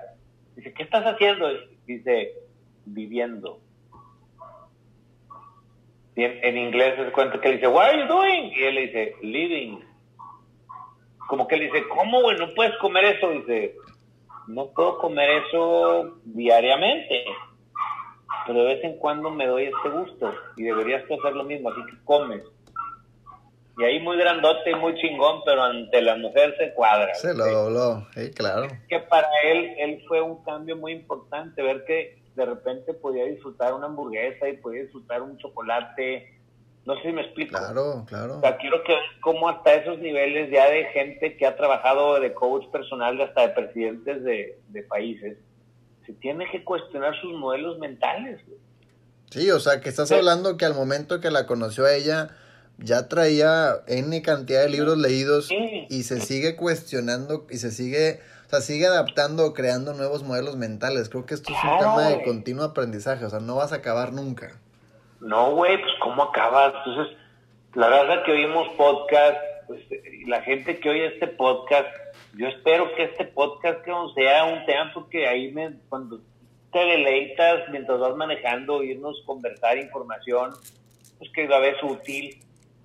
dice, 0.56 0.72
¿qué 0.74 0.82
estás 0.82 1.04
haciendo? 1.04 1.48
Dice, 1.86 2.32
viviendo. 2.84 3.60
En, 6.14 6.58
inglés 6.58 6.94
se 6.96 7.10
cuenta 7.12 7.40
que 7.40 7.48
le 7.48 7.54
dice, 7.54 7.68
what 7.68 7.86
are 7.86 8.00
you 8.00 8.06
doing? 8.06 8.52
Y 8.54 8.62
él 8.62 8.74
le 8.74 8.80
dice, 8.82 9.16
living. 9.22 9.78
Como 11.26 11.48
que 11.48 11.56
le 11.56 11.64
dice, 11.64 11.88
¿cómo, 11.88 12.20
güey? 12.20 12.38
No 12.38 12.52
puedes 12.54 12.76
comer 12.78 13.04
eso. 13.16 13.30
Dice, 13.30 13.74
no 14.46 14.66
puedo 14.66 14.98
comer 14.98 15.30
eso 15.46 16.18
diariamente. 16.24 17.24
Pero 18.46 18.64
de 18.64 18.74
vez 18.74 18.84
en 18.84 18.98
cuando 18.98 19.30
me 19.30 19.46
doy 19.46 19.64
este 19.64 19.88
gusto. 19.88 20.34
Y 20.56 20.64
deberías 20.64 21.04
hacer 21.04 21.34
lo 21.34 21.44
mismo, 21.44 21.70
así 21.70 21.80
que 21.86 22.04
comes 22.04 22.42
y 23.78 23.84
ahí 23.84 24.00
muy 24.00 24.18
grandote 24.18 24.70
y 24.70 24.74
muy 24.74 24.94
chingón, 24.96 25.42
pero 25.44 25.62
ante 25.62 26.02
la 26.02 26.16
mujer 26.16 26.54
se 26.58 26.74
cuadra. 26.74 27.14
Se 27.14 27.34
lo 27.34 27.46
dobló, 27.46 28.06
sí, 28.14 28.30
claro. 28.30 28.68
Que 28.88 29.00
para 29.00 29.28
él, 29.44 29.74
él 29.78 30.04
fue 30.06 30.20
un 30.20 30.42
cambio 30.44 30.76
muy 30.76 30.92
importante, 30.92 31.62
ver 31.62 31.84
que 31.84 32.22
de 32.34 32.44
repente 32.44 32.92
podía 32.94 33.24
disfrutar 33.24 33.72
una 33.74 33.86
hamburguesa 33.86 34.48
y 34.48 34.56
podía 34.58 34.82
disfrutar 34.82 35.22
un 35.22 35.38
chocolate. 35.38 36.38
No 36.84 36.96
sé 36.96 37.02
si 37.02 37.12
me 37.12 37.22
explico. 37.22 37.58
Claro, 37.58 38.04
claro. 38.06 38.38
O 38.38 38.40
sea, 38.40 38.56
quiero 38.58 38.82
que 38.82 38.94
como 39.20 39.48
hasta 39.48 39.74
esos 39.74 39.98
niveles 39.98 40.50
ya 40.50 40.68
de 40.68 40.84
gente 40.86 41.36
que 41.36 41.46
ha 41.46 41.56
trabajado 41.56 42.20
de 42.20 42.34
coach 42.34 42.66
personal, 42.70 43.20
hasta 43.20 43.42
de 43.42 43.48
presidentes 43.54 44.22
de, 44.24 44.58
de 44.68 44.82
países, 44.82 45.38
se 46.04 46.12
tiene 46.14 46.50
que 46.50 46.62
cuestionar 46.64 47.18
sus 47.20 47.32
modelos 47.34 47.78
mentales. 47.78 48.40
Sí, 49.30 49.50
o 49.50 49.60
sea, 49.60 49.80
que 49.80 49.88
estás 49.88 50.12
hablando 50.12 50.58
que 50.58 50.66
al 50.66 50.74
momento 50.74 51.20
que 51.20 51.30
la 51.30 51.46
conoció 51.46 51.86
a 51.86 51.94
ella 51.94 52.36
ya 52.82 53.08
traía 53.08 53.76
N 53.86 54.20
cantidad 54.22 54.62
de 54.62 54.70
libros 54.70 54.98
leídos 54.98 55.50
y 55.50 56.02
se 56.02 56.20
sigue 56.20 56.56
cuestionando 56.56 57.46
y 57.50 57.58
se 57.58 57.70
sigue, 57.70 58.20
o 58.46 58.50
sea, 58.50 58.60
sigue 58.60 58.86
adaptando 58.86 59.46
o 59.46 59.54
creando 59.54 59.94
nuevos 59.94 60.22
modelos 60.22 60.56
mentales. 60.56 61.08
Creo 61.08 61.24
que 61.26 61.34
esto 61.34 61.52
es 61.52 61.58
un 61.64 61.78
tema 61.78 62.08
de 62.08 62.22
continuo 62.22 62.64
aprendizaje, 62.64 63.24
o 63.24 63.30
sea, 63.30 63.40
no 63.40 63.56
vas 63.56 63.72
a 63.72 63.76
acabar 63.76 64.12
nunca. 64.12 64.60
No, 65.20 65.54
güey, 65.54 65.80
pues 65.80 65.92
¿cómo 66.00 66.24
acabas? 66.24 66.74
Entonces, 66.84 67.16
la 67.74 67.88
verdad 67.88 68.24
que 68.24 68.32
oímos 68.32 68.68
podcast, 68.76 69.38
pues 69.68 69.80
la 70.26 70.42
gente 70.42 70.78
que 70.80 70.90
oye 70.90 71.06
este 71.06 71.28
podcast, 71.28 71.88
yo 72.36 72.48
espero 72.48 72.92
que 72.96 73.04
este 73.04 73.24
podcast 73.26 73.82
que 73.84 73.92
sea 74.14 74.44
un 74.44 74.66
tema 74.66 74.90
porque 74.92 75.28
ahí 75.28 75.52
me, 75.52 75.74
cuando 75.88 76.20
te 76.72 76.78
deleitas 76.78 77.68
mientras 77.70 78.00
vas 78.00 78.16
manejando, 78.16 78.82
irnos 78.82 79.22
conversar 79.26 79.78
información, 79.78 80.50
pues 81.18 81.30
que 81.32 81.44
a 81.44 81.58
vez 81.58 81.76
útil 81.82 82.42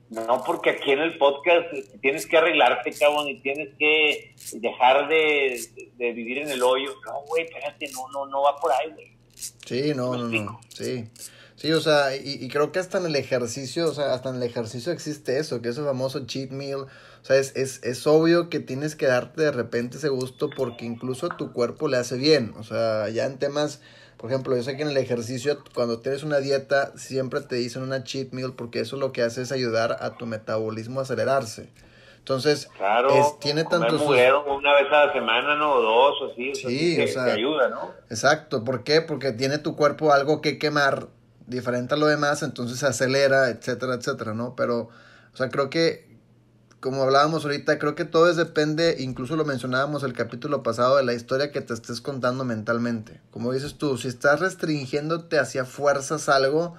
no, 0.10 0.44
porque 0.46 0.70
aquí 0.72 0.92
en 0.92 1.00
el 1.00 1.18
podcast 1.18 1.68
tienes 2.02 2.26
que 2.26 2.38
arreglarte, 2.38 2.94
cabrón, 2.94 3.28
y 3.28 3.40
tienes 3.42 3.70
que 3.78 4.34
dejar 4.54 5.10
de, 5.10 5.60
vivir 5.98 6.40
en 6.40 6.50
el 6.50 6.64
hoyo. 6.64 6.94
No, 7.06 7.22
güey, 7.28 7.44
espérate, 7.44 7.90
no, 7.92 8.08
no, 8.10 8.26
no 8.26 8.42
va 8.44 8.56
por 8.56 8.72
ahí, 8.72 8.92
güey. 8.94 9.18
Sí, 9.66 9.94
no, 9.94 10.16
no, 10.16 10.28
no, 10.28 10.60
sí. 10.70 11.06
Sí, 11.58 11.72
o 11.72 11.82
sea, 11.82 12.16
y, 12.16 12.48
creo 12.50 12.72
que 12.72 12.78
hasta 12.78 13.00
en 13.00 13.08
el 13.08 13.16
ejercicio, 13.16 13.90
o 13.90 13.94
sea, 13.94 14.14
hasta 14.14 14.30
en 14.30 14.36
el 14.36 14.44
ejercicio 14.44 14.92
existe 14.92 15.40
eso, 15.40 15.60
que 15.60 15.70
es 15.70 15.78
el 15.78 15.86
famoso 15.86 16.26
cheat 16.28 16.52
meal. 16.52 16.82
O 16.82 17.26
sea, 17.26 17.38
es, 17.38 17.56
es, 17.56 17.84
es 17.84 18.06
obvio 18.06 18.50
que 18.50 18.60
tienes 18.60 18.96
que 18.96 19.08
darte 19.08 19.42
de 19.42 19.52
repente 19.52 19.98
ese 19.98 20.10
gusto 20.10 20.52
porque 20.56 20.86
incluso 20.86 21.26
a 21.26 21.36
tu 21.36 21.54
cuerpo 21.54 21.88
le 21.88 21.98
hace 21.98 22.16
bien. 22.16 22.54
O 22.58 22.64
sea, 22.64 23.10
ya 23.10 23.26
en 23.26 23.40
temas 23.40 23.82
por 24.18 24.32
ejemplo, 24.32 24.56
yo 24.56 24.64
sé 24.64 24.76
que 24.76 24.82
en 24.82 24.90
el 24.90 24.98
ejercicio, 24.98 25.60
cuando 25.76 26.00
tienes 26.00 26.24
una 26.24 26.40
dieta, 26.40 26.92
siempre 26.98 27.42
te 27.42 27.56
dicen 27.56 27.84
una 27.84 28.04
cheat 28.04 28.32
meal 28.32 28.54
porque 28.54 28.80
eso 28.80 28.98
lo 28.98 29.12
que 29.12 29.22
hace 29.22 29.44
es 29.44 29.52
ayudar 29.52 29.98
a 30.00 30.18
tu 30.18 30.26
metabolismo 30.26 31.00
a 31.00 31.04
acelerarse. 31.04 31.70
Entonces, 32.18 32.68
claro, 32.76 33.38
tiene 33.40 33.64
tantos... 33.64 34.02
una 34.02 34.74
vez 34.74 34.92
a 34.92 35.06
la 35.06 35.14
semana, 35.14 35.56
¿no? 35.56 35.76
O 35.76 35.82
dos, 35.82 36.22
o 36.22 36.32
así. 36.32 36.54
Sí, 36.56 37.02
o 37.02 37.08
sea, 37.08 37.26
te 37.26 37.32
ayuda, 37.32 37.70
¿no? 37.70 37.94
Exacto. 38.10 38.66
¿Por 38.66 38.84
qué? 38.84 39.02
Porque 39.02 39.32
tiene 39.32 39.60
tu 39.60 39.78
cuerpo 39.78 40.12
algo 40.12 40.42
que 40.42 40.58
quemar 40.58 41.08
diferente 41.46 41.94
a 41.94 41.98
lo 41.98 42.08
demás, 42.08 42.44
entonces 42.44 42.80
se 42.80 42.88
acelera, 42.88 43.50
etcétera, 43.50 43.94
etcétera, 43.94 44.34
¿no? 44.34 44.56
Pero, 44.56 44.90
o 45.34 45.38
sea, 45.38 45.48
creo 45.50 45.70
que 45.70 46.07
como 46.80 47.04
hablábamos 47.04 47.44
ahorita, 47.44 47.80
creo 47.80 47.96
que 47.96 48.06
todo 48.06 48.30
es 48.30 48.36
depende, 48.36 48.98
incluso 49.00 49.36
lo 49.36 49.46
mencionábamos 49.46 50.04
el 50.04 50.14
capítulo 50.14 50.62
pasado, 50.62 50.98
de 50.98 51.04
la 51.04 51.14
historia 51.14 51.52
que 51.52 51.62
te 51.62 51.74
estés 51.74 52.02
contando 52.02 52.46
mentalmente. 52.46 53.20
Como 53.32 53.52
dices 53.52 53.76
tú, 53.78 53.98
si 53.98 54.08
estás 54.08 54.40
restringiéndote 54.40 55.40
hacia 55.40 55.66
fuerzas 55.66 56.30
algo, 56.30 56.76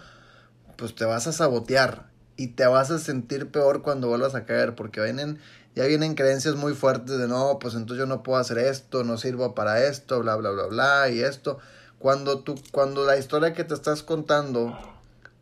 pues 0.76 0.94
te 0.94 1.04
vas 1.04 1.26
a 1.26 1.32
sabotear 1.32 2.06
y 2.36 2.48
te 2.48 2.66
vas 2.66 2.92
a 2.92 3.00
sentir 3.00 3.50
peor 3.50 3.82
cuando 3.82 4.08
vuelvas 4.08 4.36
a 4.36 4.46
caer, 4.46 4.76
porque 4.76 5.02
vienen, 5.02 5.40
ya 5.74 5.84
vienen 5.86 6.14
creencias 6.14 6.54
muy 6.54 6.74
fuertes 6.74 7.18
de 7.18 7.26
no, 7.26 7.58
pues 7.58 7.74
entonces 7.74 7.98
yo 7.98 8.06
no 8.06 8.22
puedo 8.22 8.38
hacer 8.38 8.58
esto, 8.58 9.02
no 9.02 9.18
sirvo 9.18 9.56
para 9.56 9.84
esto, 9.84 10.20
bla, 10.20 10.36
bla, 10.36 10.50
bla, 10.50 10.66
bla, 10.66 11.10
y 11.10 11.20
esto. 11.20 11.58
Cuando 11.98 12.40
tú, 12.44 12.54
cuando 12.70 13.04
la 13.04 13.16
historia 13.18 13.52
que 13.52 13.64
te 13.64 13.74
estás 13.74 14.04
contando, 14.04 14.78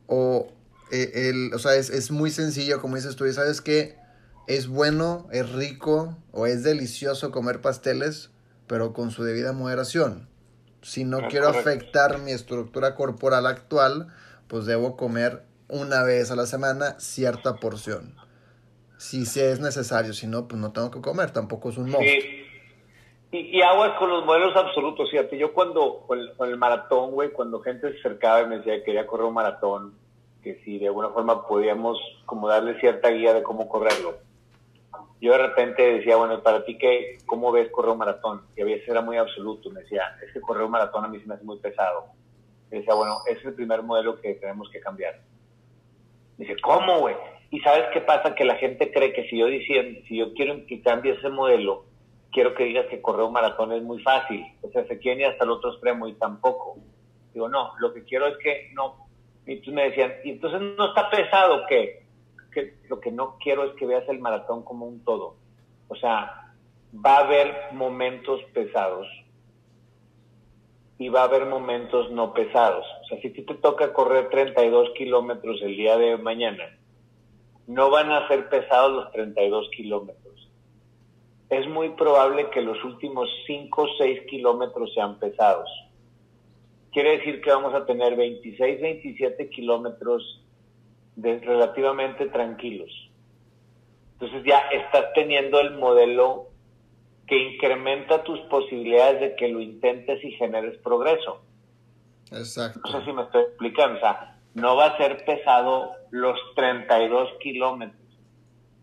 o, 0.06 0.48
eh, 0.90 1.28
el, 1.28 1.52
o 1.52 1.58
sea, 1.58 1.74
es, 1.74 1.90
es 1.90 2.10
muy 2.10 2.30
sencillo, 2.30 2.80
como 2.80 2.96
dices 2.96 3.16
tú, 3.16 3.26
y 3.26 3.34
sabes 3.34 3.60
que 3.60 4.05
es 4.46 4.68
bueno, 4.68 5.26
es 5.32 5.52
rico 5.52 6.16
o 6.32 6.46
es 6.46 6.62
delicioso 6.62 7.32
comer 7.32 7.60
pasteles, 7.60 8.30
pero 8.66 8.92
con 8.92 9.10
su 9.10 9.24
debida 9.24 9.52
moderación. 9.52 10.28
Si 10.82 11.04
no 11.04 11.26
quiero 11.28 11.48
afectar 11.48 12.18
mi 12.18 12.30
estructura 12.30 12.94
corporal 12.94 13.46
actual, 13.46 14.06
pues 14.46 14.66
debo 14.66 14.96
comer 14.96 15.42
una 15.68 16.04
vez 16.04 16.30
a 16.30 16.36
la 16.36 16.46
semana 16.46 16.98
cierta 17.00 17.56
porción. 17.56 18.14
Si 18.96 19.26
se 19.26 19.50
es 19.50 19.60
necesario, 19.60 20.12
si 20.12 20.28
no, 20.28 20.46
pues 20.46 20.60
no 20.60 20.72
tengo 20.72 20.90
que 20.90 21.00
comer, 21.00 21.32
tampoco 21.32 21.70
es 21.70 21.78
un. 21.78 21.90
Sí. 21.90 22.42
Y, 23.32 23.58
y, 23.58 23.62
aguas 23.62 23.98
con 23.98 24.08
los 24.08 24.24
modelos 24.24 24.56
absolutos, 24.56 25.10
fíjate, 25.10 25.36
yo 25.36 25.52
cuando, 25.52 26.04
con 26.06 26.48
el, 26.48 26.56
maratón, 26.56 27.10
güey, 27.10 27.30
cuando 27.30 27.60
gente 27.60 27.92
se 27.92 27.98
acercaba 27.98 28.42
y 28.42 28.46
me 28.46 28.58
decía 28.58 28.76
que 28.76 28.84
quería 28.84 29.06
correr 29.06 29.26
un 29.26 29.34
maratón, 29.34 29.94
que 30.42 30.62
si 30.64 30.78
de 30.78 30.86
alguna 30.86 31.08
forma 31.08 31.46
podíamos 31.46 31.98
como 32.24 32.48
darle 32.48 32.78
cierta 32.78 33.10
guía 33.10 33.34
de 33.34 33.42
cómo 33.42 33.68
correrlo 33.68 34.25
yo 35.20 35.32
de 35.32 35.38
repente 35.38 35.82
decía, 35.94 36.16
bueno, 36.16 36.42
para 36.42 36.64
ti, 36.64 36.76
qué, 36.78 37.18
¿cómo 37.26 37.52
ves 37.52 37.70
correr 37.70 37.92
un 37.92 37.98
maratón? 37.98 38.42
Y 38.56 38.62
a 38.62 38.64
veces 38.64 38.88
era 38.88 39.00
muy 39.00 39.16
absoluto. 39.16 39.70
Me 39.70 39.80
decía, 39.80 40.02
es 40.24 40.32
que 40.32 40.40
correr 40.40 40.64
un 40.64 40.70
maratón 40.70 41.04
a 41.04 41.08
mí 41.08 41.18
se 41.20 41.26
me 41.26 41.34
hace 41.34 41.44
muy 41.44 41.58
pesado. 41.58 42.06
Y 42.70 42.76
decía, 42.76 42.94
bueno, 42.94 43.18
es 43.30 43.44
el 43.44 43.54
primer 43.54 43.82
modelo 43.82 44.20
que 44.20 44.34
tenemos 44.34 44.68
que 44.70 44.80
cambiar. 44.80 45.20
dice, 46.36 46.56
¿cómo, 46.62 47.00
güey? 47.00 47.16
Y 47.50 47.60
sabes 47.60 47.84
qué 47.92 48.00
pasa? 48.00 48.34
Que 48.34 48.44
la 48.44 48.56
gente 48.56 48.92
cree 48.92 49.12
que 49.12 49.28
si 49.28 49.38
yo 49.38 49.46
diciendo, 49.46 50.00
si 50.08 50.18
yo 50.18 50.34
quiero 50.34 50.66
que 50.66 50.82
cambie 50.82 51.12
ese 51.12 51.28
modelo, 51.28 51.84
quiero 52.32 52.54
que 52.54 52.64
digas 52.64 52.86
que 52.86 53.00
correr 53.00 53.22
un 53.22 53.32
maratón 53.32 53.72
es 53.72 53.82
muy 53.82 54.02
fácil. 54.02 54.44
O 54.62 54.68
sea, 54.70 54.86
se 54.86 54.98
quiere 54.98 55.22
ir 55.22 55.26
hasta 55.26 55.44
el 55.44 55.50
otro 55.50 55.72
extremo 55.72 56.08
y 56.08 56.14
tampoco. 56.14 56.76
Digo, 57.32 57.48
no, 57.48 57.72
lo 57.78 57.94
que 57.94 58.04
quiero 58.04 58.26
es 58.26 58.36
que 58.38 58.70
no. 58.74 59.06
Y 59.46 59.52
entonces 59.52 59.74
me 59.74 59.84
decían, 59.90 60.12
¿y 60.24 60.30
entonces 60.30 60.60
no 60.76 60.88
está 60.88 61.08
pesado 61.08 61.64
qué? 61.68 62.05
Lo 62.88 63.00
que 63.00 63.10
no 63.10 63.36
quiero 63.38 63.64
es 63.64 63.72
que 63.76 63.86
veas 63.86 64.08
el 64.08 64.20
maratón 64.20 64.62
como 64.62 64.86
un 64.86 65.04
todo. 65.04 65.36
O 65.88 65.96
sea, 65.96 66.54
va 66.94 67.16
a 67.16 67.24
haber 67.24 67.72
momentos 67.72 68.40
pesados 68.52 69.06
y 70.98 71.08
va 71.08 71.22
a 71.22 71.24
haber 71.24 71.46
momentos 71.46 72.10
no 72.10 72.32
pesados. 72.32 72.86
O 73.02 73.06
sea, 73.08 73.20
si 73.20 73.30
te 73.30 73.42
toca 73.54 73.92
correr 73.92 74.30
32 74.30 74.90
kilómetros 74.96 75.60
el 75.62 75.76
día 75.76 75.96
de 75.98 76.16
mañana, 76.16 76.64
no 77.66 77.90
van 77.90 78.10
a 78.10 78.26
ser 78.28 78.48
pesados 78.48 78.92
los 78.92 79.12
32 79.12 79.68
kilómetros. 79.76 80.48
Es 81.50 81.68
muy 81.68 81.90
probable 81.90 82.50
que 82.50 82.62
los 82.62 82.82
últimos 82.84 83.28
5 83.46 83.82
o 83.82 83.88
6 83.98 84.22
kilómetros 84.28 84.92
sean 84.94 85.18
pesados. 85.18 85.68
Quiere 86.92 87.18
decir 87.18 87.40
que 87.40 87.50
vamos 87.50 87.74
a 87.74 87.84
tener 87.84 88.16
26, 88.16 88.80
27 88.80 89.50
kilómetros 89.50 90.42
de 91.16 91.40
relativamente 91.40 92.26
tranquilos. 92.26 92.90
Entonces 94.12 94.44
ya 94.44 94.58
estás 94.70 95.12
teniendo 95.14 95.60
el 95.60 95.72
modelo 95.72 96.48
que 97.26 97.36
incrementa 97.36 98.22
tus 98.22 98.38
posibilidades 98.42 99.20
de 99.20 99.36
que 99.36 99.48
lo 99.48 99.60
intentes 99.60 100.22
y 100.24 100.30
generes 100.32 100.78
progreso. 100.78 101.42
Exacto. 102.30 102.80
No 102.84 103.00
sé 103.00 103.04
si 103.04 103.12
me 103.12 103.22
estoy 103.22 103.42
explicando. 103.42 103.96
O 103.96 104.00
sea, 104.00 104.38
no 104.54 104.76
va 104.76 104.86
a 104.86 104.96
ser 104.96 105.24
pesado 105.24 105.92
los 106.10 106.38
32 106.54 107.30
kilómetros. 107.40 108.00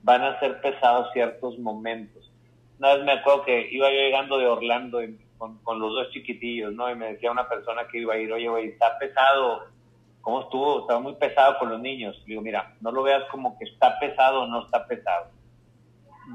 Van 0.03 0.21
a 0.21 0.39
ser 0.39 0.61
pesados 0.61 1.07
ciertos 1.13 1.57
momentos. 1.59 2.29
Una 2.79 2.95
vez 2.95 3.05
me 3.05 3.13
acuerdo 3.13 3.45
que 3.45 3.69
iba 3.71 3.89
yo 3.89 3.95
llegando 3.95 4.37
de 4.37 4.47
Orlando 4.47 4.99
con, 5.37 5.57
con, 5.59 5.79
los 5.79 5.93
dos 5.93 6.09
chiquitillos, 6.11 6.73
¿no? 6.73 6.89
Y 6.91 6.95
me 6.95 7.13
decía 7.13 7.31
una 7.31 7.47
persona 7.47 7.87
que 7.89 7.99
iba 7.99 8.13
a 8.13 8.17
ir, 8.17 8.31
oye, 8.31 8.49
güey, 8.49 8.67
está 8.69 8.97
pesado. 8.99 9.63
¿Cómo 10.23 10.41
estuvo? 10.41 10.79
Estaba 10.81 10.99
muy 10.99 11.13
pesado 11.13 11.59
con 11.59 11.69
los 11.69 11.79
niños. 11.79 12.19
digo, 12.25 12.41
mira, 12.41 12.73
no 12.81 12.91
lo 12.91 13.03
veas 13.03 13.23
como 13.29 13.55
que 13.59 13.65
está 13.65 13.99
pesado 13.99 14.41
o 14.41 14.47
no 14.47 14.63
está 14.63 14.87
pesado 14.87 15.27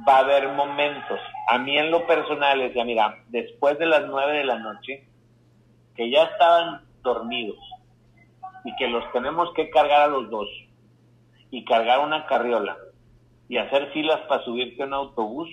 va 0.07 0.17
a 0.17 0.21
haber 0.21 0.49
momentos. 0.49 1.21
A 1.49 1.59
mí 1.59 1.77
en 1.77 1.91
lo 1.91 2.07
personal 2.07 2.59
decía, 2.59 2.85
mira, 2.85 3.23
después 3.29 3.79
de 3.79 3.87
las 3.87 4.07
nueve 4.07 4.39
de 4.39 4.45
la 4.45 4.59
noche, 4.59 5.05
que 5.95 6.11
ya 6.11 6.25
estaban 6.25 6.83
dormidos 7.03 7.59
y 8.65 8.75
que 8.77 8.89
los 8.89 9.11
tenemos 9.13 9.53
que 9.55 9.71
cargar 9.71 10.03
a 10.03 10.09
los 10.09 10.31
dos 10.31 10.49
y 11.51 11.65
cargar 11.65 12.01
una 12.01 12.27
carriola 12.27 12.77
y 13.49 13.57
hacer 13.57 13.91
filas 13.93 14.21
para 14.29 14.45
subirte 14.45 14.83
a 14.83 14.87
un 14.87 14.95
autobús, 14.95 15.49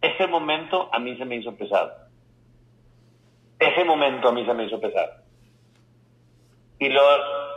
ese 0.00 0.26
momento 0.26 0.90
a 0.92 0.98
mí 0.98 1.16
se 1.16 1.24
me 1.24 1.36
hizo 1.36 1.56
pesado. 1.56 1.92
Ese 3.58 3.84
momento 3.84 4.28
a 4.28 4.32
mí 4.32 4.44
se 4.44 4.54
me 4.54 4.64
hizo 4.66 4.78
pesado. 4.80 5.27
Y 6.78 6.88
luego 6.88 7.08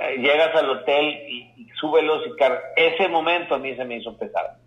eh, 0.01 0.17
llegas 0.17 0.55
al 0.55 0.69
hotel 0.69 1.05
y, 1.28 1.53
y 1.57 1.69
súbelos 1.80 2.26
y 2.28 2.36
cargas. 2.36 2.63
Ese 2.76 3.07
momento 3.07 3.55
a 3.55 3.59
mí 3.59 3.76
se 3.76 3.86
me 3.86 3.97
hizo 3.97 4.17
pesado 4.17 4.61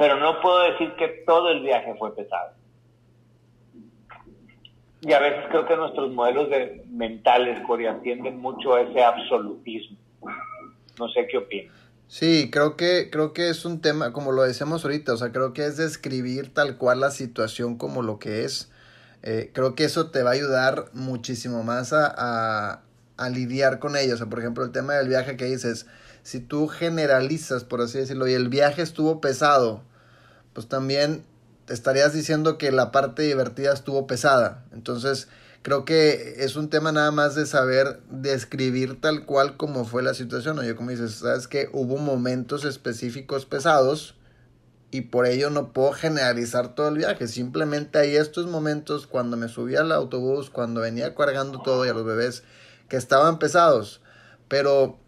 pero 0.00 0.18
no 0.18 0.40
puedo 0.40 0.60
decir 0.60 0.94
que 0.98 1.08
todo 1.26 1.50
el 1.50 1.60
viaje 1.60 1.94
fue 1.98 2.16
pesado. 2.16 2.54
Y 5.02 5.12
a 5.12 5.18
veces 5.18 5.44
creo 5.50 5.66
que 5.66 5.76
nuestros 5.76 6.10
modelos 6.10 6.48
de 6.48 6.86
mentales, 6.88 7.58
Corea, 7.66 8.00
tienden 8.02 8.38
mucho 8.38 8.74
a 8.74 8.80
ese 8.80 9.04
absolutismo. 9.04 9.98
No 10.98 11.06
sé 11.10 11.26
qué 11.30 11.36
opinas. 11.36 11.74
Sí, 12.08 12.48
creo 12.50 12.78
que, 12.78 13.10
creo 13.12 13.34
que 13.34 13.50
es 13.50 13.66
un 13.66 13.82
tema, 13.82 14.14
como 14.14 14.32
lo 14.32 14.42
decíamos 14.42 14.82
ahorita, 14.82 15.12
o 15.12 15.16
sea, 15.18 15.32
creo 15.32 15.52
que 15.52 15.66
es 15.66 15.76
describir 15.76 16.54
tal 16.54 16.78
cual 16.78 17.00
la 17.00 17.10
situación 17.10 17.76
como 17.76 18.02
lo 18.02 18.18
que 18.18 18.44
es. 18.44 18.72
Eh, 19.22 19.50
creo 19.52 19.74
que 19.74 19.84
eso 19.84 20.10
te 20.10 20.22
va 20.22 20.30
a 20.30 20.32
ayudar 20.32 20.86
muchísimo 20.94 21.62
más 21.62 21.92
a, 21.92 22.84
a 23.20 23.28
lidiar 23.28 23.78
con 23.78 23.96
ellos. 23.96 24.14
O 24.14 24.18
sea, 24.18 24.26
por 24.26 24.40
ejemplo, 24.40 24.64
el 24.64 24.72
tema 24.72 24.94
del 24.94 25.08
viaje 25.08 25.36
que 25.36 25.44
dices, 25.44 25.86
si 26.22 26.40
tú 26.40 26.68
generalizas, 26.68 27.64
por 27.64 27.82
así 27.82 27.98
decirlo, 27.98 28.26
y 28.26 28.32
el 28.32 28.48
viaje 28.48 28.82
estuvo 28.82 29.20
pesado, 29.20 29.82
pues 30.54 30.66
también 30.68 31.22
estarías 31.68 32.14
diciendo 32.14 32.56
que 32.56 32.72
la 32.72 32.90
parte 32.90 33.22
divertida 33.22 33.72
estuvo 33.74 34.06
pesada. 34.06 34.64
Entonces, 34.72 35.28
creo 35.62 35.84
que 35.84 36.36
es 36.38 36.56
un 36.56 36.70
tema 36.70 36.92
nada 36.92 37.10
más 37.10 37.34
de 37.34 37.44
saber 37.44 38.00
describir 38.10 38.98
tal 39.00 39.26
cual 39.26 39.58
como 39.58 39.84
fue 39.84 40.02
la 40.02 40.14
situación. 40.14 40.58
Oye, 40.58 40.74
como 40.74 40.90
dices, 40.90 41.12
sabes 41.16 41.46
que 41.46 41.68
hubo 41.72 41.98
momentos 41.98 42.64
específicos 42.64 43.44
pesados 43.44 44.14
y 44.90 45.02
por 45.02 45.26
ello 45.26 45.50
no 45.50 45.74
puedo 45.74 45.92
generalizar 45.92 46.74
todo 46.74 46.88
el 46.88 46.96
viaje. 46.96 47.28
Simplemente 47.28 47.98
hay 47.98 48.16
estos 48.16 48.46
momentos 48.46 49.06
cuando 49.06 49.36
me 49.36 49.48
subí 49.48 49.76
al 49.76 49.92
autobús, 49.92 50.48
cuando 50.48 50.80
venía 50.80 51.14
cargando 51.14 51.60
todo 51.60 51.84
y 51.84 51.90
a 51.90 51.92
los 51.92 52.06
bebés 52.06 52.44
que 52.90 52.98
estaban 52.98 53.38
pesados. 53.38 54.02
Pero, 54.48 54.98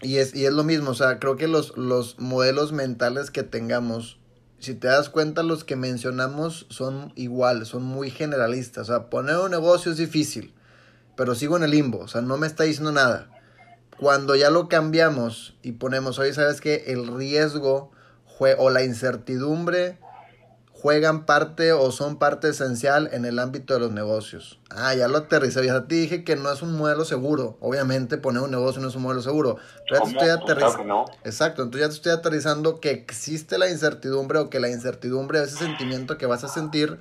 y 0.00 0.16
es, 0.16 0.34
y 0.34 0.46
es 0.46 0.54
lo 0.54 0.64
mismo, 0.64 0.92
o 0.92 0.94
sea, 0.94 1.18
creo 1.18 1.36
que 1.36 1.48
los, 1.48 1.76
los 1.76 2.18
modelos 2.18 2.72
mentales 2.72 3.30
que 3.30 3.42
tengamos 3.42 4.20
si 4.60 4.74
te 4.74 4.88
das 4.88 5.08
cuenta, 5.08 5.42
los 5.42 5.64
que 5.64 5.74
mencionamos 5.74 6.66
son 6.68 7.14
iguales, 7.16 7.68
son 7.68 7.82
muy 7.82 8.10
generalistas. 8.10 8.90
O 8.90 8.92
sea, 8.92 9.08
poner 9.08 9.36
un 9.38 9.50
negocio 9.50 9.90
es 9.90 9.96
difícil, 9.96 10.52
pero 11.16 11.34
sigo 11.34 11.56
en 11.56 11.62
el 11.62 11.70
limbo, 11.70 12.00
o 12.00 12.08
sea, 12.08 12.20
no 12.20 12.36
me 12.36 12.46
está 12.46 12.64
diciendo 12.64 12.92
nada. 12.92 13.30
Cuando 13.98 14.36
ya 14.36 14.50
lo 14.50 14.68
cambiamos 14.68 15.56
y 15.62 15.72
ponemos, 15.72 16.18
oye, 16.18 16.34
¿sabes 16.34 16.60
qué? 16.60 16.84
El 16.88 17.06
riesgo 17.08 17.90
o 18.58 18.70
la 18.70 18.84
incertidumbre 18.84 19.98
juegan 20.80 21.26
parte 21.26 21.72
o 21.72 21.92
son 21.92 22.18
parte 22.18 22.48
esencial 22.48 23.10
en 23.12 23.26
el 23.26 23.38
ámbito 23.38 23.74
de 23.74 23.80
los 23.80 23.92
negocios. 23.92 24.58
Ah, 24.70 24.94
ya 24.94 25.08
lo 25.08 25.18
aterricé. 25.18 25.64
Ya 25.64 25.86
te 25.86 25.94
dije 25.94 26.24
que 26.24 26.36
no 26.36 26.50
es 26.50 26.62
un 26.62 26.76
modelo 26.76 27.04
seguro. 27.04 27.58
Obviamente 27.60 28.16
poner 28.16 28.42
un 28.42 28.50
negocio 28.50 28.80
no 28.80 28.88
es 28.88 28.94
un 28.94 29.02
modelo 29.02 29.20
seguro. 29.20 29.58
Pero 29.88 30.00
ya 30.00 30.10
te 30.10 30.10
estoy 30.12 30.28
aterrizando. 30.30 31.04
Exacto, 31.24 31.62
entonces 31.62 31.86
ya 31.86 31.88
te 31.88 31.94
estoy 31.96 32.12
aterrizando 32.12 32.80
que 32.80 32.90
existe 32.92 33.58
la 33.58 33.68
incertidumbre 33.68 34.38
o 34.38 34.48
que 34.48 34.58
la 34.58 34.70
incertidumbre, 34.70 35.42
ese 35.42 35.56
sentimiento 35.56 36.16
que 36.16 36.24
vas 36.24 36.44
a 36.44 36.48
sentir, 36.48 36.98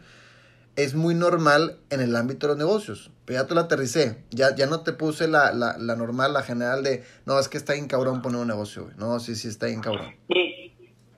es 0.76 0.94
muy 0.94 1.16
normal 1.16 1.78
en 1.90 2.02
el 2.02 2.16
ámbito 2.16 2.48
de 2.48 2.54
los 2.54 2.58
negocios. 2.58 3.12
Pero 3.24 3.42
ya 3.42 3.48
te 3.48 3.54
lo 3.54 3.62
aterricé. 3.62 4.24
Ya, 4.32 4.54
ya 4.56 4.66
no 4.66 4.82
te 4.82 4.92
puse 4.92 5.30
la, 5.30 5.54
la, 5.54 5.78
la 5.78 5.96
normal, 5.96 6.34
la 6.34 6.44
general 6.44 6.84
de, 6.84 7.06
no, 7.26 7.40
es 7.40 7.48
que 7.48 7.58
está 7.58 7.74
bien 7.74 7.88
cabrón 7.88 8.22
poner 8.22 8.42
un 8.42 8.48
negocio. 8.48 8.90
No, 8.98 9.20
sí, 9.22 9.36
sí, 9.36 9.48
está 9.48 9.68
bien 9.68 9.80
cabrón. 9.80 10.16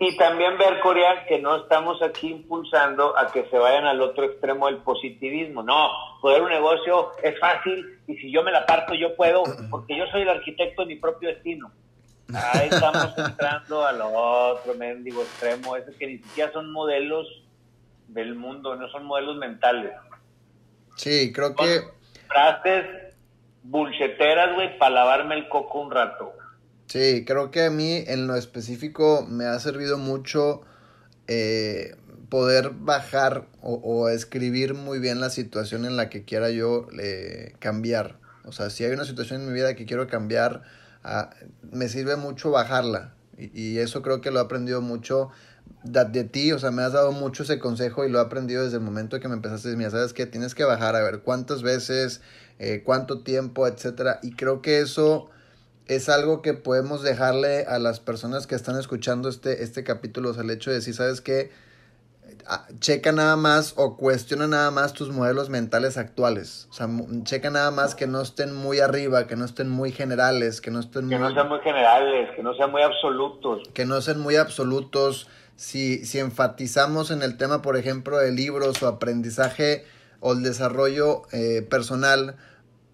Y 0.04 0.18
también 0.18 0.58
ver, 0.58 0.80
Corea, 0.80 1.26
que 1.28 1.38
no 1.38 1.58
estamos 1.58 2.02
aquí 2.02 2.32
impulsando 2.32 3.16
a 3.16 3.32
que 3.32 3.48
se 3.52 3.58
vayan 3.60 3.86
al 3.86 4.02
otro 4.02 4.26
extremo 4.26 4.66
del 4.66 4.78
positivismo. 4.78 5.62
No, 5.62 5.92
poder 6.20 6.42
un 6.42 6.50
negocio 6.50 7.12
es 7.22 7.40
fácil 7.40 8.00
y 8.08 8.16
si 8.16 8.32
yo 8.32 8.42
me 8.42 8.52
la 8.52 8.66
parto 8.66 8.96
yo 8.96 9.16
puedo, 9.16 9.44
porque 9.70 9.96
yo 9.96 10.08
soy 10.08 10.24
el 10.24 10.30
arquitecto 10.30 10.82
de 10.82 10.88
mi 10.88 10.96
propio 10.96 11.30
destino. 11.30 11.72
Ahí 12.34 12.70
estamos 12.72 13.14
entrando 13.16 13.86
al 13.86 14.02
otro 14.02 14.74
mendigo 14.74 15.22
extremo, 15.22 15.76
esos 15.76 15.96
que 15.98 16.08
ni 16.08 16.18
siquiera 16.18 16.52
son 16.52 16.72
modelos 16.72 17.28
del 18.08 18.34
mundo, 18.34 18.76
no 18.76 18.90
son 18.90 19.06
modelos 19.06 19.38
mentales. 19.38 19.92
Sí, 20.96 21.32
creo 21.32 21.56
que... 21.56 21.82
Frases 22.28 23.14
bullsheteras, 23.62 24.56
güey, 24.56 24.80
para 24.80 24.96
lavarme 24.96 25.36
el 25.36 25.48
coco 25.48 25.80
un 25.80 25.92
rato. 25.92 26.34
Sí, 26.92 27.24
creo 27.26 27.52
que 27.52 27.64
a 27.64 27.70
mí 27.70 28.04
en 28.06 28.28
lo 28.28 28.36
específico 28.36 29.26
me 29.26 29.46
ha 29.46 29.58
servido 29.60 29.98
mucho 29.98 30.62
eh, 31.28 31.96
poder 32.28 32.72
bajar 32.72 33.48
o, 33.62 34.10
escribir 34.10 34.74
muy 34.74 35.00
bien 35.00 35.22
la 35.22 35.30
situación 35.30 35.86
en 35.86 35.96
la 35.96 36.10
que 36.10 36.26
quiera 36.26 36.50
yo 36.50 36.88
eh, 37.00 37.54
cambiar. 37.60 38.20
O 38.44 38.52
sea, 38.52 38.70
si 38.70 38.84
hay 38.84 38.92
una 38.92 39.06
situación 39.06 39.40
en 39.40 39.48
mi 39.48 39.54
vida 39.54 39.74
que 39.74 39.86
quiero 39.86 40.08
cambiar, 40.08 40.64
ah, 41.06 41.30
me 41.72 41.88
sirve 41.88 42.18
mucho 42.18 42.52
bajarla. 42.52 43.14
Y, 43.38 43.78
eso 43.78 44.02
creo 44.02 44.20
que 44.20 44.30
lo 44.30 44.40
he 44.40 44.44
aprendido 44.44 44.82
mucho 44.82 45.30
de, 45.86 46.26
ti. 46.26 46.52
O 46.52 46.60
sea, 46.60 46.72
me 46.72 46.82
has 46.84 46.92
dado 46.92 47.14
mucho 47.14 47.44
ese 47.44 47.58
consejo 47.58 48.04
y 48.04 48.10
lo 48.10 48.20
he 48.20 48.22
aprendido 48.22 48.66
desde 48.66 48.80
el 48.80 48.84
momento 48.84 49.18
que 49.22 49.30
me 49.30 49.36
empezaste 49.36 49.78
mira, 49.78 49.92
¿sabes 49.92 50.12
qué? 50.12 50.26
Tienes 50.26 50.56
que 50.56 50.66
bajar 50.66 50.98
a 50.98 51.02
ver 51.02 51.22
cuántas 51.22 51.64
veces, 51.64 52.20
eh, 52.60 52.82
cuánto 52.84 53.24
tiempo, 53.24 53.66
etcétera. 53.66 54.20
Y 54.24 54.32
creo 54.32 54.62
que 54.62 54.82
eso 54.82 55.30
es 55.96 56.08
algo 56.08 56.42
que 56.42 56.54
podemos 56.54 57.04
dejarle 57.04 57.66
a 57.66 57.78
las 57.78 58.00
personas 58.00 58.48
que 58.48 58.56
están 58.56 58.80
escuchando 58.80 59.28
este, 59.28 59.62
este 59.64 59.84
capítulo, 59.84 60.30
o 60.30 60.34
sea, 60.34 60.44
el 60.44 60.50
hecho 60.50 60.70
de 60.70 60.78
decir, 60.78 60.94
¿sabes 60.94 61.20
qué? 61.20 61.52
Ah, 62.48 62.66
checa 62.80 63.12
nada 63.12 63.36
más 63.36 63.74
o 63.78 63.98
cuestiona 63.98 64.48
nada 64.48 64.72
más 64.72 64.94
tus 64.94 65.10
modelos 65.10 65.50
mentales 65.50 65.98
actuales. 65.98 66.68
O 66.72 66.74
sea, 66.74 66.88
checa 67.24 67.50
nada 67.50 67.72
más 67.72 67.94
que 67.94 68.08
no 68.08 68.22
estén 68.22 68.54
muy 68.56 68.80
arriba, 68.80 69.28
que 69.28 69.36
no 69.36 69.44
estén 69.44 69.70
muy 69.70 69.92
generales, 69.92 70.62
que 70.62 70.72
no 70.72 70.80
estén 70.80 71.10
que 71.10 71.20
no 71.20 71.34
sean 71.34 71.50
muy 71.50 71.60
generales, 71.60 72.30
que 72.36 72.42
no 72.42 72.54
sean 72.56 72.72
muy 72.72 72.82
absolutos. 72.82 73.62
Que 73.74 73.86
no 73.86 74.00
sean 74.02 74.20
muy 74.22 74.38
absolutos. 74.38 75.28
Si, 75.58 76.06
si 76.06 76.20
enfatizamos 76.20 77.12
en 77.12 77.22
el 77.22 77.38
tema, 77.38 77.62
por 77.62 77.76
ejemplo, 77.76 78.18
de 78.18 78.32
libros 78.32 78.82
o 78.82 78.88
aprendizaje 78.88 79.86
o 80.22 80.32
el 80.32 80.42
desarrollo 80.42 81.24
eh, 81.34 81.62
personal, 81.70 82.38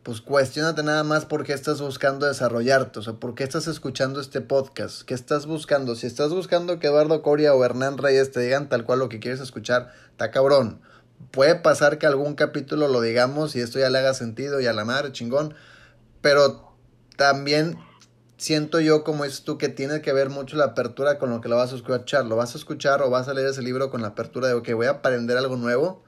pues 0.08 0.22
cuestionate 0.22 0.84
nada 0.84 1.04
más 1.04 1.26
por 1.26 1.44
qué 1.44 1.52
estás 1.52 1.82
buscando 1.82 2.28
desarrollarte, 2.28 3.00
o 3.00 3.02
sea, 3.02 3.16
por 3.16 3.36
qué 3.36 3.44
estás 3.44 3.68
escuchando 3.68 4.22
este 4.22 4.40
podcast, 4.40 5.02
qué 5.02 5.14
estás 5.14 5.46
buscando. 5.46 5.96
Si 5.96 6.08
estás 6.08 6.30
buscando 6.30 6.80
que 6.80 6.88
Eduardo 6.88 7.22
Coria 7.22 7.54
o 7.54 7.66
Hernán 7.66 7.98
Reyes 7.98 8.32
te 8.32 8.40
digan 8.40 8.70
tal 8.70 8.86
cual 8.86 9.00
lo 9.00 9.10
que 9.10 9.20
quieres 9.20 9.42
escuchar, 9.42 9.92
está 10.12 10.32
cabrón. 10.32 10.80
Puede 11.32 11.56
pasar 11.56 11.98
que 11.98 12.08
algún 12.08 12.36
capítulo 12.36 12.88
lo 12.88 13.02
digamos 13.02 13.54
y 13.58 13.60
esto 13.60 13.80
ya 13.80 13.90
le 13.90 13.98
haga 13.98 14.14
sentido 14.14 14.62
y 14.62 14.66
a 14.66 14.72
la 14.72 14.86
madre, 14.86 15.12
chingón. 15.12 15.56
Pero 16.22 16.74
también 17.18 17.78
siento 18.38 18.80
yo, 18.80 19.04
como 19.04 19.26
dices 19.26 19.44
tú, 19.44 19.58
que 19.58 19.68
tiene 19.68 20.02
que 20.02 20.14
ver 20.14 20.30
mucho 20.30 20.56
la 20.56 20.68
apertura 20.68 21.20
con 21.20 21.32
lo 21.32 21.42
que 21.42 21.50
lo 21.50 21.58
vas 21.58 21.74
a 21.74 21.76
escuchar. 21.76 22.24
Lo 22.24 22.38
vas 22.38 22.56
a 22.56 22.58
escuchar 22.58 23.02
o 23.02 23.10
vas 23.10 23.28
a 23.28 23.34
leer 23.34 23.50
ese 23.50 23.62
libro 23.62 23.90
con 23.90 24.02
la 24.02 24.08
apertura 24.08 24.48
de, 24.48 24.54
ok, 24.54 24.72
voy 24.72 24.86
a 24.86 24.92
aprender 24.92 25.36
algo 25.36 25.58
nuevo. 25.58 26.06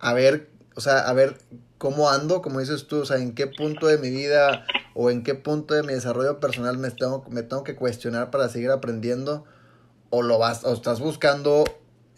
A 0.00 0.14
ver, 0.14 0.50
o 0.74 0.80
sea, 0.80 1.08
a 1.08 1.12
ver 1.12 1.38
cómo 1.80 2.10
ando, 2.10 2.42
como 2.42 2.60
dices 2.60 2.86
tú, 2.86 3.00
o 3.00 3.04
sea, 3.06 3.16
en 3.16 3.34
qué 3.34 3.46
punto 3.46 3.86
de 3.86 3.96
mi 3.96 4.10
vida 4.10 4.66
o 4.92 5.08
en 5.08 5.24
qué 5.24 5.34
punto 5.34 5.72
de 5.72 5.82
mi 5.82 5.94
desarrollo 5.94 6.38
personal 6.38 6.76
me 6.76 6.90
tengo, 6.90 7.24
me 7.30 7.42
tengo 7.42 7.64
que 7.64 7.74
cuestionar 7.74 8.30
para 8.30 8.48
seguir 8.48 8.70
aprendiendo. 8.70 9.46
O 10.10 10.20
lo 10.20 10.38
vas, 10.38 10.62
o 10.64 10.74
estás 10.74 11.00
buscando 11.00 11.64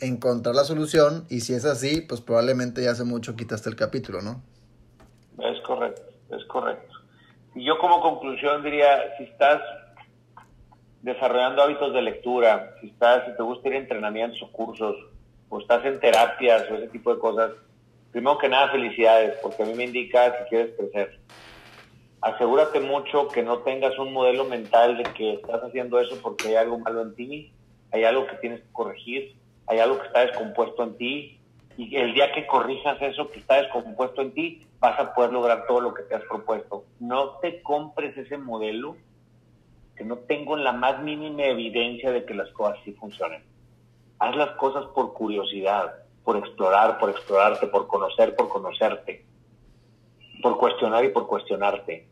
encontrar 0.01 0.57
la 0.57 0.65
solución 0.65 1.27
y 1.31 1.43
si 1.43 1.55
es 1.55 1.65
así, 1.65 2.01
pues 2.01 2.21
probablemente 2.21 2.83
ya 2.83 2.91
hace 2.91 3.05
mucho 3.05 3.37
quitaste 3.37 3.71
el 3.71 3.77
capítulo, 3.77 4.21
¿no? 4.21 4.43
Es 5.39 5.61
correcto, 5.61 6.03
es 6.31 6.45
correcto. 6.47 6.97
Y 7.55 7.65
yo 7.65 7.79
como 7.79 8.01
conclusión 8.01 8.65
diría, 8.65 9.17
si 9.17 9.25
estás 9.25 9.61
desarrollando 11.03 11.63
hábitos 11.63 11.95
de 11.95 12.03
lectura, 12.03 12.75
si 12.81 12.89
estás, 12.89 13.27
si 13.27 13.37
te 13.37 13.43
gusta 13.45 13.69
ir 13.69 13.75
a 13.75 13.79
entrenamientos 13.79 14.43
o 14.43 14.51
cursos, 14.51 14.97
o 15.51 15.61
estás 15.61 15.85
en 15.85 16.01
terapias 16.01 16.69
o 16.69 16.75
ese 16.75 16.89
tipo 16.89 17.15
de 17.15 17.21
cosas, 17.21 17.53
primero 18.13 18.39
que 18.39 18.49
nada 18.49 18.71
felicidades, 18.71 19.37
porque 19.43 19.63
a 19.63 19.67
mí 19.67 19.75
me 19.75 19.85
indica 19.85 20.39
si 20.39 20.51
quieres 20.51 20.77
crecer. 20.77 21.19
Asegúrate 22.21 22.79
mucho 22.79 23.27
que 23.29 23.43
no 23.43 23.59
tengas 23.59 23.99
un 23.99 24.13
modelo 24.13 24.45
mental 24.45 24.97
de 24.97 25.05
que 25.05 25.35
estás 25.35 25.63
haciendo 25.65 25.99
eso 25.99 26.17
porque 26.23 26.49
hay 26.49 26.55
algo 26.55 26.79
malo 26.79 27.03
en 27.03 27.15
ti, 27.17 27.53
hay 27.91 28.05
algo 28.05 28.27
que 28.27 28.37
tienes 28.37 28.61
que 28.61 28.73
corregir, 28.73 29.35
hay 29.67 29.81
algo 29.81 29.99
que 29.99 30.07
está 30.07 30.21
descompuesto 30.21 30.85
en 30.85 30.97
ti 30.97 31.41
y 31.77 31.97
el 31.97 32.15
día 32.15 32.33
que 32.33 32.47
corrijas 32.47 33.01
eso 33.01 33.31
que 33.31 33.41
está 33.41 33.57
descompuesto 33.57 34.23
en 34.23 34.33
ti, 34.33 34.67
vas 34.79 35.01
a 35.01 35.15
poder 35.15 35.33
lograr 35.33 35.67
todo 35.67 35.81
lo 35.81 35.95
que 35.95 36.03
te 36.03 36.15
has 36.15 36.23
propuesto. 36.25 36.85
No 37.01 37.39
te 37.39 37.63
compres 37.63 38.17
ese 38.17 38.37
modelo 38.37 38.97
que 39.97 40.05
no 40.05 40.19
tengo 40.19 40.57
la 40.57 40.73
más 40.73 41.03
mínima 41.03 41.45
evidencia 41.45 42.13
de 42.13 42.25
que 42.25 42.35
las 42.35 42.51
cosas 42.51 42.79
sí 42.85 42.93
funcionen. 42.93 43.43
Haz 44.19 44.37
las 44.37 44.51
cosas 44.53 44.85
por 44.95 45.15
curiosidad, 45.15 46.02
por 46.25 46.37
explorar, 46.37 46.99
por 46.99 47.11
explorarte, 47.11 47.67
por 47.67 47.87
conocer, 47.87 48.37
por 48.37 48.49
conocerte, 48.49 49.25
por 50.43 50.59
cuestionar 50.59 51.05
y 51.05 51.09
por 51.09 51.27
cuestionarte. 51.27 52.09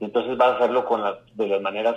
Y 0.00 0.04
entonces 0.04 0.36
vas 0.36 0.52
a 0.52 0.56
hacerlo 0.56 0.84
con 0.84 1.02
de 1.34 1.46
las 1.48 1.60
maneras 1.60 1.96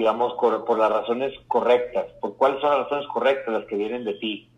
digamos, 0.00 0.32
por, 0.34 0.78
las 0.78 0.90
razones 0.90 1.34
correctas. 1.46 2.06
¿Por 2.20 2.36
cuáles 2.36 2.60
son 2.60 2.70
las 2.70 2.80
razones 2.84 3.06
correctas? 3.08 3.52
Las 3.52 3.66
que 3.66 3.76
vienen 3.76 4.04
de 4.04 4.14
ti. 4.14 4.50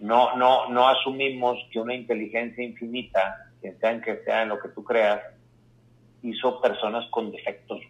No, 0.00 0.36
no, 0.36 0.68
no 0.70 0.88
asumimos 0.88 1.58
que 1.70 1.78
una 1.78 1.94
inteligencia 1.94 2.64
infinita, 2.64 3.50
quien 3.60 3.78
sea 3.78 3.92
en 3.92 4.00
que 4.00 4.22
sea 4.24 4.42
en 4.42 4.50
lo 4.50 4.58
que 4.58 4.68
tú 4.70 4.84
creas, 4.84 5.20
hizo 6.22 6.60
personas 6.60 7.08
con 7.10 7.30
defectos. 7.30 7.80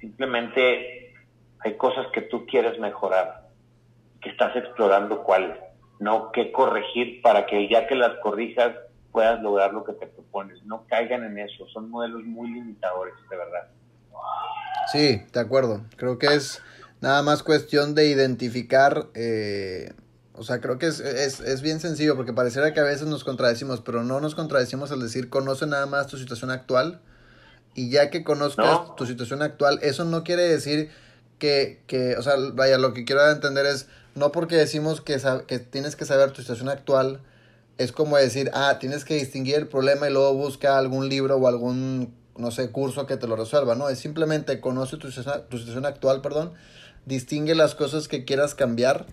Simplemente 0.00 1.14
hay 1.60 1.76
cosas 1.76 2.06
que 2.08 2.22
tú 2.22 2.46
quieres 2.46 2.78
mejorar, 2.78 3.48
que 4.20 4.30
estás 4.30 4.54
explorando 4.56 5.22
cuáles, 5.22 5.56
no 5.98 6.30
qué 6.32 6.52
corregir 6.52 7.22
para 7.22 7.46
que 7.46 7.68
ya 7.68 7.86
que 7.86 7.94
las 7.94 8.18
corrijas 8.22 8.76
puedas 9.12 9.40
lograr 9.42 9.72
lo 9.72 9.84
que 9.84 9.94
te 9.94 10.06
propones. 10.06 10.62
No 10.64 10.84
caigan 10.88 11.24
en 11.24 11.38
eso, 11.38 11.66
son 11.68 11.90
modelos 11.90 12.22
muy 12.24 12.50
limitadores, 12.50 13.14
de 13.30 13.36
verdad. 13.36 13.68
Sí, 14.92 15.22
de 15.32 15.40
acuerdo. 15.40 15.82
Creo 15.96 16.18
que 16.18 16.26
es 16.26 16.62
nada 17.00 17.22
más 17.22 17.42
cuestión 17.42 17.94
de 17.94 18.06
identificar, 18.06 19.06
eh, 19.14 19.92
o 20.34 20.42
sea, 20.42 20.60
creo 20.60 20.78
que 20.78 20.86
es, 20.86 21.00
es, 21.00 21.40
es, 21.40 21.62
bien 21.62 21.80
sencillo 21.80 22.14
porque 22.14 22.32
pareciera 22.32 22.74
que 22.74 22.80
a 22.80 22.84
veces 22.84 23.06
nos 23.06 23.24
contradecimos, 23.24 23.80
pero 23.80 24.04
no 24.04 24.20
nos 24.20 24.34
contradecimos 24.34 24.92
al 24.92 25.00
decir 25.00 25.30
conoce 25.30 25.66
nada 25.66 25.86
más 25.86 26.08
tu 26.08 26.18
situación 26.18 26.50
actual 26.50 27.00
y 27.74 27.90
ya 27.90 28.10
que 28.10 28.24
conozcas 28.24 28.94
tu 28.96 29.06
situación 29.06 29.42
actual, 29.42 29.78
eso 29.82 30.04
no 30.04 30.24
quiere 30.24 30.42
decir 30.42 30.90
que, 31.38 31.82
que, 31.86 32.16
o 32.16 32.22
sea, 32.22 32.34
vaya, 32.54 32.78
lo 32.78 32.94
que 32.94 33.04
quiero 33.04 33.30
entender 33.30 33.66
es, 33.66 33.88
no 34.16 34.32
porque 34.32 34.56
decimos 34.56 35.00
que, 35.00 35.16
que 35.46 35.58
tienes 35.60 35.94
que 35.94 36.04
saber 36.04 36.32
tu 36.32 36.40
situación 36.40 36.68
actual, 36.68 37.20
es 37.78 37.92
como 37.92 38.16
decir, 38.16 38.50
ah, 38.54 38.78
tienes 38.80 39.04
que 39.04 39.14
distinguir 39.14 39.56
el 39.56 39.68
problema 39.68 40.08
y 40.08 40.12
luego 40.12 40.34
busca 40.34 40.78
algún 40.78 41.08
libro 41.08 41.36
o 41.36 41.46
algún 41.46 42.14
no 42.38 42.50
sé, 42.50 42.70
curso 42.70 43.06
que 43.06 43.16
te 43.16 43.26
lo 43.26 43.36
resuelva, 43.36 43.74
¿no? 43.74 43.88
Es 43.88 43.98
simplemente 43.98 44.60
conoce 44.60 44.96
tu, 44.96 45.08
tu 45.08 45.58
situación 45.58 45.86
actual, 45.86 46.20
perdón, 46.20 46.52
distingue 47.04 47.54
las 47.54 47.74
cosas 47.74 48.08
que 48.08 48.24
quieras 48.24 48.54
cambiar 48.54 49.06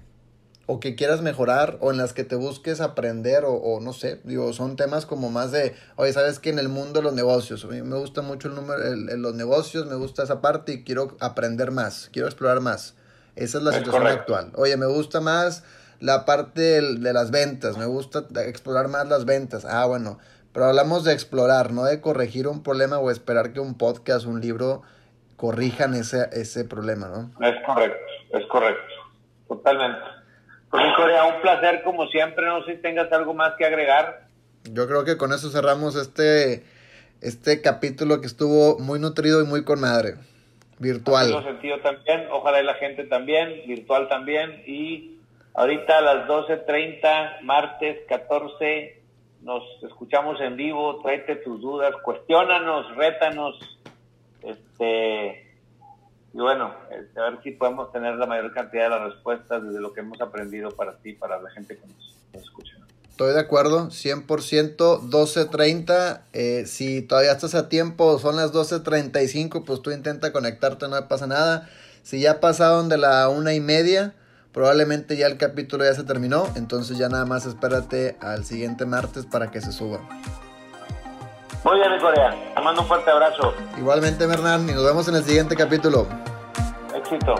o 0.66 0.80
que 0.80 0.96
quieras 0.96 1.22
mejorar 1.22 1.78
o 1.82 1.92
en 1.92 1.98
las 1.98 2.14
que 2.14 2.24
te 2.24 2.36
busques 2.36 2.80
aprender 2.80 3.44
o, 3.46 3.80
no 3.82 3.92
sé, 3.92 4.22
digo, 4.24 4.54
son 4.54 4.78
temas 4.78 5.06
como 5.06 5.30
más 5.30 5.52
de, 5.52 5.76
oye, 5.98 6.14
sabes 6.14 6.40
que 6.40 6.50
en 6.50 6.60
el 6.60 6.70
mundo 6.70 7.00
de 7.00 7.04
los 7.04 7.14
negocios, 7.14 7.66
a 7.66 7.68
mí 7.68 7.82
me 7.82 7.98
gusta 7.98 8.22
mucho 8.22 8.48
el 8.48 8.56
número, 8.56 8.82
el, 8.82 9.22
los 9.22 9.36
negocios, 9.36 9.86
me 9.88 9.96
gusta 9.96 10.24
esa 10.24 10.40
parte 10.40 10.74
y 10.74 10.84
quiero 10.84 11.18
aprender 11.20 11.72
más, 11.72 12.10
quiero 12.12 12.28
explorar 12.28 12.62
más. 12.62 12.96
Esa 13.36 13.58
es 13.58 13.64
la 13.64 13.72
situación 13.74 14.08
actual. 14.08 14.52
Oye, 14.56 14.78
me 14.78 14.86
gusta 14.86 15.22
más 15.22 15.64
la 16.00 16.26
parte 16.26 16.82
de 16.82 17.14
las 17.14 17.32
ventas, 17.32 17.78
me 17.78 17.86
gusta 17.86 18.26
explorar 18.46 18.88
más 18.90 19.08
las 19.08 19.26
ventas. 19.26 19.66
Ah, 19.66 19.86
bueno, 19.86 20.20
pero 20.54 20.66
hablamos 20.66 21.04
de 21.04 21.14
explorar, 21.14 21.72
no 21.72 21.86
de 21.86 22.02
corregir 22.02 22.48
un 22.48 22.62
problema 22.62 23.00
o 23.00 23.10
esperar 23.10 23.54
que 23.54 23.60
un 23.60 23.78
podcast, 23.78 24.26
un 24.26 24.42
libro 24.42 24.84
corrijan 25.36 25.94
ese, 25.96 26.30
ese 26.32 26.64
problema, 26.66 27.08
¿no? 27.08 27.46
Es 27.46 27.56
correcto, 27.66 28.06
es 28.34 28.46
correcto, 28.48 28.94
totalmente. 29.48 30.00
Pues 30.70 30.84
Corea, 30.96 31.26
un 31.26 31.42
placer 31.42 31.84
como 31.84 32.08
siempre, 32.08 32.46
no 32.46 32.64
sé 32.66 32.76
si 32.76 32.82
tengas 32.82 33.12
algo 33.12 33.34
más 33.34 33.54
que 33.58 33.66
agregar. 33.66 34.28
Yo 34.64 34.88
creo 34.88 35.04
que 35.06 35.18
con 35.18 35.32
eso 35.32 35.50
cerramos 35.50 35.96
este, 35.96 36.64
este 37.22 37.62
capítulo 37.62 38.22
que 38.22 38.28
estuvo 38.28 38.80
muy 38.80 39.00
nutrido 39.00 39.42
y 39.42 39.46
muy 39.46 39.64
con 39.64 39.80
madre, 39.80 40.16
virtual. 40.80 41.32
En 41.32 41.44
sentido 41.44 41.80
también, 41.80 42.28
ojalá 42.32 42.62
y 42.62 42.66
la 42.66 42.76
gente 42.76 43.04
también, 43.06 43.62
virtual 43.68 44.08
también, 44.08 44.64
y 44.66 45.18
ahorita 45.54 45.98
a 45.98 46.02
las 46.02 46.28
12.30, 46.28 47.42
martes 47.42 48.00
14 48.08 49.02
nos 49.42 49.64
escuchamos 49.84 50.40
en 50.40 50.56
vivo, 50.56 51.02
tráete 51.02 51.36
tus 51.38 51.62
dudas, 51.62 51.94
cuestionanos, 52.04 52.96
rétanos, 52.96 53.60
este, 54.42 55.46
y 56.34 56.38
bueno, 56.38 56.74
este, 56.90 57.20
a 57.20 57.30
ver 57.30 57.44
si 57.44 57.52
podemos 57.52 57.92
tener 57.92 58.16
la 58.16 58.26
mayor 58.26 58.54
cantidad 58.54 58.86
de 58.86 58.90
las 58.90 59.14
respuestas 59.14 59.64
desde 59.64 59.80
lo 59.80 59.94
que 59.94 60.00
hemos 60.00 60.20
aprendido 60.20 60.72
para 60.72 60.98
ti, 60.98 61.14
para 61.14 61.40
la 61.42 61.50
gente 61.52 61.78
que 61.78 61.86
nos, 61.86 62.16
escucha. 62.34 62.83
Estoy 63.14 63.34
de 63.34 63.40
acuerdo, 63.40 63.90
100%, 63.90 64.26
12.30, 64.28 66.22
eh, 66.34 66.66
si 66.66 67.02
todavía 67.02 67.32
estás 67.32 67.56
a 67.56 67.70
tiempo, 67.70 68.20
son 68.20 68.36
las 68.36 68.52
12.35, 68.52 69.64
pues 69.64 69.82
tú 69.82 69.92
intenta 69.92 70.34
conectarte, 70.34 70.88
no 70.88 71.08
pasa 71.08 71.28
nada. 71.28 71.70
Si 72.02 72.20
ya 72.20 72.40
pasaron 72.42 72.90
de 72.90 72.98
la 72.98 73.30
una 73.30 73.54
y 73.54 73.60
media, 73.60 74.14
Probablemente 74.54 75.18
ya 75.18 75.26
el 75.26 75.38
capítulo 75.38 75.84
ya 75.84 75.96
se 75.96 76.04
terminó, 76.04 76.46
entonces 76.56 77.00
ya 77.00 77.10
nada 77.10 77.26
más 77.26 77.48
espérate 77.48 78.18
al 78.22 78.46
siguiente 78.46 78.86
martes 78.86 79.26
para 79.26 79.50
que 79.50 79.60
se 79.62 79.72
suba. 79.72 80.00
Muy 81.64 81.80
bien, 81.80 82.00
Corea. 82.00 82.54
Te 82.54 82.62
mando 82.62 82.82
un 82.82 82.88
fuerte 82.88 83.10
abrazo. 83.10 83.56
Igualmente, 83.80 84.26
Hernán, 84.26 84.70
y 84.70 84.74
nos 84.74 84.86
vemos 84.86 85.08
en 85.08 85.16
el 85.16 85.24
siguiente 85.24 85.56
capítulo. 85.56 86.08
Éxito. 86.94 87.34